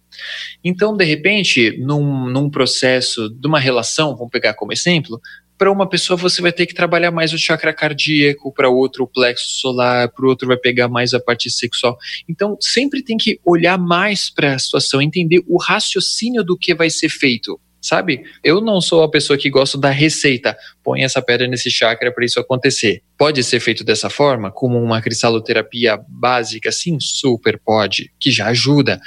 Então, 0.63 0.95
de 0.95 1.05
repente, 1.05 1.77
num, 1.79 2.29
num 2.29 2.49
processo 2.49 3.29
de 3.29 3.47
uma 3.47 3.59
relação, 3.59 4.15
vamos 4.15 4.31
pegar 4.31 4.53
como 4.53 4.73
exemplo, 4.73 5.19
para 5.57 5.71
uma 5.71 5.87
pessoa 5.87 6.17
você 6.17 6.41
vai 6.41 6.51
ter 6.51 6.65
que 6.65 6.73
trabalhar 6.73 7.11
mais 7.11 7.31
o 7.31 7.37
chakra 7.37 7.73
cardíaco, 7.73 8.51
para 8.51 8.69
outro 8.69 9.03
o 9.03 9.07
plexo 9.07 9.61
solar, 9.61 10.09
para 10.09 10.25
o 10.25 10.27
outro 10.27 10.47
vai 10.47 10.57
pegar 10.57 10.87
mais 10.87 11.13
a 11.13 11.19
parte 11.19 11.49
sexual. 11.49 11.97
Então, 12.27 12.57
sempre 12.59 13.03
tem 13.03 13.17
que 13.17 13.39
olhar 13.45 13.77
mais 13.77 14.29
para 14.29 14.55
a 14.55 14.59
situação, 14.59 15.01
entender 15.01 15.41
o 15.47 15.57
raciocínio 15.57 16.43
do 16.43 16.57
que 16.57 16.73
vai 16.73 16.89
ser 16.89 17.09
feito. 17.09 17.59
Sabe? 17.83 18.23
Eu 18.41 18.61
não 18.61 18.79
sou 18.79 19.03
a 19.03 19.11
pessoa 19.11 19.37
que 19.37 19.49
gosta 19.49 19.77
da 19.77 19.89
receita. 19.89 20.55
Põe 20.81 21.03
essa 21.03 21.21
pedra 21.21 21.45
nesse 21.47 21.69
chakra 21.69 22.13
para 22.13 22.23
isso 22.23 22.39
acontecer. 22.39 23.03
Pode 23.17 23.43
ser 23.43 23.59
feito 23.59 23.83
dessa 23.83 24.09
forma, 24.09 24.49
como 24.49 24.81
uma 24.81 25.01
cristaloterapia 25.01 25.99
básica? 26.07 26.71
Sim, 26.71 26.97
super 26.99 27.59
pode, 27.59 28.09
que 28.17 28.31
já 28.31 28.47
ajuda. 28.47 28.99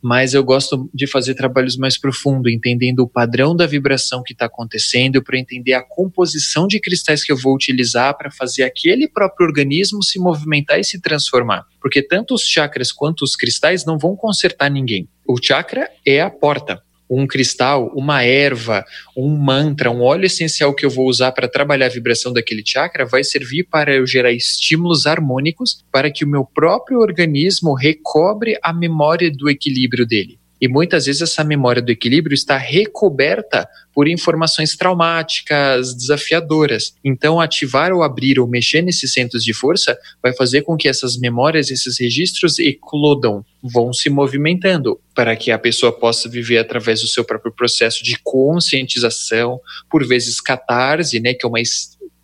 Mas 0.00 0.32
eu 0.32 0.44
gosto 0.44 0.88
de 0.94 1.08
fazer 1.08 1.34
trabalhos 1.34 1.76
mais 1.76 1.98
profundos, 1.98 2.52
entendendo 2.52 3.00
o 3.00 3.08
padrão 3.08 3.54
da 3.54 3.66
vibração 3.66 4.22
que 4.22 4.32
está 4.32 4.46
acontecendo, 4.46 5.22
para 5.22 5.38
entender 5.38 5.72
a 5.72 5.82
composição 5.82 6.68
de 6.68 6.78
cristais 6.80 7.24
que 7.24 7.32
eu 7.32 7.36
vou 7.36 7.54
utilizar 7.54 8.16
para 8.16 8.30
fazer 8.30 8.62
aquele 8.62 9.08
próprio 9.08 9.46
organismo 9.46 10.04
se 10.04 10.20
movimentar 10.20 10.78
e 10.78 10.84
se 10.84 11.00
transformar. 11.00 11.64
Porque 11.82 12.00
tanto 12.00 12.34
os 12.34 12.42
chakras 12.42 12.92
quanto 12.92 13.22
os 13.22 13.34
cristais 13.34 13.84
não 13.84 13.98
vão 13.98 14.14
consertar 14.14 14.70
ninguém. 14.70 15.08
O 15.26 15.36
chakra 15.42 15.90
é 16.06 16.20
a 16.20 16.30
porta 16.30 16.80
um 17.10 17.26
cristal, 17.26 17.92
uma 17.94 18.22
erva, 18.22 18.84
um 19.16 19.28
mantra, 19.28 19.90
um 19.90 20.00
óleo 20.00 20.26
essencial 20.26 20.74
que 20.74 20.86
eu 20.86 20.90
vou 20.90 21.06
usar 21.08 21.32
para 21.32 21.48
trabalhar 21.48 21.86
a 21.86 21.90
vibração 21.90 22.32
daquele 22.32 22.62
chakra 22.64 23.04
vai 23.04 23.24
servir 23.24 23.64
para 23.64 23.94
eu 23.94 24.06
gerar 24.06 24.32
estímulos 24.32 25.06
harmônicos 25.06 25.84
para 25.90 26.10
que 26.10 26.24
o 26.24 26.28
meu 26.28 26.44
próprio 26.44 27.00
organismo 27.00 27.74
recobre 27.74 28.58
a 28.62 28.72
memória 28.72 29.30
do 29.30 29.50
equilíbrio 29.50 30.06
dele. 30.06 30.39
E 30.60 30.68
muitas 30.68 31.06
vezes 31.06 31.22
essa 31.22 31.42
memória 31.42 31.80
do 31.80 31.90
equilíbrio 31.90 32.34
está 32.34 32.56
recoberta 32.56 33.68
por 33.92 34.06
informações 34.06 34.76
traumáticas, 34.76 35.94
desafiadoras. 35.94 36.94
Então, 37.04 37.40
ativar 37.40 37.92
ou 37.92 38.02
abrir 38.02 38.38
ou 38.38 38.46
mexer 38.46 38.82
nesses 38.82 39.12
centros 39.12 39.42
de 39.42 39.54
força 39.54 39.98
vai 40.22 40.34
fazer 40.34 40.62
com 40.62 40.76
que 40.76 40.88
essas 40.88 41.16
memórias, 41.16 41.70
esses 41.70 41.98
registros 41.98 42.58
eclodam, 42.58 43.44
vão 43.62 43.92
se 43.92 44.10
movimentando, 44.10 45.00
para 45.14 45.34
que 45.36 45.50
a 45.50 45.58
pessoa 45.58 45.92
possa 45.92 46.28
viver 46.28 46.58
através 46.58 47.00
do 47.00 47.08
seu 47.08 47.24
próprio 47.24 47.52
processo 47.52 48.04
de 48.04 48.18
conscientização, 48.22 49.60
por 49.90 50.06
vezes 50.06 50.40
catarse, 50.40 51.20
né, 51.20 51.34
que 51.34 51.44
é 51.44 51.48
uma 51.48 51.60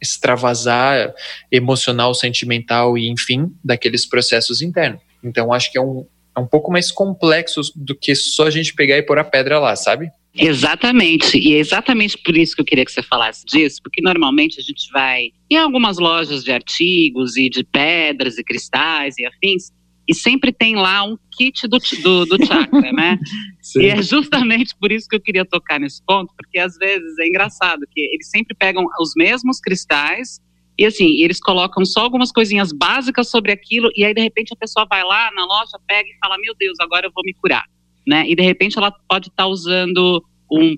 extravasar 0.00 1.14
emocional, 1.50 2.14
sentimental 2.14 2.96
e 2.96 3.08
enfim, 3.08 3.50
daqueles 3.64 4.06
processos 4.06 4.60
internos. 4.60 5.00
Então, 5.22 5.52
acho 5.52 5.72
que 5.72 5.78
é 5.78 5.80
um, 5.80 6.06
é 6.36 6.40
um 6.40 6.46
pouco 6.46 6.70
mais 6.70 6.90
complexo 6.90 7.62
do 7.74 7.94
que 7.94 8.14
só 8.14 8.46
a 8.46 8.50
gente 8.50 8.74
pegar 8.74 8.98
e 8.98 9.02
pôr 9.02 9.18
a 9.18 9.24
pedra 9.24 9.58
lá, 9.58 9.74
sabe? 9.74 10.10
Exatamente, 10.38 11.38
e 11.38 11.54
é 11.54 11.58
exatamente 11.58 12.18
por 12.18 12.36
isso 12.36 12.54
que 12.54 12.60
eu 12.60 12.64
queria 12.64 12.84
que 12.84 12.92
você 12.92 13.02
falasse 13.02 13.42
disso, 13.46 13.80
porque 13.82 14.02
normalmente 14.02 14.60
a 14.60 14.62
gente 14.62 14.90
vai 14.92 15.30
em 15.50 15.56
algumas 15.56 15.96
lojas 15.98 16.44
de 16.44 16.52
artigos 16.52 17.38
e 17.38 17.48
de 17.48 17.64
pedras 17.64 18.36
e 18.36 18.44
cristais 18.44 19.16
e 19.16 19.24
afins, 19.24 19.70
e 20.06 20.14
sempre 20.14 20.52
tem 20.52 20.76
lá 20.76 21.02
um 21.02 21.16
kit 21.32 21.66
do, 21.66 21.78
do, 21.78 22.26
do 22.26 22.46
chakra, 22.46 22.92
né? 22.92 23.18
Sim. 23.62 23.80
E 23.80 23.86
é 23.86 24.02
justamente 24.02 24.74
por 24.78 24.92
isso 24.92 25.08
que 25.08 25.16
eu 25.16 25.20
queria 25.20 25.44
tocar 25.44 25.80
nesse 25.80 26.04
ponto, 26.04 26.32
porque 26.36 26.58
às 26.58 26.76
vezes 26.76 27.18
é 27.18 27.26
engraçado 27.26 27.80
que 27.90 28.00
eles 28.00 28.28
sempre 28.28 28.54
pegam 28.54 28.84
os 29.00 29.12
mesmos 29.16 29.58
cristais 29.58 30.38
e 30.78 30.84
assim, 30.84 31.22
eles 31.22 31.40
colocam 31.40 31.84
só 31.84 32.00
algumas 32.00 32.30
coisinhas 32.30 32.70
básicas 32.70 33.30
sobre 33.30 33.50
aquilo, 33.50 33.90
e 33.96 34.04
aí 34.04 34.12
de 34.12 34.20
repente 34.20 34.52
a 34.52 34.56
pessoa 34.56 34.86
vai 34.88 35.02
lá 35.02 35.30
na 35.34 35.44
loja, 35.46 35.78
pega 35.86 36.08
e 36.08 36.18
fala: 36.20 36.36
Meu 36.38 36.54
Deus, 36.58 36.78
agora 36.80 37.06
eu 37.06 37.12
vou 37.14 37.24
me 37.24 37.34
curar. 37.34 37.64
Né? 38.06 38.28
E 38.28 38.36
de 38.36 38.42
repente 38.42 38.78
ela 38.78 38.92
pode 39.08 39.28
estar 39.28 39.44
tá 39.44 39.48
usando 39.48 40.22
um. 40.50 40.76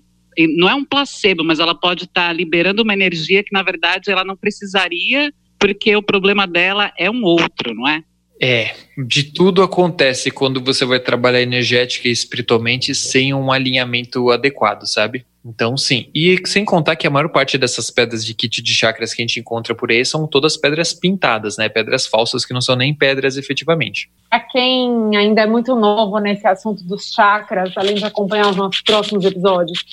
Não 0.57 0.69
é 0.69 0.75
um 0.75 0.85
placebo, 0.85 1.43
mas 1.43 1.59
ela 1.59 1.75
pode 1.75 2.05
estar 2.05 2.29
tá 2.29 2.33
liberando 2.33 2.83
uma 2.83 2.93
energia 2.93 3.43
que 3.43 3.53
na 3.53 3.63
verdade 3.63 4.11
ela 4.11 4.25
não 4.25 4.37
precisaria, 4.37 5.33
porque 5.59 5.97
o 5.97 6.03
problema 6.03 6.47
dela 6.47 6.93
é 6.97 7.11
um 7.11 7.25
outro, 7.25 7.75
não 7.75 7.89
é? 7.89 8.05
É, 8.41 8.75
de 8.97 9.25
tudo 9.25 9.63
acontece 9.63 10.31
quando 10.31 10.61
você 10.63 10.85
vai 10.85 11.01
trabalhar 11.01 11.41
energética 11.41 12.09
e 12.09 12.13
espiritualmente 12.13 12.95
sem 12.95 13.35
um 13.35 13.51
alinhamento 13.51 14.31
adequado, 14.31 14.87
sabe? 14.87 15.27
Então, 15.45 15.77
sim. 15.77 16.09
E 16.15 16.37
sem 16.45 16.65
contar 16.65 16.95
que 16.95 17.07
a 17.07 17.11
maior 17.11 17.29
parte 17.31 17.57
dessas 17.57 17.91
pedras 17.91 18.25
de 18.25 18.35
kit 18.35 18.61
de 18.61 18.75
chakras 18.75 19.15
que 19.15 19.23
a 19.23 19.27
gente 19.27 19.41
encontra 19.41 19.75
por 19.75 19.91
aí 19.91 20.05
são 20.05 20.27
todas 20.27 20.57
pedras 20.57 20.93
pintadas, 20.93 21.57
né? 21.57 21.69
Pedras 21.69 22.07
falsas 22.07 22.45
que 22.45 22.53
não 22.53 22.61
são 22.61 22.77
nem 22.77 22.95
pedras 22.95 23.37
efetivamente. 23.37 24.11
Para 24.29 24.41
quem 24.41 25.17
ainda 25.17 25.43
é 25.43 25.47
muito 25.47 25.75
novo 25.75 26.19
nesse 26.19 26.47
assunto 26.47 26.85
dos 26.85 27.13
chakras, 27.13 27.73
além 27.77 27.95
de 27.95 28.05
acompanhar 28.05 28.51
os 28.51 28.57
nossos 28.57 28.83
próximos 28.83 29.25
episódios, 29.25 29.85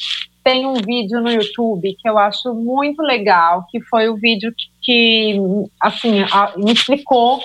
tem 0.43 0.65
um 0.65 0.75
vídeo 0.75 1.21
no 1.21 1.31
YouTube 1.31 1.95
que 1.99 2.07
eu 2.07 2.17
acho 2.19 2.53
muito 2.53 3.01
legal, 3.01 3.65
que 3.71 3.81
foi 3.81 4.09
o 4.09 4.15
vídeo 4.15 4.53
que, 4.81 5.39
assim, 5.79 6.23
me 6.57 6.73
explicou 6.73 7.39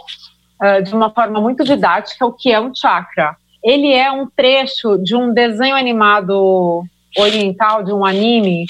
uh, 0.62 0.82
de 0.82 0.94
uma 0.94 1.11
forma 1.11 1.40
muito 1.40 1.64
didática 1.64 2.26
o 2.26 2.32
que 2.32 2.52
é 2.52 2.61
um 2.61 2.74
chakra. 2.74 3.36
Ele 3.62 3.92
é 3.92 4.11
um 4.11 4.26
trecho 4.26 4.96
de 4.98 5.14
um 5.14 5.32
desenho 5.32 5.76
animado 5.76 6.84
oriental, 7.16 7.82
de 7.82 7.92
um 7.92 8.04
anime, 8.04 8.64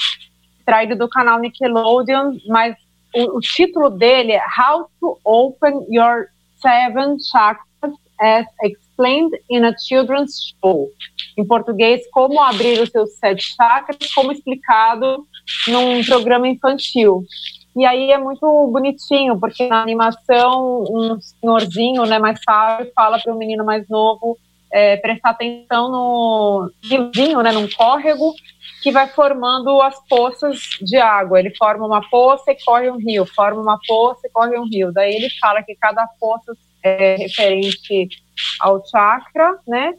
traído 0.65 0.95
do 0.95 1.07
canal 1.07 1.39
Nickelodeon, 1.39 2.37
mas 2.47 2.75
o, 3.15 3.37
o 3.37 3.39
título 3.39 3.89
dele 3.89 4.33
é 4.33 4.41
How 4.41 4.89
to 4.99 5.19
Open 5.23 5.85
Your 5.89 6.27
Seven 6.61 7.17
Chakras 7.19 7.71
as 8.21 8.45
Explained 8.63 9.31
in 9.49 9.65
a 9.65 9.75
Children's 9.77 10.53
Show. 10.61 10.91
Em 11.37 11.45
português, 11.45 12.01
como 12.11 12.39
abrir 12.39 12.79
os 12.79 12.89
seus 12.89 13.17
sete 13.17 13.55
chakras, 13.55 14.13
como 14.13 14.31
explicado 14.31 15.25
num 15.67 16.03
programa 16.05 16.47
infantil. 16.47 17.25
E 17.75 17.85
aí 17.85 18.11
é 18.11 18.17
muito 18.17 18.67
bonitinho, 18.67 19.39
porque 19.39 19.67
na 19.67 19.81
animação 19.81 20.83
um 20.83 21.19
senhorzinho, 21.21 22.05
né, 22.05 22.19
mais 22.19 22.39
sábio, 22.43 22.91
fala 22.93 23.19
para 23.19 23.33
o 23.33 23.37
menino 23.37 23.63
mais 23.63 23.87
novo 23.87 24.37
é, 24.71 24.97
prestar 24.97 25.31
atenção 25.31 25.89
no 25.89 26.71
riozinho, 26.83 27.41
né, 27.41 27.51
num 27.51 27.67
córrego 27.69 28.33
que 28.81 28.91
vai 28.91 29.07
formando 29.07 29.81
as 29.81 29.95
poças 30.07 30.59
de 30.81 30.97
água. 30.97 31.39
Ele 31.39 31.53
forma 31.55 31.85
uma 31.85 32.01
poça 32.09 32.51
e 32.51 32.63
corre 32.63 32.89
um 32.89 32.97
rio, 32.97 33.25
forma 33.25 33.61
uma 33.61 33.77
poça 33.85 34.27
e 34.27 34.31
corre 34.31 34.57
um 34.57 34.67
rio. 34.67 34.91
Daí 34.91 35.13
ele 35.13 35.29
fala 35.39 35.61
que 35.61 35.75
cada 35.75 36.07
poça 36.19 36.53
é 36.83 37.15
referente 37.15 38.09
ao 38.59 38.83
chakra, 38.87 39.59
né? 39.67 39.93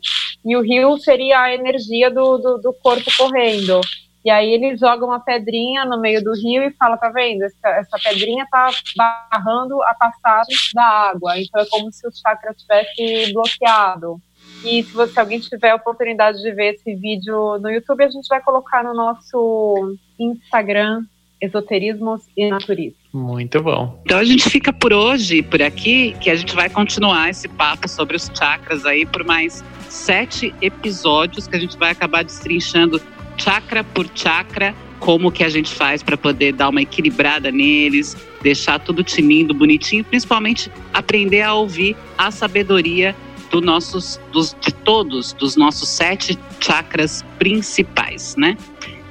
E 0.45 0.57
o 0.57 0.63
rio 0.63 0.99
seria 0.99 1.43
a 1.43 1.55
energia 1.55 2.11
do, 2.11 2.39
do, 2.39 2.59
do 2.59 2.73
corpo 2.73 3.09
correndo. 3.17 3.81
E 4.25 4.31
aí 4.31 4.53
ele 4.53 4.77
joga 4.77 5.05
uma 5.05 5.19
pedrinha 5.19 5.85
no 5.85 6.01
meio 6.01 6.23
do 6.23 6.33
rio 6.33 6.63
e 6.63 6.73
fala, 6.73 6.97
tá 6.97 7.09
vendo? 7.11 7.43
Essa, 7.43 7.69
essa 7.69 7.99
pedrinha 8.03 8.47
tá 8.51 8.71
barrando 8.97 9.83
a 9.83 9.95
passagem 9.95 10.57
da 10.75 10.85
água. 11.11 11.39
Então 11.39 11.61
é 11.61 11.67
como 11.67 11.93
se 11.93 12.07
o 12.07 12.11
chakra 12.13 12.55
tivesse 12.55 13.33
bloqueado. 13.33 14.21
E 14.65 14.83
se, 14.85 14.93
você, 14.93 15.13
se 15.13 15.21
alguém 15.21 15.41
tiver 15.41 15.71
a 15.71 15.77
oportunidade 15.77 16.41
de 16.41 16.53
ver 16.53 16.75
esse 16.75 16.95
vídeo 16.95 17.59
no 17.59 17.69
YouTube, 17.69 18.05
a 18.05 18.11
gente 18.11 18.29
vai 18.29 18.41
colocar 18.41 18.85
no 18.85 18.95
nosso 18.95 19.97
Instagram, 20.19 21.03
Esoterismos 21.41 22.23
e 22.37 22.49
Naturismo. 22.49 22.97
Muito 23.13 23.61
bom. 23.61 24.01
Então 24.05 24.19
a 24.19 24.25
gente 24.25 24.49
fica 24.49 24.73
por 24.73 24.93
hoje, 24.93 25.43
por 25.43 25.61
aqui, 25.61 26.17
que 26.21 26.31
a 26.31 26.37
gente 26.37 26.55
vai 26.55 26.71
continuar 26.71 27.29
esse 27.29 27.49
papo 27.49 27.89
sobre 27.89 28.17
os 28.17 28.31
chakras 28.33 28.87
aí 28.87 29.05
por 29.05 29.25
mais 29.25 29.65
sete 29.89 30.55
episódios 30.63 31.49
que 31.49 31.57
a 31.57 31.59
gente 31.59 31.77
vai 31.77 31.91
acabar 31.91 32.23
destrinchando 32.23 33.01
chakra 33.37 33.83
por 33.83 34.09
chakra, 34.15 34.75
como 34.99 35.33
que 35.33 35.43
a 35.43 35.49
gente 35.49 35.73
faz 35.73 36.03
para 36.03 36.17
poder 36.17 36.53
dar 36.53 36.69
uma 36.69 36.83
equilibrada 36.83 37.51
neles, 37.51 38.17
deixar 38.41 38.79
tudo 38.79 39.03
tinindo, 39.03 39.53
bonitinho, 39.53 40.05
principalmente 40.05 40.71
aprender 40.93 41.43
a 41.43 41.55
ouvir 41.55 41.97
a 42.17 42.31
sabedoria 42.31 43.15
do 43.51 43.61
nossos, 43.61 44.19
dos, 44.33 44.57
de 44.61 44.73
todos, 44.73 45.33
dos 45.35 45.57
nossos 45.57 45.89
sete 45.89 46.39
chakras 46.61 47.25
principais, 47.39 48.35
né? 48.37 48.57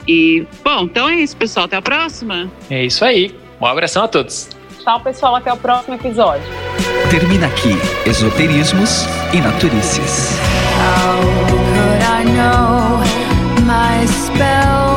E, 0.07 0.45
bom, 0.63 0.83
então 0.83 1.07
é 1.07 1.15
isso, 1.15 1.37
pessoal. 1.37 1.65
Até 1.65 1.75
a 1.75 1.81
próxima. 1.81 2.51
É 2.69 2.83
isso 2.83 3.05
aí. 3.05 3.35
Um 3.59 3.65
abração 3.65 4.03
a 4.03 4.07
todos. 4.07 4.49
Tchau, 4.83 4.99
pessoal. 5.01 5.35
Até 5.35 5.53
o 5.53 5.57
próximo 5.57 5.93
episódio. 5.93 6.43
Termina 7.11 7.47
aqui 7.47 7.75
Esoterismos 8.07 9.05
e 9.33 9.37
Naturices. 9.37 10.31
my 13.71 14.05
spell. 14.05 14.90